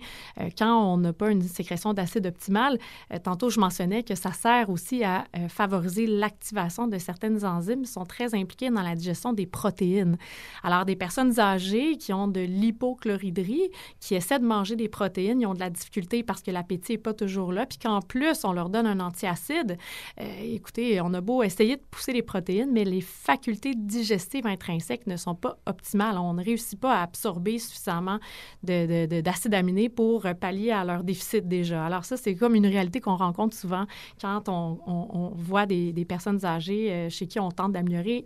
quand 0.58 0.94
on 0.94 0.98
n'a 0.98 1.14
pas 1.14 1.30
une 1.30 1.42
sécrétion 1.42 1.94
d'acide 1.94 2.26
optimale, 2.26 2.80
tantôt 3.24 3.50
je 3.50 3.60
mentionnais 3.60 4.04
que 4.04 4.16
ça 4.16 4.32
sert 4.32 4.70
aussi 4.70 5.04
à 5.04 5.26
favoriser 5.50 6.08
l'activation 6.08 6.88
de 6.88 6.98
certaines 6.98 7.46
enzymes 7.46 7.84
qui 7.84 7.92
sont 7.92 8.06
très 8.06 8.34
impliquées 8.36 8.70
dans 8.70 8.82
la 8.82 8.96
digestion 8.96 9.34
des 9.34 9.46
protéines. 9.46 10.18
Alors, 10.64 10.86
des 10.86 10.96
personnes 10.96 11.40
âgées 11.40 11.98
qui 11.98 12.14
ont 12.14 12.28
de 12.34 12.42
l'hypochloridrie, 12.42 13.70
qui 14.00 14.16
essaient 14.16 14.40
de 14.40 14.46
manger 14.46 14.76
des 14.76 14.90
protéines, 14.90 15.40
ils 15.40 15.46
ont 15.46 15.54
de 15.54 15.60
la 15.60 15.70
difficulté 15.70 16.24
parce 16.24 16.42
que 16.42 16.52
l'appétit 16.52 16.94
n'est 16.94 16.98
pas 16.98 17.14
toujours 17.14 17.54
là, 17.54 17.66
puis 17.66 17.78
qu'en 17.78 18.02
plus, 18.02 18.44
on 18.44 18.52
leur 18.52 18.70
donne 18.70 18.88
un 18.88 19.00
antiacide. 19.00 19.78
Euh, 20.20 20.24
écoutez, 20.44 21.00
on 21.02 21.14
a 21.14 21.22
beau 21.22 21.44
essayer 21.44 21.78
de 21.78 21.82
pousser 21.90 22.12
les 22.14 22.22
protéines, 22.22 22.72
mais 22.72 22.84
les 22.84 23.02
facultés 23.02 23.74
digestives 23.76 24.48
intrinsèques 24.48 25.08
ne 25.08 25.16
sont 25.16 25.36
pas 25.36 25.58
optimales. 25.66 26.18
On 26.18 26.34
ne 26.34 26.44
réussit 26.44 26.80
pas 26.80 27.00
à 27.00 27.04
absorber 27.04 27.60
suffisamment 27.60 28.20
d'acide 28.64 29.54
aminé 29.54 29.90
pour 29.90 30.24
pallier 30.40 30.72
à 30.72 30.84
leur 30.84 31.04
déficit 31.04 31.48
déjà. 31.48 31.86
Alors 31.86 32.06
ça, 32.06 32.18
c'est 32.18 32.36
comme 32.36 32.56
une 32.56 32.66
réalité 32.66 33.00
qu'on 33.00 33.16
rencontre 33.16 33.56
souvent 33.56 33.86
quand 34.20 34.50
on, 34.50 35.32
voit 35.36 35.66
des, 35.66 36.06
personnes 36.08 36.44
âgées 36.46 36.92
euh, 36.92 37.10
chez 37.10 37.28
qui 37.28 37.40
on 37.40 37.50
tente 37.50 37.72
d'améliorer 37.72 38.26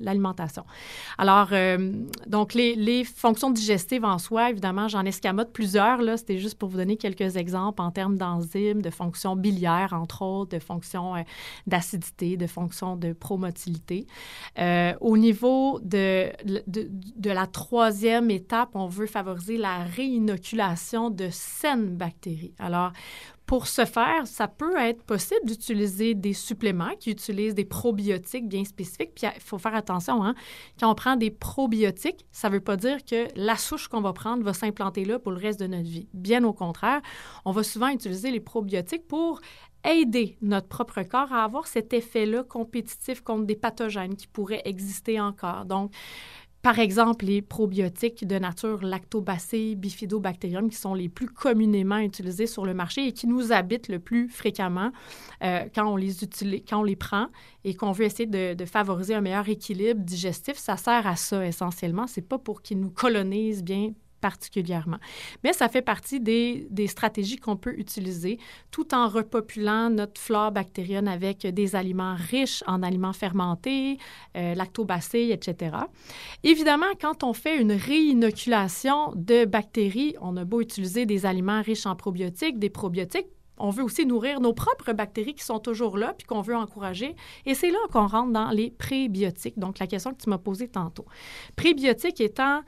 l'alimentation. 0.00 0.64
Alors, 1.18 1.48
euh, 1.52 1.92
donc, 2.26 2.54
les 2.54 3.04
fonctions 3.16 3.50
digestives 3.50 4.04
en 4.04 4.18
soi, 4.18 4.50
évidemment, 4.50 4.88
j'en 4.88 5.04
escamote 5.04 5.50
plusieurs. 5.52 6.02
Là, 6.02 6.16
c'était 6.16 6.38
juste 6.38 6.58
pour 6.58 6.68
vous 6.68 6.76
donner 6.76 6.96
quelques 6.96 7.36
exemples 7.36 7.80
en 7.80 7.90
termes 7.90 8.18
d'enzymes, 8.18 8.82
de 8.82 8.90
fonctions 8.90 9.36
biliaires, 9.36 9.94
entre 9.94 10.22
autres, 10.22 10.56
de 10.56 10.62
fonctions 10.62 11.16
euh, 11.16 11.22
d'acidité, 11.66 12.36
de 12.36 12.46
fonctions 12.46 12.94
de 12.94 13.14
promotilité. 13.14 14.06
Euh, 14.58 14.92
au 15.00 15.16
niveau 15.16 15.80
de, 15.80 16.30
de, 16.44 16.62
de, 16.66 17.30
la 17.30 17.46
troisième 17.46 18.30
étape, 18.30 18.70
on 18.74 18.86
veut 18.86 19.06
favoriser 19.06 19.56
la 19.56 19.78
réinoculation 19.78 21.10
de 21.10 21.28
saines 21.30 21.96
bactéries. 21.96 22.54
Alors, 22.58 22.92
pour 23.46 23.68
ce 23.68 23.84
faire, 23.84 24.26
ça 24.26 24.48
peut 24.48 24.76
être 24.76 25.02
possible 25.04 25.46
d'utiliser 25.46 26.14
des 26.14 26.32
suppléments 26.32 26.94
qui 26.98 27.12
utilisent 27.12 27.54
des 27.54 27.64
probiotiques 27.64 28.48
bien 28.48 28.64
spécifiques. 28.64 29.14
Puis 29.14 29.26
il 29.34 29.40
faut 29.40 29.58
faire 29.58 29.74
attention, 29.74 30.24
hein? 30.24 30.34
quand 30.80 30.90
on 30.90 30.94
prend 30.96 31.16
des 31.16 31.30
probiotiques, 31.30 32.26
ça 32.32 32.48
ne 32.48 32.54
veut 32.54 32.60
pas 32.60 32.76
dire 32.76 33.04
que 33.04 33.28
la 33.36 33.56
souche 33.56 33.86
qu'on 33.86 34.00
va 34.00 34.12
prendre 34.12 34.42
va 34.42 34.52
s'implanter 34.52 35.04
là 35.04 35.20
pour 35.20 35.30
le 35.30 35.38
reste 35.38 35.60
de 35.60 35.68
notre 35.68 35.88
vie. 35.88 36.08
Bien 36.12 36.42
au 36.42 36.52
contraire, 36.52 37.00
on 37.44 37.52
va 37.52 37.62
souvent 37.62 37.88
utiliser 37.88 38.32
les 38.32 38.40
probiotiques 38.40 39.06
pour 39.06 39.40
aider 39.84 40.36
notre 40.42 40.66
propre 40.66 41.02
corps 41.02 41.32
à 41.32 41.44
avoir 41.44 41.68
cet 41.68 41.92
effet-là 41.92 42.42
compétitif 42.42 43.20
contre 43.20 43.46
des 43.46 43.54
pathogènes 43.54 44.16
qui 44.16 44.26
pourraient 44.26 44.62
exister 44.64 45.20
encore. 45.20 45.64
Donc, 45.64 45.92
par 46.66 46.80
exemple, 46.80 47.26
les 47.26 47.42
probiotiques 47.42 48.26
de 48.26 48.40
nature 48.40 48.82
lactobacille, 48.82 49.76
bifidobacterium, 49.76 50.68
qui 50.68 50.76
sont 50.76 50.94
les 50.94 51.08
plus 51.08 51.28
communément 51.28 51.98
utilisés 51.98 52.48
sur 52.48 52.66
le 52.66 52.74
marché 52.74 53.06
et 53.06 53.12
qui 53.12 53.28
nous 53.28 53.52
habitent 53.52 53.86
le 53.86 54.00
plus 54.00 54.28
fréquemment 54.28 54.90
euh, 55.44 55.66
quand, 55.72 55.86
on 55.86 55.94
les 55.94 56.24
utilise, 56.24 56.62
quand 56.68 56.80
on 56.80 56.82
les 56.82 56.96
prend 56.96 57.28
et 57.62 57.76
qu'on 57.76 57.92
veut 57.92 58.06
essayer 58.06 58.26
de, 58.26 58.54
de, 58.54 58.64
favoriser 58.64 59.14
un 59.14 59.20
meilleur 59.20 59.48
équilibre 59.48 60.00
digestif. 60.00 60.56
Ça 60.56 60.76
sert 60.76 61.06
à 61.06 61.14
ça 61.14 61.46
essentiellement. 61.46 62.08
C'est 62.08 62.28
pas 62.28 62.40
pour 62.40 62.62
qu'ils 62.62 62.80
nous 62.80 62.90
colonisent 62.90 63.62
bien 63.62 63.92
particulièrement. 64.26 64.98
Mais 65.44 65.52
ça 65.52 65.68
fait 65.68 65.82
partie 65.82 66.18
des, 66.18 66.66
des 66.70 66.88
stratégies 66.88 67.36
qu'on 67.36 67.56
peut 67.56 67.74
utiliser 67.78 68.40
tout 68.72 68.92
en 68.92 69.06
repopulant 69.08 69.88
notre 69.88 70.20
flore 70.20 70.50
bactérienne 70.50 71.06
avec 71.06 71.46
des 71.46 71.76
aliments 71.76 72.16
riches 72.18 72.64
en 72.66 72.82
aliments 72.82 73.12
fermentés, 73.12 73.98
euh, 74.36 74.54
etc. 75.36 75.76
Évidemment, 76.42 76.92
quand 77.00 77.22
on 77.22 77.32
fait 77.32 77.56
une 77.60 77.70
réinoculation 77.70 79.12
de 79.14 79.44
bactéries, 79.44 80.16
on 80.20 80.36
a 80.36 80.44
beau 80.44 80.60
utiliser 80.60 81.06
des 81.06 81.24
aliments 81.24 81.62
riches 81.62 81.86
en 81.86 81.94
probiotiques, 81.94 82.58
des 82.58 82.70
probiotiques, 82.70 83.28
on 83.58 83.70
veut 83.70 83.82
aussi 83.82 84.06
nourrir 84.06 84.40
nos 84.40 84.52
propres 84.52 84.92
bactéries 84.92 85.34
qui 85.34 85.44
sont 85.44 85.58
toujours 85.58 85.96
là, 85.96 86.14
puis 86.16 86.26
qu'on 86.26 86.40
veut 86.40 86.56
encourager. 86.56 87.16
Et 87.44 87.54
c'est 87.54 87.70
là 87.70 87.78
qu'on 87.92 88.06
rentre 88.06 88.32
dans 88.32 88.50
les 88.50 88.70
prébiotiques, 88.70 89.58
donc 89.58 89.78
la 89.78 89.86
question 89.86 90.12
que 90.12 90.22
tu 90.22 90.30
m'as 90.30 90.38
posée 90.38 90.68
tantôt. 90.68 91.06
Prébiotiques 91.56 92.20
étant 92.20 92.62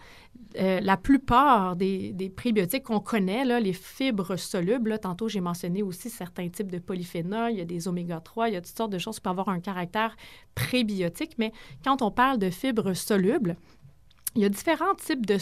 euh, 0.59 0.81
la 0.81 0.97
plupart 0.97 1.77
des, 1.77 2.33
prébiotiques 2.35 2.85
qu'on 2.85 3.01
connaît, 3.01 3.45
là, 3.45 3.61
les 3.61 3.73
fibres 3.73 4.37
solubles, 4.37 4.99
tantôt 4.99 5.29
j'ai 5.29 5.41
mentionné 5.41 5.83
aussi 5.83 6.09
certains 6.09 6.49
types 6.49 6.71
de 6.71 6.79
polyphénols, 6.79 7.53
il 7.53 7.59
y 7.59 7.61
a 7.61 7.67
des 7.67 7.87
oméga 7.87 8.21
3, 8.21 8.49
il 8.49 8.55
y 8.55 8.57
a 8.57 8.61
toutes 8.61 8.77
sortes 8.77 8.93
de 8.93 8.99
choses 8.99 9.17
qui 9.17 9.23
peuvent 9.23 9.33
avoir 9.33 9.51
un 9.51 9.61
caractère 9.61 10.17
prébiotique, 10.55 11.33
mais 11.39 11.53
quand 11.85 12.01
on 12.03 12.11
parle 12.11 12.39
de 12.39 12.51
fibres 12.51 12.95
solubles, 12.95 13.57
il 14.35 14.43
y 14.43 14.45
a 14.45 14.49
différents 14.49 14.95
types 14.95 15.27
de, 15.27 15.39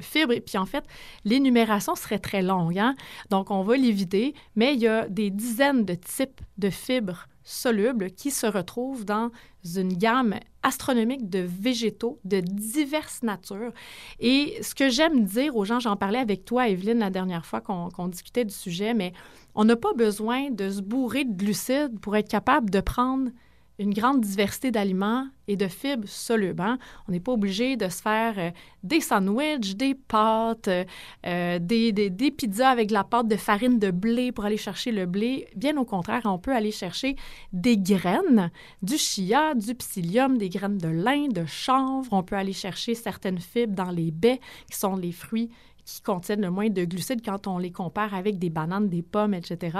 fibres, 0.00 0.32
et 0.32 0.40
puis 0.40 0.58
en 0.58 0.66
fait, 0.66 0.84
l'énumération 1.24 1.94
serait 1.94 2.18
très 2.18 2.42
longue, 2.42 2.78
hein? 2.78 2.94
donc 3.30 3.50
on 3.50 3.62
va 3.62 3.76
l'éviter, 3.76 4.34
mais 4.56 4.74
il 4.74 4.80
y 4.80 4.88
a 4.88 5.08
des 5.08 5.30
dizaines 5.30 5.84
de 5.84 5.94
types 5.94 6.40
de 6.58 6.70
fibres 6.70 7.28
solubles 7.44 8.10
qui 8.12 8.30
se 8.30 8.46
retrouvent 8.46 9.04
dans 9.04 9.30
une 9.76 9.92
gamme 9.92 10.34
astronomique 10.62 11.28
de 11.28 11.40
végétaux 11.40 12.20
de 12.24 12.40
diverses 12.40 13.22
natures. 13.22 13.72
Et 14.20 14.58
ce 14.62 14.74
que 14.74 14.88
j'aime 14.88 15.24
dire 15.24 15.56
aux 15.56 15.64
gens, 15.64 15.80
j'en 15.80 15.96
parlais 15.96 16.20
avec 16.20 16.44
toi, 16.44 16.68
Evelyne, 16.68 17.00
la 17.00 17.10
dernière 17.10 17.44
fois 17.44 17.60
qu'on 17.60 18.08
discutait 18.08 18.44
du 18.44 18.54
sujet, 18.54 18.94
mais 18.94 19.12
on 19.54 19.64
n'a 19.64 19.76
pas 19.76 19.92
besoin 19.92 20.50
de 20.50 20.70
se 20.70 20.80
bourrer 20.80 21.24
de 21.24 21.32
glucides 21.32 21.98
pour 22.00 22.16
être 22.16 22.28
capable 22.28 22.70
de 22.70 22.80
prendre 22.80 23.30
une 23.78 23.94
grande 23.94 24.20
diversité 24.20 24.70
d'aliments 24.70 25.26
et 25.48 25.56
de 25.56 25.66
fibres 25.66 26.08
solubles. 26.08 26.62
Hein. 26.62 26.78
On 27.08 27.12
n'est 27.12 27.20
pas 27.20 27.32
obligé 27.32 27.76
de 27.76 27.88
se 27.88 28.00
faire 28.00 28.34
euh, 28.38 28.50
des 28.82 29.00
sandwichs, 29.00 29.74
des 29.76 29.94
pâtes, 29.94 30.68
euh, 30.68 30.84
euh, 31.26 31.58
des, 31.58 31.92
des, 31.92 32.10
des, 32.10 32.30
pizzas 32.30 32.70
avec 32.70 32.88
de 32.88 32.92
la 32.92 33.04
pâte 33.04 33.28
de 33.28 33.36
farine 33.36 33.78
de 33.78 33.90
blé 33.90 34.30
pour 34.30 34.44
aller 34.44 34.56
chercher 34.56 34.92
le 34.92 35.06
blé. 35.06 35.48
Bien 35.56 35.76
au 35.76 35.84
contraire, 35.84 36.22
on 36.26 36.38
peut 36.38 36.54
aller 36.54 36.70
chercher 36.70 37.16
des 37.52 37.76
graines, 37.76 38.50
du 38.82 38.98
chia, 38.98 39.54
du 39.54 39.74
psyllium, 39.74 40.38
des 40.38 40.48
graines 40.48 40.78
de 40.78 40.88
lin, 40.88 41.28
de 41.28 41.44
chanvre. 41.44 42.12
On 42.12 42.22
peut 42.22 42.36
aller 42.36 42.52
chercher 42.52 42.94
certaines 42.94 43.40
fibres 43.40 43.74
dans 43.74 43.90
les 43.90 44.10
baies, 44.10 44.40
qui 44.70 44.78
sont 44.78 44.96
les 44.96 45.12
fruits 45.12 45.50
qui 45.84 46.00
contiennent 46.00 46.40
le 46.40 46.50
moins 46.50 46.68
de 46.68 46.84
glucides 46.84 47.24
quand 47.24 47.46
on 47.46 47.58
les 47.58 47.72
compare 47.72 48.14
avec 48.14 48.38
des 48.38 48.50
bananes, 48.50 48.88
des 48.88 49.02
pommes, 49.02 49.34
etc. 49.34 49.78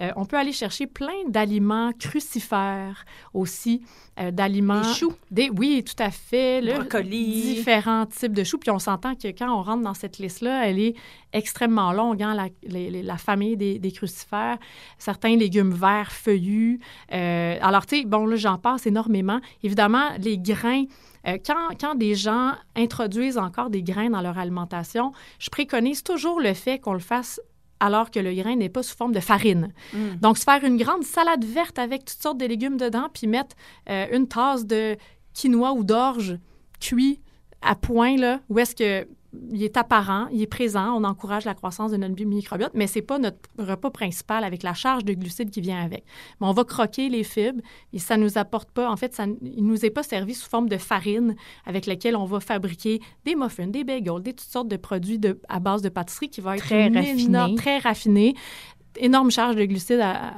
Euh, 0.00 0.10
on 0.16 0.24
peut 0.24 0.36
aller 0.36 0.52
chercher 0.52 0.86
plein 0.86 1.28
d'aliments 1.28 1.92
crucifères 1.98 3.04
aussi, 3.32 3.82
euh, 4.20 4.30
d'aliments... 4.30 4.82
Des 4.82 4.94
choux. 4.94 5.14
Des, 5.30 5.50
oui, 5.50 5.84
tout 5.84 6.02
à 6.02 6.10
fait. 6.10 6.60
Le, 6.60 6.74
Brocoli. 6.74 7.54
Différents 7.54 8.06
types 8.06 8.34
de 8.34 8.44
choux. 8.44 8.58
Puis 8.58 8.70
on 8.70 8.78
s'entend 8.78 9.14
que 9.14 9.28
quand 9.28 9.50
on 9.50 9.62
rentre 9.62 9.82
dans 9.82 9.94
cette 9.94 10.18
liste-là, 10.18 10.66
elle 10.66 10.78
est 10.78 10.94
extrêmement 11.32 11.92
longue, 11.92 12.22
hein, 12.22 12.34
la, 12.34 12.48
la, 13.02 13.16
famille 13.16 13.56
des, 13.56 13.78
des, 13.78 13.92
crucifères, 13.92 14.58
certains 14.98 15.36
légumes 15.36 15.72
verts 15.72 16.12
feuillus. 16.12 16.80
Euh, 17.12 17.58
alors, 17.60 17.86
tu 17.86 18.00
sais, 18.00 18.04
bon, 18.04 18.26
là, 18.26 18.36
j'en 18.36 18.58
passe 18.58 18.86
énormément. 18.86 19.40
Évidemment, 19.62 20.10
les 20.18 20.38
grains 20.38 20.84
euh, 21.26 21.36
quand, 21.44 21.94
des 21.94 22.14
gens 22.14 22.52
introduisent 22.76 23.38
encore 23.38 23.70
des 23.70 23.82
grains 23.82 24.10
dans 24.10 24.20
leur 24.20 24.38
alimentation, 24.38 25.12
je 25.38 25.50
préconise 25.50 26.02
toujours 26.02 26.40
le 26.40 26.54
fait 26.54 26.78
qu'on 26.78 26.92
le 26.92 26.98
fasse 26.98 27.40
alors 27.80 28.10
que 28.10 28.18
le 28.18 28.32
grain 28.34 28.56
n'est 28.56 28.68
pas 28.68 28.82
sous 28.82 28.96
forme 28.96 29.12
de 29.12 29.20
farine. 29.20 29.72
Mm. 29.92 30.16
Donc, 30.20 30.38
se 30.38 30.44
faire 30.44 30.64
une 30.64 30.76
grande 30.76 31.04
salade 31.04 31.44
verte 31.44 31.78
avec 31.78 32.04
toutes 32.04 32.20
sortes 32.20 32.38
de 32.38 32.46
légumes 32.46 32.76
dedans, 32.76 33.08
puis 33.12 33.26
mettre 33.26 33.54
euh, 33.88 34.06
une 34.12 34.26
tasse 34.26 34.66
de 34.66 34.96
quinoa 35.34 35.72
ou 35.72 35.84
d'orge 35.84 36.38
cuit 36.80 37.20
à 37.62 37.74
point, 37.74 38.16
là, 38.16 38.40
où 38.48 38.58
est-ce 38.58 38.74
que 38.74 39.06
il 39.50 39.62
est 39.62 39.76
apparent, 39.76 40.26
il 40.32 40.42
est 40.42 40.46
présent, 40.46 40.94
on 40.94 41.04
encourage 41.04 41.44
la 41.44 41.54
croissance 41.54 41.90
de 41.90 41.96
notre 41.96 42.22
microbiote, 42.24 42.72
mais 42.74 42.86
ce 42.86 42.96
n'est 42.98 43.04
pas 43.04 43.18
notre 43.18 43.38
repas 43.58 43.90
principal 43.90 44.42
avec 44.42 44.62
la 44.62 44.74
charge 44.74 45.04
de 45.04 45.12
glucides 45.12 45.50
qui 45.50 45.60
vient 45.60 45.82
avec. 45.82 46.04
Mais 46.40 46.46
on 46.46 46.52
va 46.52 46.64
croquer 46.64 47.08
les 47.08 47.24
fibres 47.24 47.60
et 47.92 47.98
ça 47.98 48.16
ne 48.16 48.22
nous 48.22 48.38
apporte 48.38 48.70
pas, 48.70 48.90
en 48.90 48.96
fait, 48.96 49.14
ça, 49.14 49.26
il 49.42 49.64
ne 49.64 49.68
nous 49.68 49.84
est 49.84 49.90
pas 49.90 50.02
servi 50.02 50.34
sous 50.34 50.48
forme 50.48 50.68
de 50.68 50.78
farine 50.78 51.36
avec 51.66 51.86
laquelle 51.86 52.16
on 52.16 52.24
va 52.24 52.40
fabriquer 52.40 53.00
des 53.24 53.34
muffins, 53.34 53.66
des 53.66 53.84
bagels, 53.84 54.22
des 54.22 54.32
toutes 54.32 54.48
sortes 54.48 54.68
de 54.68 54.76
produits 54.76 55.18
de, 55.18 55.38
à 55.48 55.60
base 55.60 55.82
de 55.82 55.90
pâtisserie 55.90 56.30
qui 56.30 56.40
va 56.40 56.56
être 56.56 56.64
très 56.64 56.88
raffiné. 56.88 57.54
très 57.54 57.78
raffiné 57.78 58.34
énorme 58.96 59.30
charge 59.30 59.56
de 59.56 59.64
glucides 59.64 60.00
à, 60.00 60.32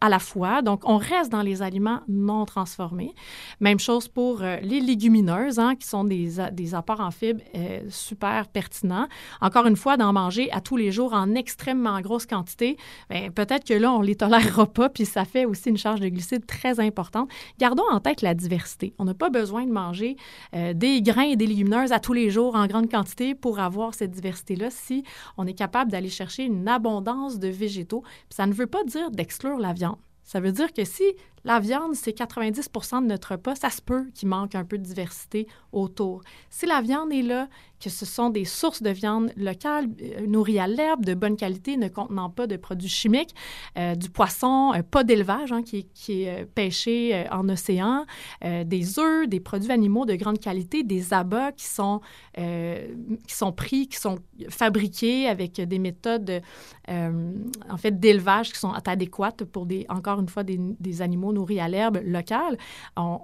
à, 0.00 0.08
la 0.08 0.18
fois. 0.18 0.62
Donc, 0.62 0.82
on 0.84 0.96
reste 0.96 1.30
dans 1.30 1.42
les 1.42 1.62
aliments 1.62 2.00
non 2.08 2.44
transformés. 2.44 3.14
Même 3.60 3.78
chose 3.78 4.08
pour 4.08 4.42
euh, 4.42 4.56
les 4.62 4.80
légumineuses, 4.80 5.58
hein, 5.58 5.74
qui 5.76 5.86
sont 5.86 6.04
des, 6.04 6.32
des 6.52 6.74
apports 6.74 7.00
en 7.00 7.10
fibres 7.10 7.42
euh, 7.54 7.80
super 7.88 8.48
pertinents. 8.48 9.08
Encore 9.40 9.66
une 9.66 9.76
fois, 9.76 9.96
d'en 9.96 10.12
manger 10.12 10.50
à 10.52 10.60
tous 10.60 10.76
les 10.76 10.92
jours 10.92 11.14
en 11.14 11.34
extrêmement 11.34 12.00
grosse 12.00 12.26
quantité, 12.26 12.76
ben, 13.08 13.30
peut-être 13.30 13.64
que 13.64 13.74
là, 13.74 13.92
on 13.92 14.00
les 14.00 14.16
tolérera 14.16 14.66
pas, 14.66 14.88
puis 14.88 15.06
ça 15.06 15.24
fait 15.24 15.44
aussi 15.44 15.70
une 15.70 15.78
charge 15.78 16.00
de 16.00 16.08
glucides 16.08 16.46
très 16.46 16.80
importante. 16.80 17.30
Gardons 17.58 17.84
en 17.90 18.00
tête 18.00 18.22
la 18.22 18.34
diversité. 18.34 18.94
On 18.98 19.04
n'a 19.04 19.14
pas 19.14 19.30
besoin 19.30 19.66
de 19.66 19.72
manger 19.72 20.16
euh, 20.54 20.72
des 20.74 21.02
grains 21.02 21.22
et 21.22 21.36
des 21.36 21.46
légumineuses 21.46 21.92
à 21.92 22.00
tous 22.00 22.12
les 22.12 22.30
jours 22.30 22.54
en 22.54 22.66
grande 22.66 22.90
quantité 22.90 23.34
pour 23.34 23.58
avoir 23.58 23.94
cette 23.94 24.10
diversité-là 24.10 24.68
si 24.70 25.04
on 25.36 25.46
est 25.46 25.54
capable 25.54 25.90
d'aller 25.90 26.08
chercher 26.08 26.44
une 26.44 26.68
abondance 26.68 27.38
de 27.38 27.48
végétaux 27.48 27.79
ça 28.28 28.46
ne 28.46 28.52
veut 28.52 28.66
pas 28.66 28.84
dire 28.84 29.10
d'exclure 29.10 29.58
la 29.58 29.72
viande. 29.72 29.98
Ça 30.30 30.38
veut 30.38 30.52
dire 30.52 30.72
que 30.72 30.84
si 30.84 31.02
la 31.44 31.58
viande, 31.58 31.94
c'est 31.94 32.16
90% 32.16 33.02
de 33.02 33.06
notre 33.06 33.32
repas, 33.32 33.56
ça 33.56 33.68
se 33.70 33.82
peut 33.82 34.06
qu'il 34.14 34.28
manque 34.28 34.54
un 34.54 34.64
peu 34.64 34.78
de 34.78 34.84
diversité 34.84 35.48
autour. 35.72 36.20
Si 36.50 36.66
la 36.66 36.82
viande 36.82 37.12
est 37.12 37.22
là, 37.22 37.48
que 37.82 37.88
ce 37.88 38.04
sont 38.04 38.28
des 38.28 38.44
sources 38.44 38.82
de 38.82 38.90
viande 38.90 39.32
locale, 39.36 39.86
euh, 40.02 40.26
nourries 40.26 40.58
à 40.58 40.66
l'herbe, 40.66 41.04
de 41.06 41.14
bonne 41.14 41.36
qualité, 41.36 41.78
ne 41.78 41.88
contenant 41.88 42.28
pas 42.28 42.46
de 42.46 42.56
produits 42.56 42.90
chimiques, 42.90 43.34
euh, 43.78 43.94
du 43.94 44.10
poisson, 44.10 44.72
euh, 44.74 44.82
pas 44.82 45.02
d'élevage 45.02 45.50
hein, 45.50 45.62
qui, 45.62 45.86
est 46.08 46.44
pêché 46.54 47.26
en 47.30 47.48
océan, 47.48 48.04
des 48.42 48.98
œufs, 48.98 49.28
des 49.28 49.40
produits 49.40 49.70
animaux 49.70 50.04
de 50.04 50.14
grande 50.14 50.38
qualité, 50.38 50.82
des 50.82 51.14
abats 51.14 51.52
qui 51.52 51.66
sont, 51.66 52.00
qui 52.36 53.34
sont 53.34 53.52
pris, 53.52 53.86
qui 53.86 53.96
sont 53.96 54.18
fabriqués 54.48 55.28
avec 55.28 55.60
des 55.60 55.78
méthodes 55.78 56.42
en 56.88 57.76
fait 57.76 57.98
d'élevage 58.00 58.52
qui 58.52 58.58
sont 58.58 58.72
adéquates 58.72 59.44
pour 59.44 59.66
des, 59.66 59.86
encore 59.88 60.19
une 60.20 60.28
fois 60.28 60.44
des, 60.44 61.02
animaux 61.02 61.32
nourris 61.32 61.60
à 61.60 61.68
l'herbe 61.68 62.00
locale. 62.04 62.58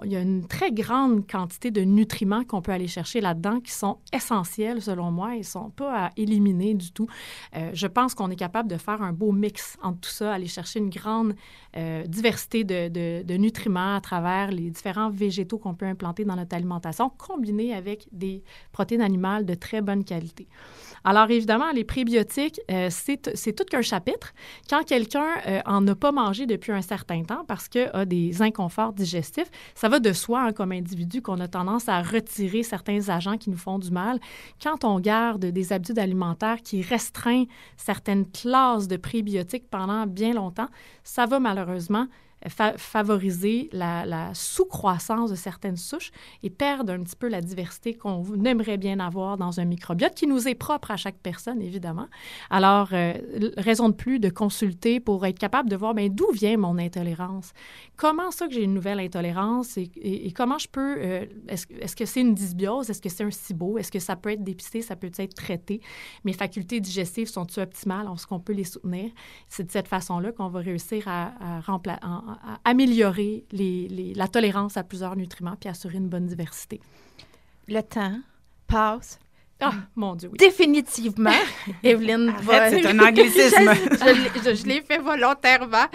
il 0.03 0.11
y 0.11 0.15
a 0.15 0.21
une 0.21 0.47
très 0.47 0.71
grande 0.71 1.29
quantité 1.29 1.69
de 1.69 1.81
nutriments 1.81 2.43
qu'on 2.43 2.61
peut 2.61 2.71
aller 2.71 2.87
chercher 2.87 3.21
là-dedans 3.21 3.59
qui 3.59 3.71
sont 3.71 3.97
essentiels 4.13 4.81
selon 4.81 5.11
moi. 5.11 5.35
Ne 5.35 5.43
sont 5.43 5.69
pas 5.69 6.05
à 6.05 6.09
éliminer 6.17 6.73
du 6.73 6.91
tout. 6.91 7.07
Euh, 7.55 7.71
je 7.73 7.87
pense 7.87 8.13
qu'on 8.13 8.29
est 8.29 8.35
capable 8.35 8.69
de 8.69 8.77
faire 8.77 9.01
un 9.01 9.13
beau 9.13 9.31
mix 9.31 9.77
entre 9.83 9.99
tout 10.01 10.09
ça, 10.09 10.33
aller 10.33 10.47
chercher 10.47 10.79
une 10.79 10.89
grande 10.89 11.35
euh, 11.75 12.03
diversité 12.07 12.63
de, 12.63 13.23
de, 13.23 13.37
nutriments 13.37 13.95
à 13.95 14.01
travers 14.01 14.51
les 14.51 14.69
différents 14.69 15.09
végétaux 15.09 15.57
qu'on 15.57 15.75
peut 15.75 15.85
implanter 15.85 16.25
dans 16.25 16.35
notre 16.35 16.55
alimentation, 16.55 17.09
combinés 17.09 17.73
avec 17.73 18.07
des 18.11 18.43
protéines 18.71 19.01
animales 19.01 19.45
de 19.45 19.53
très 19.53 19.81
bonne 19.81 20.03
qualité. 20.03 20.47
Alors, 21.03 21.29
évidemment, 21.29 21.71
les 21.71 21.83
prébiotiques, 21.83 22.59
euh, 22.71 22.89
c'est 22.89 23.53
tout 23.53 23.63
qu'un 23.65 23.81
chapitre. 23.81 24.33
Quand 24.69 24.83
quelqu'un 24.83 25.27
euh, 25.47 25.61
en 25.65 25.87
a 25.87 25.95
pas 25.95 26.11
mangé 26.11 26.45
depuis 26.45 26.71
un 26.71 26.81
certain 26.81 27.23
temps 27.23 27.43
parce 27.47 27.67
qu'il 27.67 27.89
a 27.93 28.05
des 28.05 28.41
inconforts 28.41 28.93
digestifs, 28.93 29.49
ça 29.75 29.89
va 29.89 29.99
de 29.99 30.13
soi, 30.13 30.41
hein, 30.41 30.53
comme 30.53 30.71
individu, 30.71 31.21
qu'on 31.21 31.39
a 31.39 31.47
tendance 31.47 31.89
à 31.89 32.01
retirer 32.01 32.63
certains 32.63 33.09
agents 33.09 33.37
qui 33.37 33.49
nous 33.49 33.57
font 33.57 33.79
du 33.79 33.91
mal. 33.91 34.19
Quand 34.61 34.83
on 34.83 34.99
garde 34.99 35.45
des 35.45 35.73
habitudes 35.73 35.99
alimentaires 35.99 36.61
qui 36.61 36.81
restreignent 36.81 37.47
certaines 37.77 38.29
classes 38.29 38.87
de 38.87 38.97
prébiotiques 38.97 39.69
pendant 39.69 40.05
bien 40.05 40.33
longtemps, 40.33 40.69
ça 41.03 41.25
va 41.25 41.39
malheureusement 41.39 42.07
favoriser 42.49 43.69
la, 43.71 44.31
sous-croissance 44.33 45.29
de 45.29 45.35
certaines 45.35 45.77
souches 45.77 46.11
et 46.43 46.49
perdre 46.49 46.93
un 46.93 47.03
petit 47.03 47.15
peu 47.15 47.27
la 47.27 47.41
diversité 47.41 47.93
qu'on 47.93 48.23
aimerait 48.43 48.77
bien 48.77 48.99
avoir 48.99 49.37
dans 49.37 49.59
un 49.59 49.65
microbiote 49.65 50.13
qui 50.15 50.27
nous 50.27 50.47
est 50.47 50.55
propre 50.55 50.91
à 50.91 50.97
chaque 50.97 51.17
personne, 51.17 51.61
évidemment. 51.61 52.07
Alors, 52.49 52.89
euh, 52.93 53.13
raison 53.57 53.89
de 53.89 53.93
plus 53.93 54.19
de 54.19 54.29
consulter 54.29 54.99
pour 54.99 55.25
être 55.25 55.39
capable 55.39 55.69
de 55.69 55.75
voir 55.75 55.93
ben, 55.93 56.09
d'où 56.13 56.31
vient 56.31 56.57
mon 56.57 56.77
intolérance? 56.77 57.53
Comment 57.95 58.31
ça 58.31 58.47
que 58.47 58.53
j'ai 58.53 58.63
une 58.63 58.73
nouvelle 58.73 58.99
intolérance 58.99 59.77
et, 59.77 60.31
comment 60.35 60.57
je 60.57 60.67
peux... 60.67 60.97
Euh, 60.99 61.25
est-ce, 61.47 61.95
que 61.95 62.05
c'est 62.05 62.21
une 62.21 62.33
dysbiose? 62.33 62.89
Est-ce 62.89 63.01
que 63.01 63.09
c'est 63.09 63.23
un 63.23 63.31
SIBO? 63.31 63.77
Est-ce 63.77 63.91
que 63.91 63.99
ça 63.99 64.15
peut 64.15 64.31
être 64.31 64.43
dépisté? 64.43 64.81
Ça 64.81 64.95
peut 64.95 65.11
être 65.17 65.33
traité? 65.33 65.81
Mes 66.23 66.33
facultés 66.33 66.79
digestives 66.79 67.27
sont-elles 67.27 67.63
optimales? 67.63 68.07
Est-ce 68.13 68.27
qu'on 68.27 68.39
peut 68.39 68.53
les 68.53 68.63
soutenir? 68.63 69.11
C'est 69.47 69.63
de 69.63 69.71
cette 69.71 69.87
façon-là 69.87 70.31
qu'on 70.31 70.49
va 70.49 70.59
réussir 70.59 71.07
à, 71.07 71.57
à 71.57 71.61
remplacer 72.41 72.61
améliorer 72.63 73.45
la 74.15 74.27
tolérance 74.27 74.77
à 74.77 74.83
plusieurs 74.83 75.15
nutriments 75.15 75.55
puis 75.55 75.69
assurer 75.69 75.97
une 75.97 76.09
bonne 76.09 76.27
diversité. 76.27 76.79
Le 77.67 77.81
temps 77.81 78.19
passe 78.67 79.19
Ah, 79.59 79.71
mon 79.95 80.15
Dieu, 80.15 80.29
oui. 80.31 80.37
Définitivement, 80.37 81.31
Evelyne 81.83 82.31
va... 82.41 82.69
C'est 82.69 82.85
un 82.85 82.99
anglicisme. 83.07 83.71
je, 83.73 84.39
je- 84.51 84.55
je 84.55 84.65
l'ai 84.67 84.81
fait 84.81 84.99
volontairement. 84.99 85.85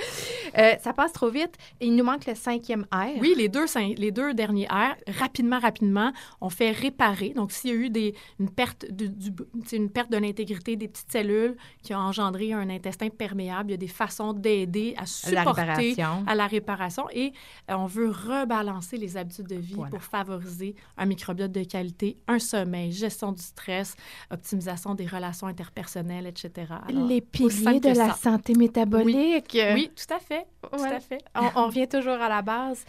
Euh, 0.58 0.72
ça 0.82 0.92
passe 0.92 1.12
trop 1.12 1.30
vite. 1.30 1.54
Il 1.80 1.94
nous 1.94 2.02
manque 2.04 2.26
le 2.26 2.34
cinquième 2.34 2.86
R. 2.92 3.18
Oui, 3.20 3.34
les 3.36 3.48
deux, 3.48 3.66
cin- 3.66 3.96
les 3.96 4.10
deux 4.10 4.34
derniers 4.34 4.66
R, 4.66 4.96
rapidement, 5.18 5.60
rapidement, 5.60 6.12
on 6.40 6.50
fait 6.50 6.72
réparer. 6.72 7.30
Donc, 7.30 7.52
s'il 7.52 7.70
y 7.70 7.72
a 7.72 7.76
eu 7.76 7.90
des, 7.90 8.14
une 8.40 8.50
perte 8.50 8.84
de, 8.90 9.06
du, 9.06 9.30
une 9.72 9.90
perte 9.90 10.10
de 10.10 10.16
l'intégrité 10.18 10.74
des 10.76 10.88
petites 10.88 11.12
cellules 11.12 11.56
qui 11.82 11.94
ont 11.94 11.98
engendré 11.98 12.52
un 12.52 12.68
intestin 12.68 13.10
perméable, 13.10 13.70
il 13.70 13.72
y 13.72 13.74
a 13.74 13.78
des 13.78 13.86
façons 13.86 14.32
d'aider 14.32 14.94
à 14.96 15.02
La 15.02 15.06
supporter 15.06 15.60
réparation. 15.62 16.24
à 16.26 16.34
la 16.34 16.46
réparation 16.48 17.04
et 17.12 17.32
euh, 17.70 17.74
on 17.74 17.86
veut 17.86 18.10
rebalancer 18.10 18.96
les 18.96 19.16
habitudes 19.16 19.46
de 19.48 19.56
vie 19.56 19.74
Voilà. 19.74 19.90
pour 19.90 20.02
favoriser 20.02 20.74
un 20.96 21.06
microbiote 21.06 21.52
de 21.52 21.62
qualité, 21.64 22.16
un 22.26 22.38
sommeil, 22.40 22.90
gestion 22.92 23.30
du 23.32 23.42
stress, 23.52 23.94
optimisation 24.30 24.94
des 24.94 25.06
relations 25.06 25.46
interpersonnelles, 25.46 26.26
etc. 26.26 26.50
Alors, 26.88 27.06
Les 27.06 27.20
piliers 27.20 27.80
de 27.80 27.88
la 27.88 28.10
ça. 28.10 28.30
santé 28.30 28.54
métabolique. 28.54 29.56
Oui, 29.74 29.90
tout 29.94 30.14
à 30.14 30.18
fait. 30.18 30.46
Tout 30.62 30.82
à 30.84 31.00
fait. 31.00 31.18
on, 31.34 31.48
on 31.62 31.66
revient 31.66 31.88
toujours 31.88 32.14
à 32.20 32.28
la 32.28 32.42
base. 32.42 32.84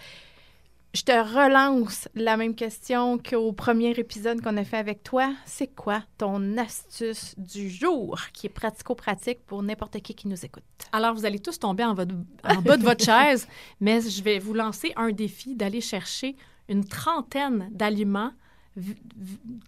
Je 0.95 1.01
te 1.01 1.11
relance 1.11 2.07
la 2.14 2.38
même 2.38 2.53
question 2.53 3.18
qu'au 3.18 3.51
premier 3.51 3.89
épisode 3.97 4.41
qu'on 4.41 4.57
a 4.57 4.64
fait 4.64 4.78
avec 4.78 5.01
toi. 5.01 5.34
C'est 5.43 5.74
quoi 5.74 6.03
ton 6.20 6.55
astuce 6.57 7.34
du 7.36 7.68
jour 7.68 8.20
qui 8.32 8.45
est 8.45 8.49
pratico-pratique 8.51 9.39
pour 9.47 9.64
n'importe 9.64 9.99
qui 10.01 10.14
qui 10.14 10.28
nous 10.28 10.45
écoute? 10.45 10.64
Alors, 10.91 11.16
vous 11.16 11.26
allez 11.26 11.39
tous 11.39 11.57
tomber 11.57 11.84
en, 11.84 11.95
votre- 11.95 12.14
en 12.43 12.61
bas 12.61 12.78
de 12.78 12.84
votre 12.84 13.03
chaise, 13.11 13.47
mais 13.80 14.01
je 14.01 14.22
vais 14.22 14.38
vous 14.38 14.53
lancer 14.53 14.93
un 14.95 15.11
défi 15.11 15.55
d'aller 15.55 15.82
chercher 15.82 16.36
une 16.70 16.86
trentaine 16.86 17.70
d'aliments 17.72 18.32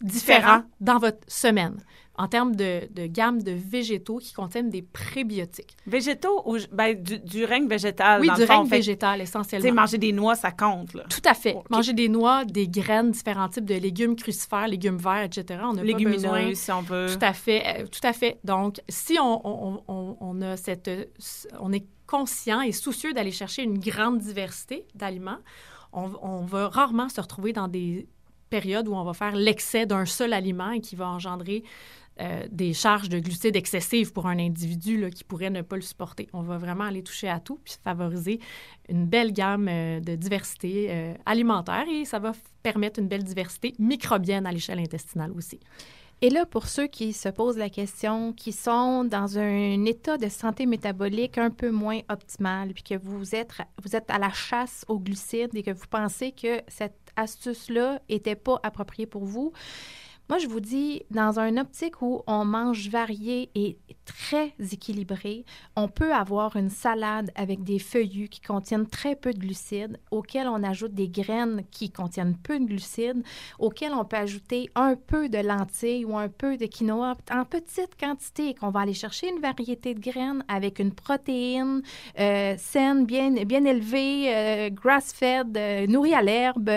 différents 0.01 0.63
dans 0.79 0.99
votre 0.99 1.19
semaine 1.27 1.77
en 2.17 2.29
termes 2.29 2.55
de, 2.55 2.87
de 2.93 3.07
gamme 3.07 3.43
de 3.43 3.51
végétaux 3.51 4.19
qui 4.19 4.31
contiennent 4.31 4.69
des 4.69 4.81
prébiotiques. 4.81 5.75
Végétaux 5.85 6.43
ou 6.45 6.55
ben, 6.71 6.95
du, 7.01 7.19
du 7.19 7.43
règne 7.43 7.67
végétal? 7.67 8.21
oui, 8.21 8.27
dans 8.27 8.35
du 8.35 8.41
le 8.41 8.47
fond. 8.47 8.59
règne 8.59 8.67
Fait 8.69 8.75
végétal 8.77 9.19
essentiellement. 9.21 9.73
manger 9.81 9.97
des 9.97 10.13
noix, 10.13 10.35
ça 10.35 10.51
compte. 10.51 10.93
Là. 10.93 11.03
Tout 11.09 11.21
à 11.25 11.33
fait. 11.33 11.57
Manger 11.69 11.91
des 11.91 12.07
noix, 12.07 12.45
des 12.45 12.69
graines, 12.69 13.11
différents 13.11 13.49
types 13.49 13.65
de 13.65 13.75
légumes 13.75 14.15
crucifères, 14.15 14.69
légumes 14.69 14.95
verts, 14.97 15.23
etc. 15.23 15.43
On 15.63 15.75
pas 15.75 15.81
besoin 15.81 15.83
Légumineuses, 15.83 16.57
si 16.57 16.71
on 16.71 16.81
veut. 16.81 17.07
Tout 17.13 17.25
à 17.25 17.33
fait, 17.33 17.63
euh, 17.81 17.85
tout 17.87 18.07
à 18.07 18.13
fait. 18.13 18.39
Donc, 18.45 18.79
si 18.87 19.17
on, 19.19 19.41
on- 19.45 19.83
on- 19.89 20.17
on 20.21 20.41
a 20.41 20.55
cette, 20.55 20.87
euh, 20.87 21.03
on 21.59 21.73
est 21.73 21.85
conscient 22.07 22.61
et 22.61 22.71
soucieux 22.71 23.11
d'aller 23.11 23.31
chercher 23.31 23.63
une 23.63 23.77
grande 23.77 24.19
diversité 24.19 24.85
d'aliments, 24.95 25.39
on, 25.91 26.11
on 26.21 26.45
va 26.45 26.69
rarement 26.69 27.09
se 27.09 27.19
retrouver 27.19 27.51
dans 27.51 27.67
des 27.67 28.07
périodes 28.49 28.87
où 28.87 28.93
on 28.95 29.03
va 29.03 29.13
faire 29.13 29.35
l'excès 29.35 29.85
d'un 29.85 30.05
seul 30.05 30.33
aliment 30.33 30.71
et 30.71 30.81
qui 30.81 30.95
va 30.95 31.07
engendrer 31.07 31.63
euh, 32.21 32.45
des 32.49 32.73
charges 32.73 33.09
de 33.09 33.19
glucides 33.19 33.57
excessives 33.57 34.13
pour 34.13 34.27
un 34.27 34.39
individu 34.39 35.09
qui 35.13 35.25
pourrait 35.25 35.49
ne 35.49 35.61
pas 35.61 35.75
le 35.75 35.81
supporter. 35.81 36.29
On 36.31 36.43
va 36.43 36.57
vraiment 36.57 36.85
aller 36.85 37.03
toucher 37.03 37.27
à 37.27 37.41
tout 37.41 37.59
puis 37.61 37.75
favoriser 37.83 38.39
une 38.87 39.05
belle 39.05 39.33
gamme 39.33 39.67
euh, 39.67 39.99
de 39.99 40.15
diversité 40.15 40.87
euh, 40.89 41.13
alimentaire 41.25 41.83
et 41.91 42.05
ça 42.05 42.19
va 42.19 42.31
permettre 42.63 43.01
une 43.01 43.09
belle 43.09 43.25
diversité 43.25 43.73
microbienne 43.79 44.47
à 44.47 44.53
l'échelle 44.53 44.79
intestinale 44.79 45.31
aussi. 45.31 45.59
Et 46.21 46.29
là, 46.29 46.45
pour 46.45 46.67
ceux 46.67 46.87
qui 46.87 47.11
se 47.11 47.27
posent 47.27 47.57
la 47.57 47.69
question, 47.69 48.31
qui 48.31 48.53
sont 48.53 49.03
dans 49.03 49.37
un 49.37 49.83
état 49.83 50.17
de 50.17 50.29
santé 50.29 50.65
métabolique 50.65 51.37
un 51.37 51.49
peu 51.49 51.69
moins 51.69 51.99
optimal, 52.07 52.73
puis 52.73 52.83
que 52.83 52.95
vous 52.95 53.35
êtes, 53.35 53.51
vous 53.83 53.93
êtes 53.97 54.09
à 54.09 54.17
la 54.17 54.31
chasse 54.31 54.85
aux 54.87 54.99
glucides 54.99 55.53
et 55.53 55.63
que 55.63 55.71
vous 55.71 55.87
pensez 55.89 56.31
que 56.31 56.61
cette 56.69 57.04
astuce-là 57.15 57.99
n'était 58.09 58.35
pas 58.35 58.59
appropriée 58.63 59.05
pour 59.05 59.25
vous, 59.25 59.53
moi, 60.27 60.39
je 60.39 60.47
vous 60.47 60.59
dis, 60.59 61.03
dans 61.11 61.39
un 61.39 61.57
optique 61.57 62.01
où 62.01 62.23
on 62.25 62.45
mange 62.45 62.89
varié 62.89 63.51
et 63.53 63.77
très 64.05 64.53
équilibré, 64.71 65.45
on 65.75 65.87
peut 65.87 66.13
avoir 66.13 66.55
une 66.55 66.71
salade 66.71 67.31
avec 67.35 67.63
des 67.63 67.77
feuillus 67.77 68.29
qui 68.29 68.41
contiennent 68.41 68.87
très 68.87 69.15
peu 69.15 69.33
de 69.33 69.39
glucides, 69.39 69.99
auxquels 70.09 70.47
on 70.47 70.63
ajoute 70.63 70.93
des 70.93 71.09
graines 71.09 71.63
qui 71.69 71.91
contiennent 71.91 72.35
peu 72.35 72.59
de 72.59 72.65
glucides, 72.65 73.23
auxquels 73.59 73.93
on 73.93 74.03
peut 74.03 74.17
ajouter 74.17 74.71
un 74.73 74.95
peu 74.95 75.29
de 75.29 75.37
lentilles 75.37 76.05
ou 76.05 76.17
un 76.17 76.29
peu 76.29 76.57
de 76.57 76.65
quinoa 76.65 77.15
en 77.31 77.45
petite 77.45 77.95
quantité 77.99 78.55
qu'on 78.55 78.71
va 78.71 78.81
aller 78.81 78.93
chercher 78.93 79.29
une 79.29 79.41
variété 79.41 79.93
de 79.93 79.99
graines 79.99 80.43
avec 80.47 80.79
une 80.79 80.91
protéine 80.91 81.81
euh, 82.19 82.55
saine, 82.57 83.05
bien, 83.05 83.35
élevée, 83.35 84.33
euh, 84.33 84.69
grass-fed, 84.69 85.55
euh, 85.55 85.87
nourrie 85.87 86.13
à 86.15 86.21
l'herbe, 86.21 86.71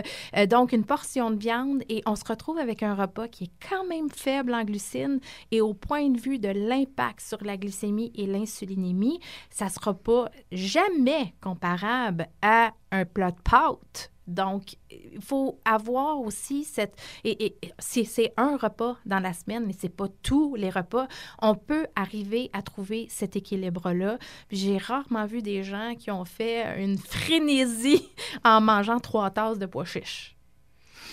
donc 0.49 0.72
une 0.72 0.84
portion 0.84 1.30
de 1.30 1.36
viande 1.36 1.82
et 1.88 2.03
on 2.05 2.14
se 2.14 2.24
retrouve 2.24 2.59
avec 2.59 2.82
un 2.82 2.94
repas 2.94 3.28
qui 3.28 3.38
est 3.45 3.68
quand 3.68 3.86
même 3.86 4.11
faible 4.11 4.55
en 4.55 4.64
glucides 4.64 5.20
et 5.51 5.61
au 5.61 5.74
point 5.74 6.09
de 6.09 6.18
vue 6.18 6.39
de 6.39 6.49
l'impact 6.49 7.20
sur 7.20 7.43
la 7.45 7.57
glycémie 7.57 8.12
et 8.14 8.26
l'insulinémie, 8.26 9.20
ça 9.51 9.66
ne 9.66 9.70
sera 9.70 9.95
pas 9.95 10.30
jamais 10.53 11.34
comparable 11.41 12.28
à 12.43 12.72
un 12.91 13.05
plat 13.05 13.30
de 13.30 13.41
pâtes. 13.43 14.11
Donc, 14.28 14.76
il 14.91 15.22
faut 15.22 15.59
avoir 15.64 16.20
aussi 16.20 16.62
cette... 16.62 16.95
Et, 17.24 17.57
c'est 17.78 18.34
un 18.36 18.59
repas 18.59 18.99
dans 19.07 19.20
la 19.20 19.32
semaine, 19.32 19.64
mais 19.66 19.72
c'est 19.76 19.89
pas 19.89 20.09
tous 20.22 20.55
les 20.55 20.68
repas. 20.68 21.09
On 21.41 21.55
peut 21.55 21.86
arriver 21.97 22.51
à 22.53 22.61
trouver 22.61 23.07
cet 23.09 23.36
équilibre-là. 23.36 24.18
J'ai 24.51 24.76
rarement 24.76 25.24
vu 25.24 25.41
des 25.41 25.62
gens 25.62 25.95
qui 25.99 26.11
ont 26.11 26.26
fait 26.26 26.82
une 26.82 26.99
frénésie 26.99 28.07
en 28.45 28.61
mangeant 28.61 29.01
trois 29.01 29.30
tasses 29.30 29.59
de 29.59 29.66
pois 29.66 29.86
chiches. 29.86 30.38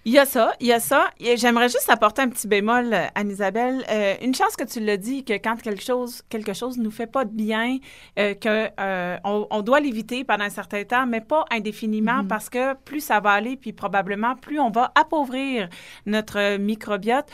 Il 0.05 0.11
y 0.11 0.19
a 0.19 0.25
ça, 0.25 0.51
il 0.59 0.67
y 0.67 0.73
a 0.73 0.81
ça. 0.81 1.11
J'aimerais 1.37 1.69
juste 1.69 1.89
apporter 1.89 2.23
un 2.23 2.27
petit 2.27 2.45
bémol, 2.45 2.93
euh, 2.93 3.05
Anne-Isabelle. 3.15 3.85
Euh, 3.89 4.15
une 4.21 4.35
chance 4.35 4.57
que 4.57 4.65
tu 4.65 4.81
l'as 4.81 4.97
dit, 4.97 5.23
que 5.23 5.31
quand 5.31 5.55
quelque 5.61 5.81
chose, 5.81 6.23
quelque 6.27 6.51
chose 6.51 6.77
nous 6.77 6.91
fait 6.91 7.07
pas 7.07 7.23
de 7.23 7.31
bien, 7.31 7.77
euh, 8.19 8.33
que 8.33 8.67
euh, 8.81 9.17
on, 9.23 9.47
on 9.49 9.61
doit 9.61 9.79
l'éviter 9.79 10.25
pendant 10.25 10.43
un 10.43 10.49
certain 10.49 10.83
temps, 10.83 11.05
mais 11.05 11.21
pas 11.21 11.45
indéfiniment, 11.51 12.25
parce 12.25 12.49
que 12.49 12.73
plus 12.83 12.99
ça 12.99 13.21
va 13.21 13.29
aller, 13.31 13.55
puis 13.55 13.71
probablement 13.71 14.35
plus 14.35 14.59
on 14.59 14.71
va 14.71 14.91
appauvrir 14.95 15.69
notre 16.05 16.57
microbiote. 16.57 17.27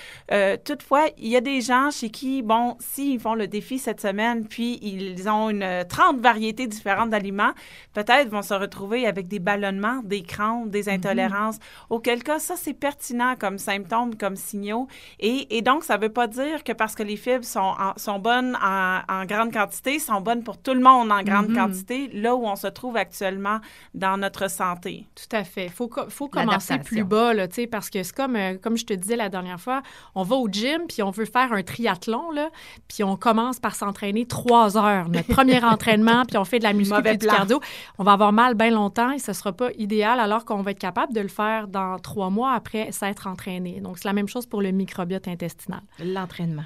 Toutefois, 0.64 1.08
il 1.18 1.30
y 1.30 1.38
a 1.38 1.42
des 1.42 1.62
gens 1.62 1.90
chez 1.90 2.12
qui, 2.12 2.44
bon, 2.44 2.78
s'ils 2.80 3.20
font 3.20 3.34
le 3.34 3.48
défi 3.48 3.80
cette 3.80 4.00
semaine, 4.00 4.46
puis 4.48 4.78
ils 4.84 5.28
ont 5.28 5.50
une 5.50 5.64
euh, 5.64 5.84
30 5.84 6.20
variétés 6.20 6.68
différentes 6.68 7.10
d'aliments, 7.10 7.54
peut-être 7.94 8.30
vont 8.30 8.42
se 8.42 8.54
retrouver 8.54 9.06
avec 9.06 9.28
des 9.28 9.40
ballonnements, 9.40 10.02
des 10.04 10.22
crampes, 10.22 10.70
des 10.70 10.90
intolérances. 10.90 11.60
Auquel 12.00 12.24
cas, 12.24 12.40
ça, 12.40 12.56
c'est 12.56 12.74
pertinent 12.74 13.36
comme 13.38 13.58
symptômes, 13.58 14.16
comme 14.16 14.38
signaux. 14.38 14.88
Et, 15.20 15.58
et 15.58 15.62
donc, 15.62 15.84
ça 15.84 15.98
ne 15.98 16.04
veut 16.04 16.14
pas 16.14 16.28
dire 16.28 16.64
que 16.64 16.72
parce 16.72 16.96
que 16.96 17.04
les 17.04 17.18
fibres 17.18 17.44
sont, 17.44 17.60
en- 17.60 17.94
sont 17.98 18.20
bonnes 18.20 18.58
en, 18.64 19.02
en 19.10 19.26
grande 19.26 19.52
quantité, 19.52 20.00
sont 20.00 20.22
bonnes 20.22 20.44
pour 20.44 20.58
tout 20.58 20.74
le 20.74 20.80
monde 20.80 21.12
en 21.12 21.22
grande 21.24 21.50
Mhm. 21.50 21.56
quantité, 21.58 22.08
là 22.14 22.36
où 22.36 22.46
on 22.46 22.56
se 22.56 22.68
trouve 22.68 22.96
actuellement 22.96 23.60
dans 23.94 24.16
notre 24.18 24.50
santé. 24.50 25.06
Tout 25.14 25.36
à 25.36 25.44
fait. 25.44 25.66
Il 25.66 25.72
faut, 25.72 25.90
faut 26.08 26.30
commencer 26.30 26.74
plus 26.86 27.04
bas, 27.04 27.34
là, 27.34 27.48
tu 27.50 27.56
sais, 27.56 27.68
parce 27.68 27.90
que 27.90 28.02
c'est 28.02 28.16
comme, 28.16 28.36
euh, 28.38 28.58
comme 28.58 28.78
je 28.78 28.86
te 28.86 28.94
disais 28.94 29.18
la 29.18 29.28
dernière 29.30 29.60
fois, 29.60 29.82
on 30.16 30.24
va 30.24 30.36
au 30.38 30.48
gym, 30.48 30.84
puis 30.88 31.04
on 31.04 31.12
veut 31.12 31.26
faire 31.26 31.52
un 31.52 31.64
triathlon, 31.64 32.32
là, 32.32 32.50
puis 32.88 33.04
on 33.04 33.18
commence 33.18 33.60
par 33.60 33.76
s'entraîner 33.76 34.26
trois 34.26 34.78
heures, 34.78 35.10
notre 35.10 35.28
premier 35.36 35.62
entraînement, 35.64 36.24
puis 36.26 36.38
on 36.38 36.46
fait 36.46 36.60
de 36.60 36.64
la 36.64 36.72
muscu 36.74 36.96
puis 37.04 37.18
du 37.18 37.28
cardio. 37.28 37.60
On 37.98 38.04
va 38.04 38.14
avoir 38.14 38.32
mal 38.32 38.54
bien 38.56 38.70
longtemps 38.70 39.12
et 39.12 39.20
ce 39.20 39.32
ne 39.32 39.36
sera 39.36 39.52
pas 39.52 39.70
idéal, 39.78 40.20
alors 40.20 40.46
qu'on 40.46 40.62
va 40.62 40.72
être 40.72 40.80
capable 40.80 41.14
de 41.14 41.22
le 41.22 41.28
faire 41.28 41.68
dans 41.68 41.89
trois 41.98 42.30
mois 42.30 42.54
après 42.54 42.92
s'être 42.92 43.28
entraîné. 43.28 43.82
Donc, 43.82 43.98
c'est 43.98 44.08
la 44.08 44.14
même 44.14 44.28
chose 44.28 44.46
pour 44.46 44.62
le 44.62 44.72
microbiote 44.72 45.28
intestinal. 45.28 45.82
L'entraînement. 46.04 46.66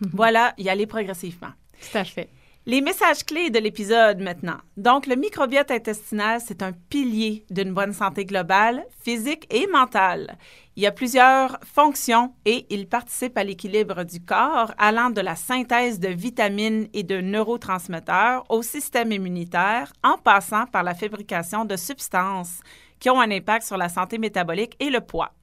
Voilà, 0.12 0.54
y 0.58 0.68
aller 0.68 0.86
progressivement. 0.86 1.52
Tout 1.80 1.98
à 1.98 2.04
fait. 2.04 2.28
Les 2.66 2.80
messages 2.80 3.24
clés 3.24 3.50
de 3.50 3.58
l'épisode 3.58 4.20
maintenant. 4.20 4.56
Donc, 4.78 5.06
le 5.06 5.16
microbiote 5.16 5.70
intestinal, 5.70 6.40
c'est 6.42 6.62
un 6.62 6.72
pilier 6.72 7.44
d'une 7.50 7.74
bonne 7.74 7.92
santé 7.92 8.24
globale, 8.24 8.86
physique 9.02 9.46
et 9.50 9.66
mentale. 9.66 10.38
Il 10.74 10.82
y 10.82 10.86
a 10.86 10.90
plusieurs 10.90 11.58
fonctions 11.62 12.32
et 12.46 12.64
il 12.70 12.88
participe 12.88 13.36
à 13.36 13.44
l'équilibre 13.44 14.04
du 14.04 14.18
corps, 14.18 14.72
allant 14.78 15.10
de 15.10 15.20
la 15.20 15.36
synthèse 15.36 16.00
de 16.00 16.08
vitamines 16.08 16.88
et 16.94 17.02
de 17.02 17.20
neurotransmetteurs 17.20 18.44
au 18.48 18.62
système 18.62 19.12
immunitaire, 19.12 19.92
en 20.02 20.16
passant 20.16 20.64
par 20.64 20.84
la 20.84 20.94
fabrication 20.94 21.66
de 21.66 21.76
substances 21.76 22.60
qui 23.04 23.10
ont 23.10 23.20
un 23.20 23.30
impact 23.30 23.66
sur 23.66 23.76
la 23.76 23.90
santé 23.90 24.16
métabolique 24.16 24.76
et 24.80 24.88
le 24.88 25.02
poids. 25.02 25.34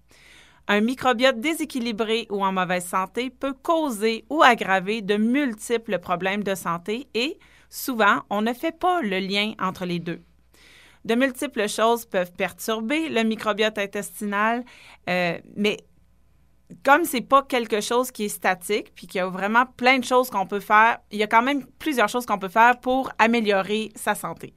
Un 0.68 0.82
microbiote 0.82 1.39
déséquilibré 1.39 2.26
ou 2.32 2.43
en 2.43 2.51
mauvaise 2.51 2.88
santé 2.88 3.30
peut 3.30 3.53
causer 3.53 4.26
ou 4.32 4.41
aggraver 4.41 5.03
de 5.03 5.16
multiples 5.16 5.99
problèmes 5.99 6.43
de 6.43 6.55
santé 6.55 7.07
et, 7.14 7.38
souvent, 7.70 8.24
on 8.32 8.41
ne 8.41 8.51
fait 8.53 8.76
pas 8.76 9.03
le 9.03 9.20
lien 9.20 9.53
entre 9.59 9.86
les 9.86 9.99
deux. 9.99 10.24
De 11.05 11.14
multiples 11.14 11.70
choses 11.70 12.07
peuvent 12.07 12.32
perturber 12.32 13.09
le 13.09 13.22
microbiote 13.22 13.78
intestinal, 13.78 14.66
euh, 15.07 15.38
mais 15.55 15.78
comme 16.84 17.03
c'est 17.03 17.22
pas 17.22 17.43
quelque 17.43 17.80
chose 17.80 18.09
qui 18.09 18.26
est 18.26 18.30
statique, 18.30 18.91
puis 18.95 19.05
qu'il 19.05 19.20
y 19.20 19.22
a 19.22 19.28
vraiment 19.28 19.68
plein 19.68 19.99
de 19.99 20.03
choses 20.03 20.32
qu'on 20.32 20.47
peut 20.47 20.62
faire, 20.62 20.97
il 21.12 21.20
y 21.20 21.24
a 21.24 21.28
quand 21.28 21.43
même 21.43 21.68
plusieurs 21.78 22.09
choses 22.09 22.26
qu'on 22.26 22.39
peut 22.39 22.49
faire 22.49 22.80
pour 22.80 23.12
améliorer 23.20 23.91
sa 23.93 24.16
santé. 24.16 24.55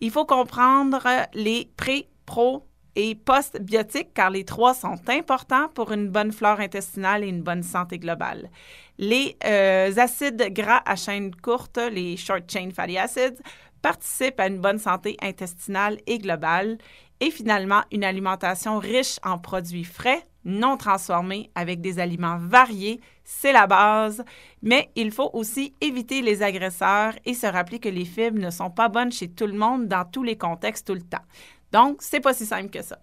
Il 0.00 0.10
faut 0.10 0.26
comprendre 0.26 1.06
les 1.32 1.70
pré, 1.76 2.08
pro 2.26 2.66
et 2.96 3.14
post-biotiques, 3.14 4.14
car 4.14 4.30
les 4.30 4.44
trois 4.44 4.74
sont 4.74 4.98
importants 5.08 5.68
pour 5.74 5.92
une 5.92 6.08
bonne 6.08 6.32
flore 6.32 6.60
intestinale 6.60 7.24
et 7.24 7.28
une 7.28 7.42
bonne 7.42 7.62
santé 7.62 7.98
globale. 7.98 8.50
Les 8.98 9.36
euh, 9.44 9.92
acides 9.96 10.52
gras 10.52 10.82
à 10.86 10.96
chaîne 10.96 11.34
courte, 11.34 11.78
les 11.92 12.16
short 12.16 12.50
chain 12.50 12.70
fatty 12.74 12.96
acids, 12.96 13.42
participent 13.82 14.40
à 14.40 14.48
une 14.48 14.60
bonne 14.60 14.78
santé 14.78 15.16
intestinale 15.22 15.98
et 16.06 16.18
globale. 16.18 16.78
Et 17.20 17.30
finalement, 17.30 17.82
une 17.92 18.04
alimentation 18.04 18.78
riche 18.78 19.18
en 19.22 19.38
produits 19.38 19.84
frais, 19.84 20.22
non 20.44 20.76
transformés, 20.76 21.50
avec 21.54 21.80
des 21.80 21.98
aliments 21.98 22.38
variés, 22.38 23.00
c'est 23.24 23.52
la 23.52 23.66
base. 23.66 24.24
Mais 24.62 24.90
il 24.96 25.10
faut 25.10 25.30
aussi 25.32 25.74
éviter 25.80 26.22
les 26.22 26.42
agresseurs 26.42 27.14
et 27.24 27.34
se 27.34 27.46
rappeler 27.46 27.78
que 27.78 27.88
les 27.88 28.04
fibres 28.04 28.40
ne 28.40 28.50
sont 28.50 28.70
pas 28.70 28.88
bonnes 28.88 29.12
chez 29.12 29.28
tout 29.28 29.46
le 29.46 29.58
monde 29.58 29.88
dans 29.88 30.04
tous 30.04 30.22
les 30.22 30.36
contextes 30.36 30.86
tout 30.86 30.94
le 30.94 31.02
temps. 31.02 31.24
Donc, 31.76 31.98
c'est 32.00 32.20
pas 32.20 32.32
si 32.32 32.46
simple 32.46 32.70
que 32.70 32.80
ça. 32.80 32.98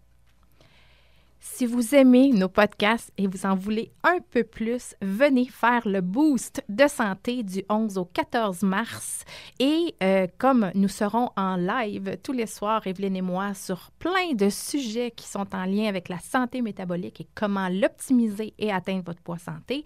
Si 1.39 1.67
vous 1.67 1.93
aimez 1.93 2.31
nos 2.31 2.49
podcasts 2.49 3.11
et 3.19 3.27
vous 3.27 3.45
en 3.45 3.53
voulez 3.53 3.91
un 4.03 4.17
peu 4.31 4.43
plus, 4.43 4.95
venez 4.99 5.45
faire 5.45 5.87
le 5.87 6.01
boost 6.01 6.63
de 6.69 6.87
santé 6.87 7.43
du 7.43 7.63
11 7.69 7.99
au 7.99 8.05
14 8.05 8.63
mars. 8.63 9.25
Et 9.59 9.93
euh, 10.01 10.25
comme 10.39 10.71
nous 10.73 10.87
serons 10.87 11.29
en 11.37 11.55
live 11.55 12.17
tous 12.23 12.31
les 12.31 12.47
soirs, 12.47 12.87
Evelyne 12.87 13.15
et 13.15 13.21
moi, 13.21 13.53
sur 13.53 13.91
plein 13.99 14.33
de 14.33 14.49
sujets 14.49 15.11
qui 15.11 15.27
sont 15.27 15.53
en 15.53 15.65
lien 15.65 15.87
avec 15.87 16.09
la 16.09 16.17
santé 16.17 16.63
métabolique 16.63 17.21
et 17.21 17.27
comment 17.35 17.69
l'optimiser 17.69 18.55
et 18.57 18.71
atteindre 18.71 19.03
votre 19.05 19.21
poids 19.21 19.37
santé, 19.37 19.83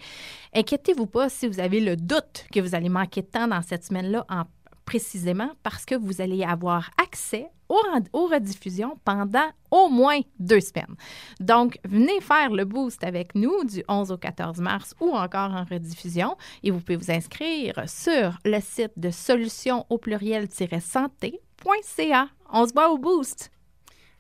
inquiétez-vous 0.56 1.08
pas 1.08 1.28
si 1.28 1.50
vous 1.50 1.60
avez 1.60 1.82
le 1.82 1.98
doute 1.98 2.46
que 2.54 2.62
vous 2.62 2.74
allez 2.74 2.88
manquer 2.88 3.22
de 3.22 3.28
temps 3.28 3.50
dans 3.50 3.62
cette 3.62 3.84
semaine-là 3.84 4.26
en 4.30 4.44
précisément 4.86 5.52
parce 5.62 5.84
que 5.84 5.96
vous 5.96 6.22
allez 6.22 6.46
avoir 6.46 6.90
accès 7.04 7.50
aux, 7.70 8.28
rediffusions 8.28 8.98
pendant 9.04 9.48
au 9.72 9.90
moins 9.90 10.20
deux 10.40 10.62
semaines. 10.62 10.96
Donc, 11.40 11.80
venez 11.84 12.22
faire 12.22 12.52
le 12.52 12.66
boost 12.66 13.04
avec 13.04 13.34
nous 13.36 13.64
du 13.64 13.84
11 13.88 14.12
au 14.12 14.18
14 14.18 14.60
mars 14.60 14.96
ou 15.00 15.10
encore 15.10 15.52
en 15.52 15.64
rediffusion 15.64 16.36
et 16.64 16.72
vous 16.72 16.80
pouvez 16.80 16.98
vous 16.98 17.12
inscrire 17.12 17.76
sur 17.88 18.40
le 18.46 18.60
site 18.60 18.94
de 18.98 19.12
solutions 19.12 19.86
au 19.90 19.98
pluriel-santé.ca. 19.98 22.28
On 22.52 22.68
se 22.68 22.74
voit 22.74 22.92
au 22.92 22.98
boost. 22.98 23.50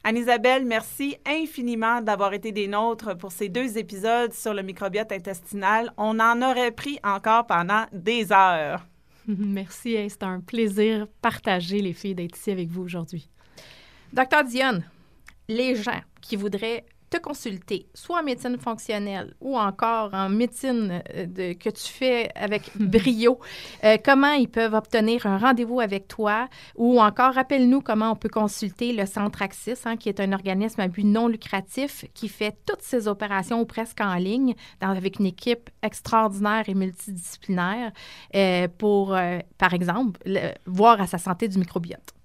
Anne-Isabelle, 0.03 0.65
merci 0.65 1.17
infiniment 1.25 2.01
d'avoir 2.01 2.33
été 2.33 2.53
des 2.53 2.67
nôtres 2.67 3.17
pour 3.17 3.31
ces 3.31 3.49
deux 3.49 3.77
épisodes 3.77 4.31
sur 4.31 4.53
le 4.53 4.61
microbiote 4.61 5.11
intestinal. 5.11 5.91
On 5.97 6.19
en 6.19 6.41
aurait 6.41 6.71
pris 6.71 6.99
encore 7.03 7.45
pendant 7.45 7.85
des 7.91 8.31
heures. 8.31 8.85
Merci, 9.27 9.97
c'est 10.07 10.23
un 10.23 10.39
plaisir 10.39 11.07
partager 11.21 11.81
les 11.81 11.91
filles 11.91 12.15
d'être 12.15 12.37
ici 12.37 12.51
avec 12.51 12.69
vous 12.69 12.83
aujourd'hui. 12.83 13.29
Docteur 14.13 14.43
Dionne, 14.45 14.83
les 15.47 15.75
gens 15.75 16.01
qui 16.21 16.35
voudraient 16.35 16.85
te 17.09 17.17
consulter, 17.17 17.87
soit 17.93 18.19
en 18.19 18.23
médecine 18.23 18.57
fonctionnelle 18.57 19.33
ou 19.39 19.57
encore 19.57 20.13
en 20.13 20.27
médecine 20.29 21.01
euh, 21.15 21.25
de, 21.25 21.53
que 21.53 21.69
tu 21.69 21.87
fais 21.87 22.29
avec 22.35 22.69
brio, 22.75 23.39
euh, 23.83 23.97
comment 24.03 24.33
ils 24.33 24.49
peuvent 24.49 24.73
obtenir 24.73 25.25
un 25.25 25.37
rendez-vous 25.37 25.79
avec 25.79 26.07
toi 26.07 26.49
ou 26.75 26.99
encore 26.99 27.33
rappelle-nous 27.33 27.81
comment 27.81 28.11
on 28.11 28.15
peut 28.15 28.29
consulter 28.29 28.91
le 28.91 29.05
Centre 29.05 29.41
Axis, 29.41 29.85
hein, 29.85 29.95
qui 29.95 30.09
est 30.09 30.19
un 30.19 30.33
organisme 30.33 30.81
à 30.81 30.87
but 30.87 31.05
non 31.05 31.27
lucratif 31.27 32.05
qui 32.13 32.27
fait 32.27 32.57
toutes 32.65 32.81
ces 32.81 33.07
opérations 33.07 33.63
presque 33.65 34.01
en 34.01 34.15
ligne 34.15 34.55
dans, 34.81 34.89
avec 34.89 35.19
une 35.19 35.27
équipe 35.27 35.69
extraordinaire 35.81 36.67
et 36.67 36.73
multidisciplinaire 36.73 37.91
euh, 38.35 38.67
pour, 38.77 39.17
par 39.57 39.73
exemple, 39.73 40.19
voir 40.65 40.99
à 40.99 41.07
sa 41.07 41.17
santé 41.17 41.47
du 41.47 41.57
microbiote. 41.57 42.16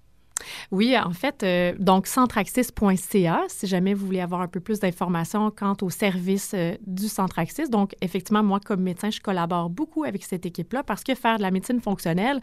Oui, 0.71 0.97
en 0.97 1.11
fait, 1.11 1.43
euh, 1.43 1.73
donc 1.79 2.07
centraxis.ca, 2.07 3.41
si 3.47 3.67
jamais 3.67 3.93
vous 3.93 4.05
voulez 4.05 4.21
avoir 4.21 4.41
un 4.41 4.47
peu 4.47 4.59
plus 4.59 4.79
d'informations 4.79 5.51
quant 5.51 5.75
au 5.81 5.89
service 5.89 6.51
euh, 6.53 6.75
du 6.85 7.07
Centraxis. 7.07 7.69
Donc, 7.69 7.95
effectivement, 8.01 8.43
moi, 8.43 8.59
comme 8.59 8.81
médecin, 8.81 9.09
je 9.09 9.19
collabore 9.19 9.69
beaucoup 9.69 10.03
avec 10.03 10.23
cette 10.23 10.45
équipe-là 10.45 10.83
parce 10.83 11.03
que 11.03 11.15
faire 11.15 11.37
de 11.37 11.41
la 11.41 11.51
médecine 11.51 11.81
fonctionnelle, 11.81 12.39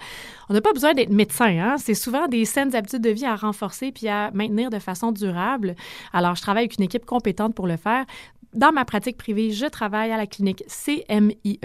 on 0.49 0.55
n'a 0.55 0.61
pas 0.61 0.73
besoin 0.73 0.95
d'être 0.95 1.11
médecin. 1.11 1.59
Hein? 1.59 1.77
C'est 1.79 1.95
souvent 1.95 2.27
des 2.29 2.45
saines 2.45 2.75
habitudes 2.75 3.03
de 3.03 3.11
vie 3.11 3.27
à 3.27 3.37
renforcer 3.37 3.93
puis 3.93 4.09
à 4.09 4.31
maintenir 4.33 4.71
de 4.71 4.79
façon 4.79 5.13
durable. 5.13 5.75
Alors, 6.13 6.35
je 6.35 6.43
travaille 6.43 6.65
avec 6.65 6.79
une 6.79 6.85
équipe 6.85 7.07
compétente 7.07 7.55
pour 7.55 7.67
le 7.67 7.77
faire 7.77 8.05
dans 8.55 8.73
ma 8.73 8.85
pratique 8.85 9.17
privée, 9.17 9.53
je 9.53 9.67
travaille 9.67 10.11
à 10.11 10.17
la 10.17 10.27
clinique 10.27 10.65
CMIE. 10.67 11.61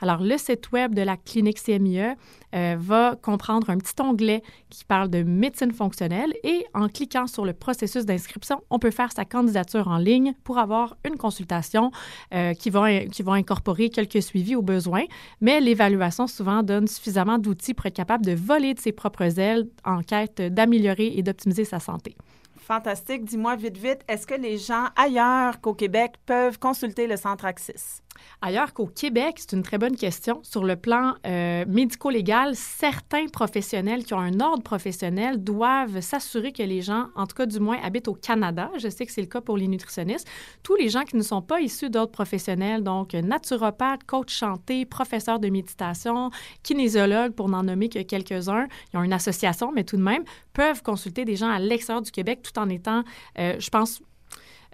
Alors, 0.00 0.22
le 0.22 0.38
site 0.38 0.72
web 0.72 0.94
de 0.94 1.02
la 1.02 1.16
clinique 1.16 1.62
CMIE 1.62 2.14
euh, 2.54 2.76
va 2.78 3.16
comprendre 3.20 3.68
un 3.68 3.76
petit 3.76 4.00
onglet 4.00 4.42
qui 4.70 4.84
parle 4.84 5.10
de 5.10 5.22
médecine 5.22 5.72
fonctionnelle 5.72 6.32
et 6.42 6.64
en 6.72 6.88
cliquant 6.88 7.26
sur 7.26 7.44
le 7.44 7.52
processus 7.52 8.06
d'inscription, 8.06 8.62
on 8.70 8.78
peut 8.78 8.90
faire 8.90 9.12
sa 9.12 9.24
candidature 9.24 9.88
en 9.88 9.98
ligne 9.98 10.34
pour 10.42 10.58
avoir 10.58 10.96
une 11.04 11.16
consultation 11.16 11.90
euh, 12.34 12.54
qui, 12.54 12.70
va, 12.70 13.04
qui 13.04 13.22
va 13.22 13.32
incorporer 13.32 13.90
quelques 13.90 14.22
suivis 14.22 14.56
au 14.56 14.62
besoin. 14.62 15.04
Mais 15.40 15.60
l'évaluation 15.60 16.26
souvent 16.26 16.62
donne 16.62 16.86
suffisamment 16.86 17.38
d'outils 17.38 17.74
pour 17.74 17.86
être 17.86 17.94
capable 17.94 18.24
de 18.24 18.32
voler 18.32 18.74
de 18.74 18.80
ses 18.80 18.92
propres 18.92 19.38
ailes 19.38 19.68
en 19.84 20.02
quête 20.02 20.40
d'améliorer 20.40 21.12
et 21.16 21.22
d'optimiser 21.22 21.64
sa 21.64 21.80
santé. 21.80 22.16
Fantastique. 22.60 23.24
Dis-moi 23.24 23.56
vite, 23.56 23.76
vite, 23.76 24.04
est-ce 24.08 24.26
que 24.26 24.34
les 24.34 24.58
gens 24.58 24.86
ailleurs 24.96 25.60
qu'au 25.60 25.74
Québec 25.74 26.14
peuvent 26.26 26.58
consulter 26.58 27.06
le 27.06 27.16
Centre 27.16 27.44
Axis? 27.44 28.02
Ailleurs 28.42 28.72
qu'au 28.72 28.86
Québec, 28.86 29.36
c'est 29.36 29.52
une 29.52 29.62
très 29.62 29.76
bonne 29.76 29.96
question. 29.96 30.40
Sur 30.42 30.64
le 30.64 30.76
plan 30.76 31.14
euh, 31.26 31.64
médico-légal, 31.68 32.54
certains 32.56 33.26
professionnels 33.26 34.04
qui 34.04 34.14
ont 34.14 34.18
un 34.18 34.40
ordre 34.40 34.62
professionnel 34.62 35.42
doivent 35.44 36.00
s'assurer 36.00 36.52
que 36.52 36.62
les 36.62 36.80
gens, 36.80 37.08
en 37.16 37.26
tout 37.26 37.36
cas 37.36 37.44
du 37.44 37.60
moins, 37.60 37.78
habitent 37.82 38.08
au 38.08 38.14
Canada. 38.14 38.70
Je 38.78 38.88
sais 38.88 39.04
que 39.04 39.12
c'est 39.12 39.20
le 39.20 39.26
cas 39.26 39.42
pour 39.42 39.58
les 39.58 39.68
nutritionnistes. 39.68 40.26
Tous 40.62 40.74
les 40.74 40.88
gens 40.88 41.02
qui 41.02 41.16
ne 41.16 41.22
sont 41.22 41.42
pas 41.42 41.60
issus 41.60 41.90
d'ordre 41.90 42.12
professionnel, 42.12 42.82
donc 42.82 43.12
naturopathes, 43.12 44.04
coach 44.04 44.34
santé, 44.34 44.86
professeurs 44.86 45.38
de 45.38 45.48
méditation, 45.48 46.30
kinésiologues, 46.62 47.32
pour 47.32 47.48
n'en 47.48 47.62
nommer 47.62 47.90
que 47.90 48.00
quelques-uns, 48.00 48.68
ils 48.92 48.98
ont 48.98 49.02
une 49.02 49.12
association, 49.12 49.70
mais 49.72 49.84
tout 49.84 49.96
de 49.96 50.02
même, 50.02 50.24
peuvent 50.54 50.82
consulter 50.82 51.26
des 51.26 51.36
gens 51.36 51.50
à 51.50 51.58
l'extérieur 51.58 52.02
du 52.02 52.10
Québec 52.10 52.40
tout 52.42 52.58
en 52.58 52.68
étant, 52.70 53.02
euh, 53.38 53.56
je 53.58 53.68
pense, 53.68 54.00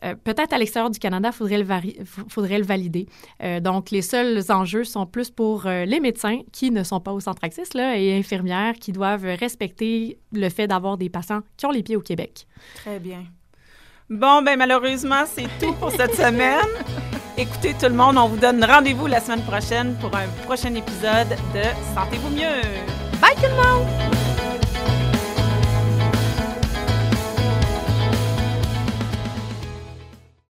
euh, 0.05 0.14
peut-être 0.14 0.53
à 0.53 0.59
l'extérieur 0.59 0.90
du 0.90 0.99
Canada, 0.99 1.30
il 1.32 1.36
faudrait 1.36 1.59
le, 1.59 2.05
faudrait 2.28 2.59
le 2.59 2.64
valider. 2.64 3.07
Euh, 3.42 3.61
donc, 3.61 3.90
les 3.90 4.03
seuls 4.03 4.42
enjeux 4.51 4.84
sont 4.84 5.07
plus 5.07 5.30
pour 5.30 5.66
euh, 5.66 5.84
les 5.84 6.01
médecins 6.01 6.40
qui 6.53 6.70
ne 6.70 6.82
sont 6.82 7.01
pas 7.01 7.12
au 7.12 7.20
centre 7.20 7.42
Axis 7.42 7.74
là, 7.74 7.99
et 7.99 8.16
infirmières 8.16 8.74
qui 8.74 8.92
doivent 8.92 9.24
respecter 9.24 10.18
le 10.32 10.49
fait 10.49 10.66
d'avoir 10.66 10.99
des 10.99 11.09
patients 11.09 11.40
qui 11.57 11.66
ont 11.66 11.70
les 11.70 11.82
pieds 11.82 11.97
au 11.97 12.03
Québec. 12.03 12.47
Très 12.76 12.99
bien. 12.99 13.24
Bon, 14.09 14.42
ben 14.42 14.57
malheureusement, 14.57 15.24
c'est 15.26 15.49
tout 15.61 15.72
pour 15.74 15.90
cette 15.90 16.14
semaine. 16.14 16.61
Écoutez 17.36 17.74
tout 17.74 17.86
le 17.86 17.94
monde, 17.94 18.16
on 18.16 18.28
vous 18.28 18.36
donne 18.36 18.64
rendez-vous 18.64 19.07
la 19.07 19.20
semaine 19.20 19.42
prochaine 19.42 19.97
pour 20.01 20.14
un 20.16 20.28
prochain 20.44 20.74
épisode 20.74 21.28
de 21.28 21.62
Sentez-vous 21.94 22.30
mieux. 22.30 22.62
Bye 23.20 23.34
tout 23.36 23.42
le 23.42 23.57
monde! 23.57 24.26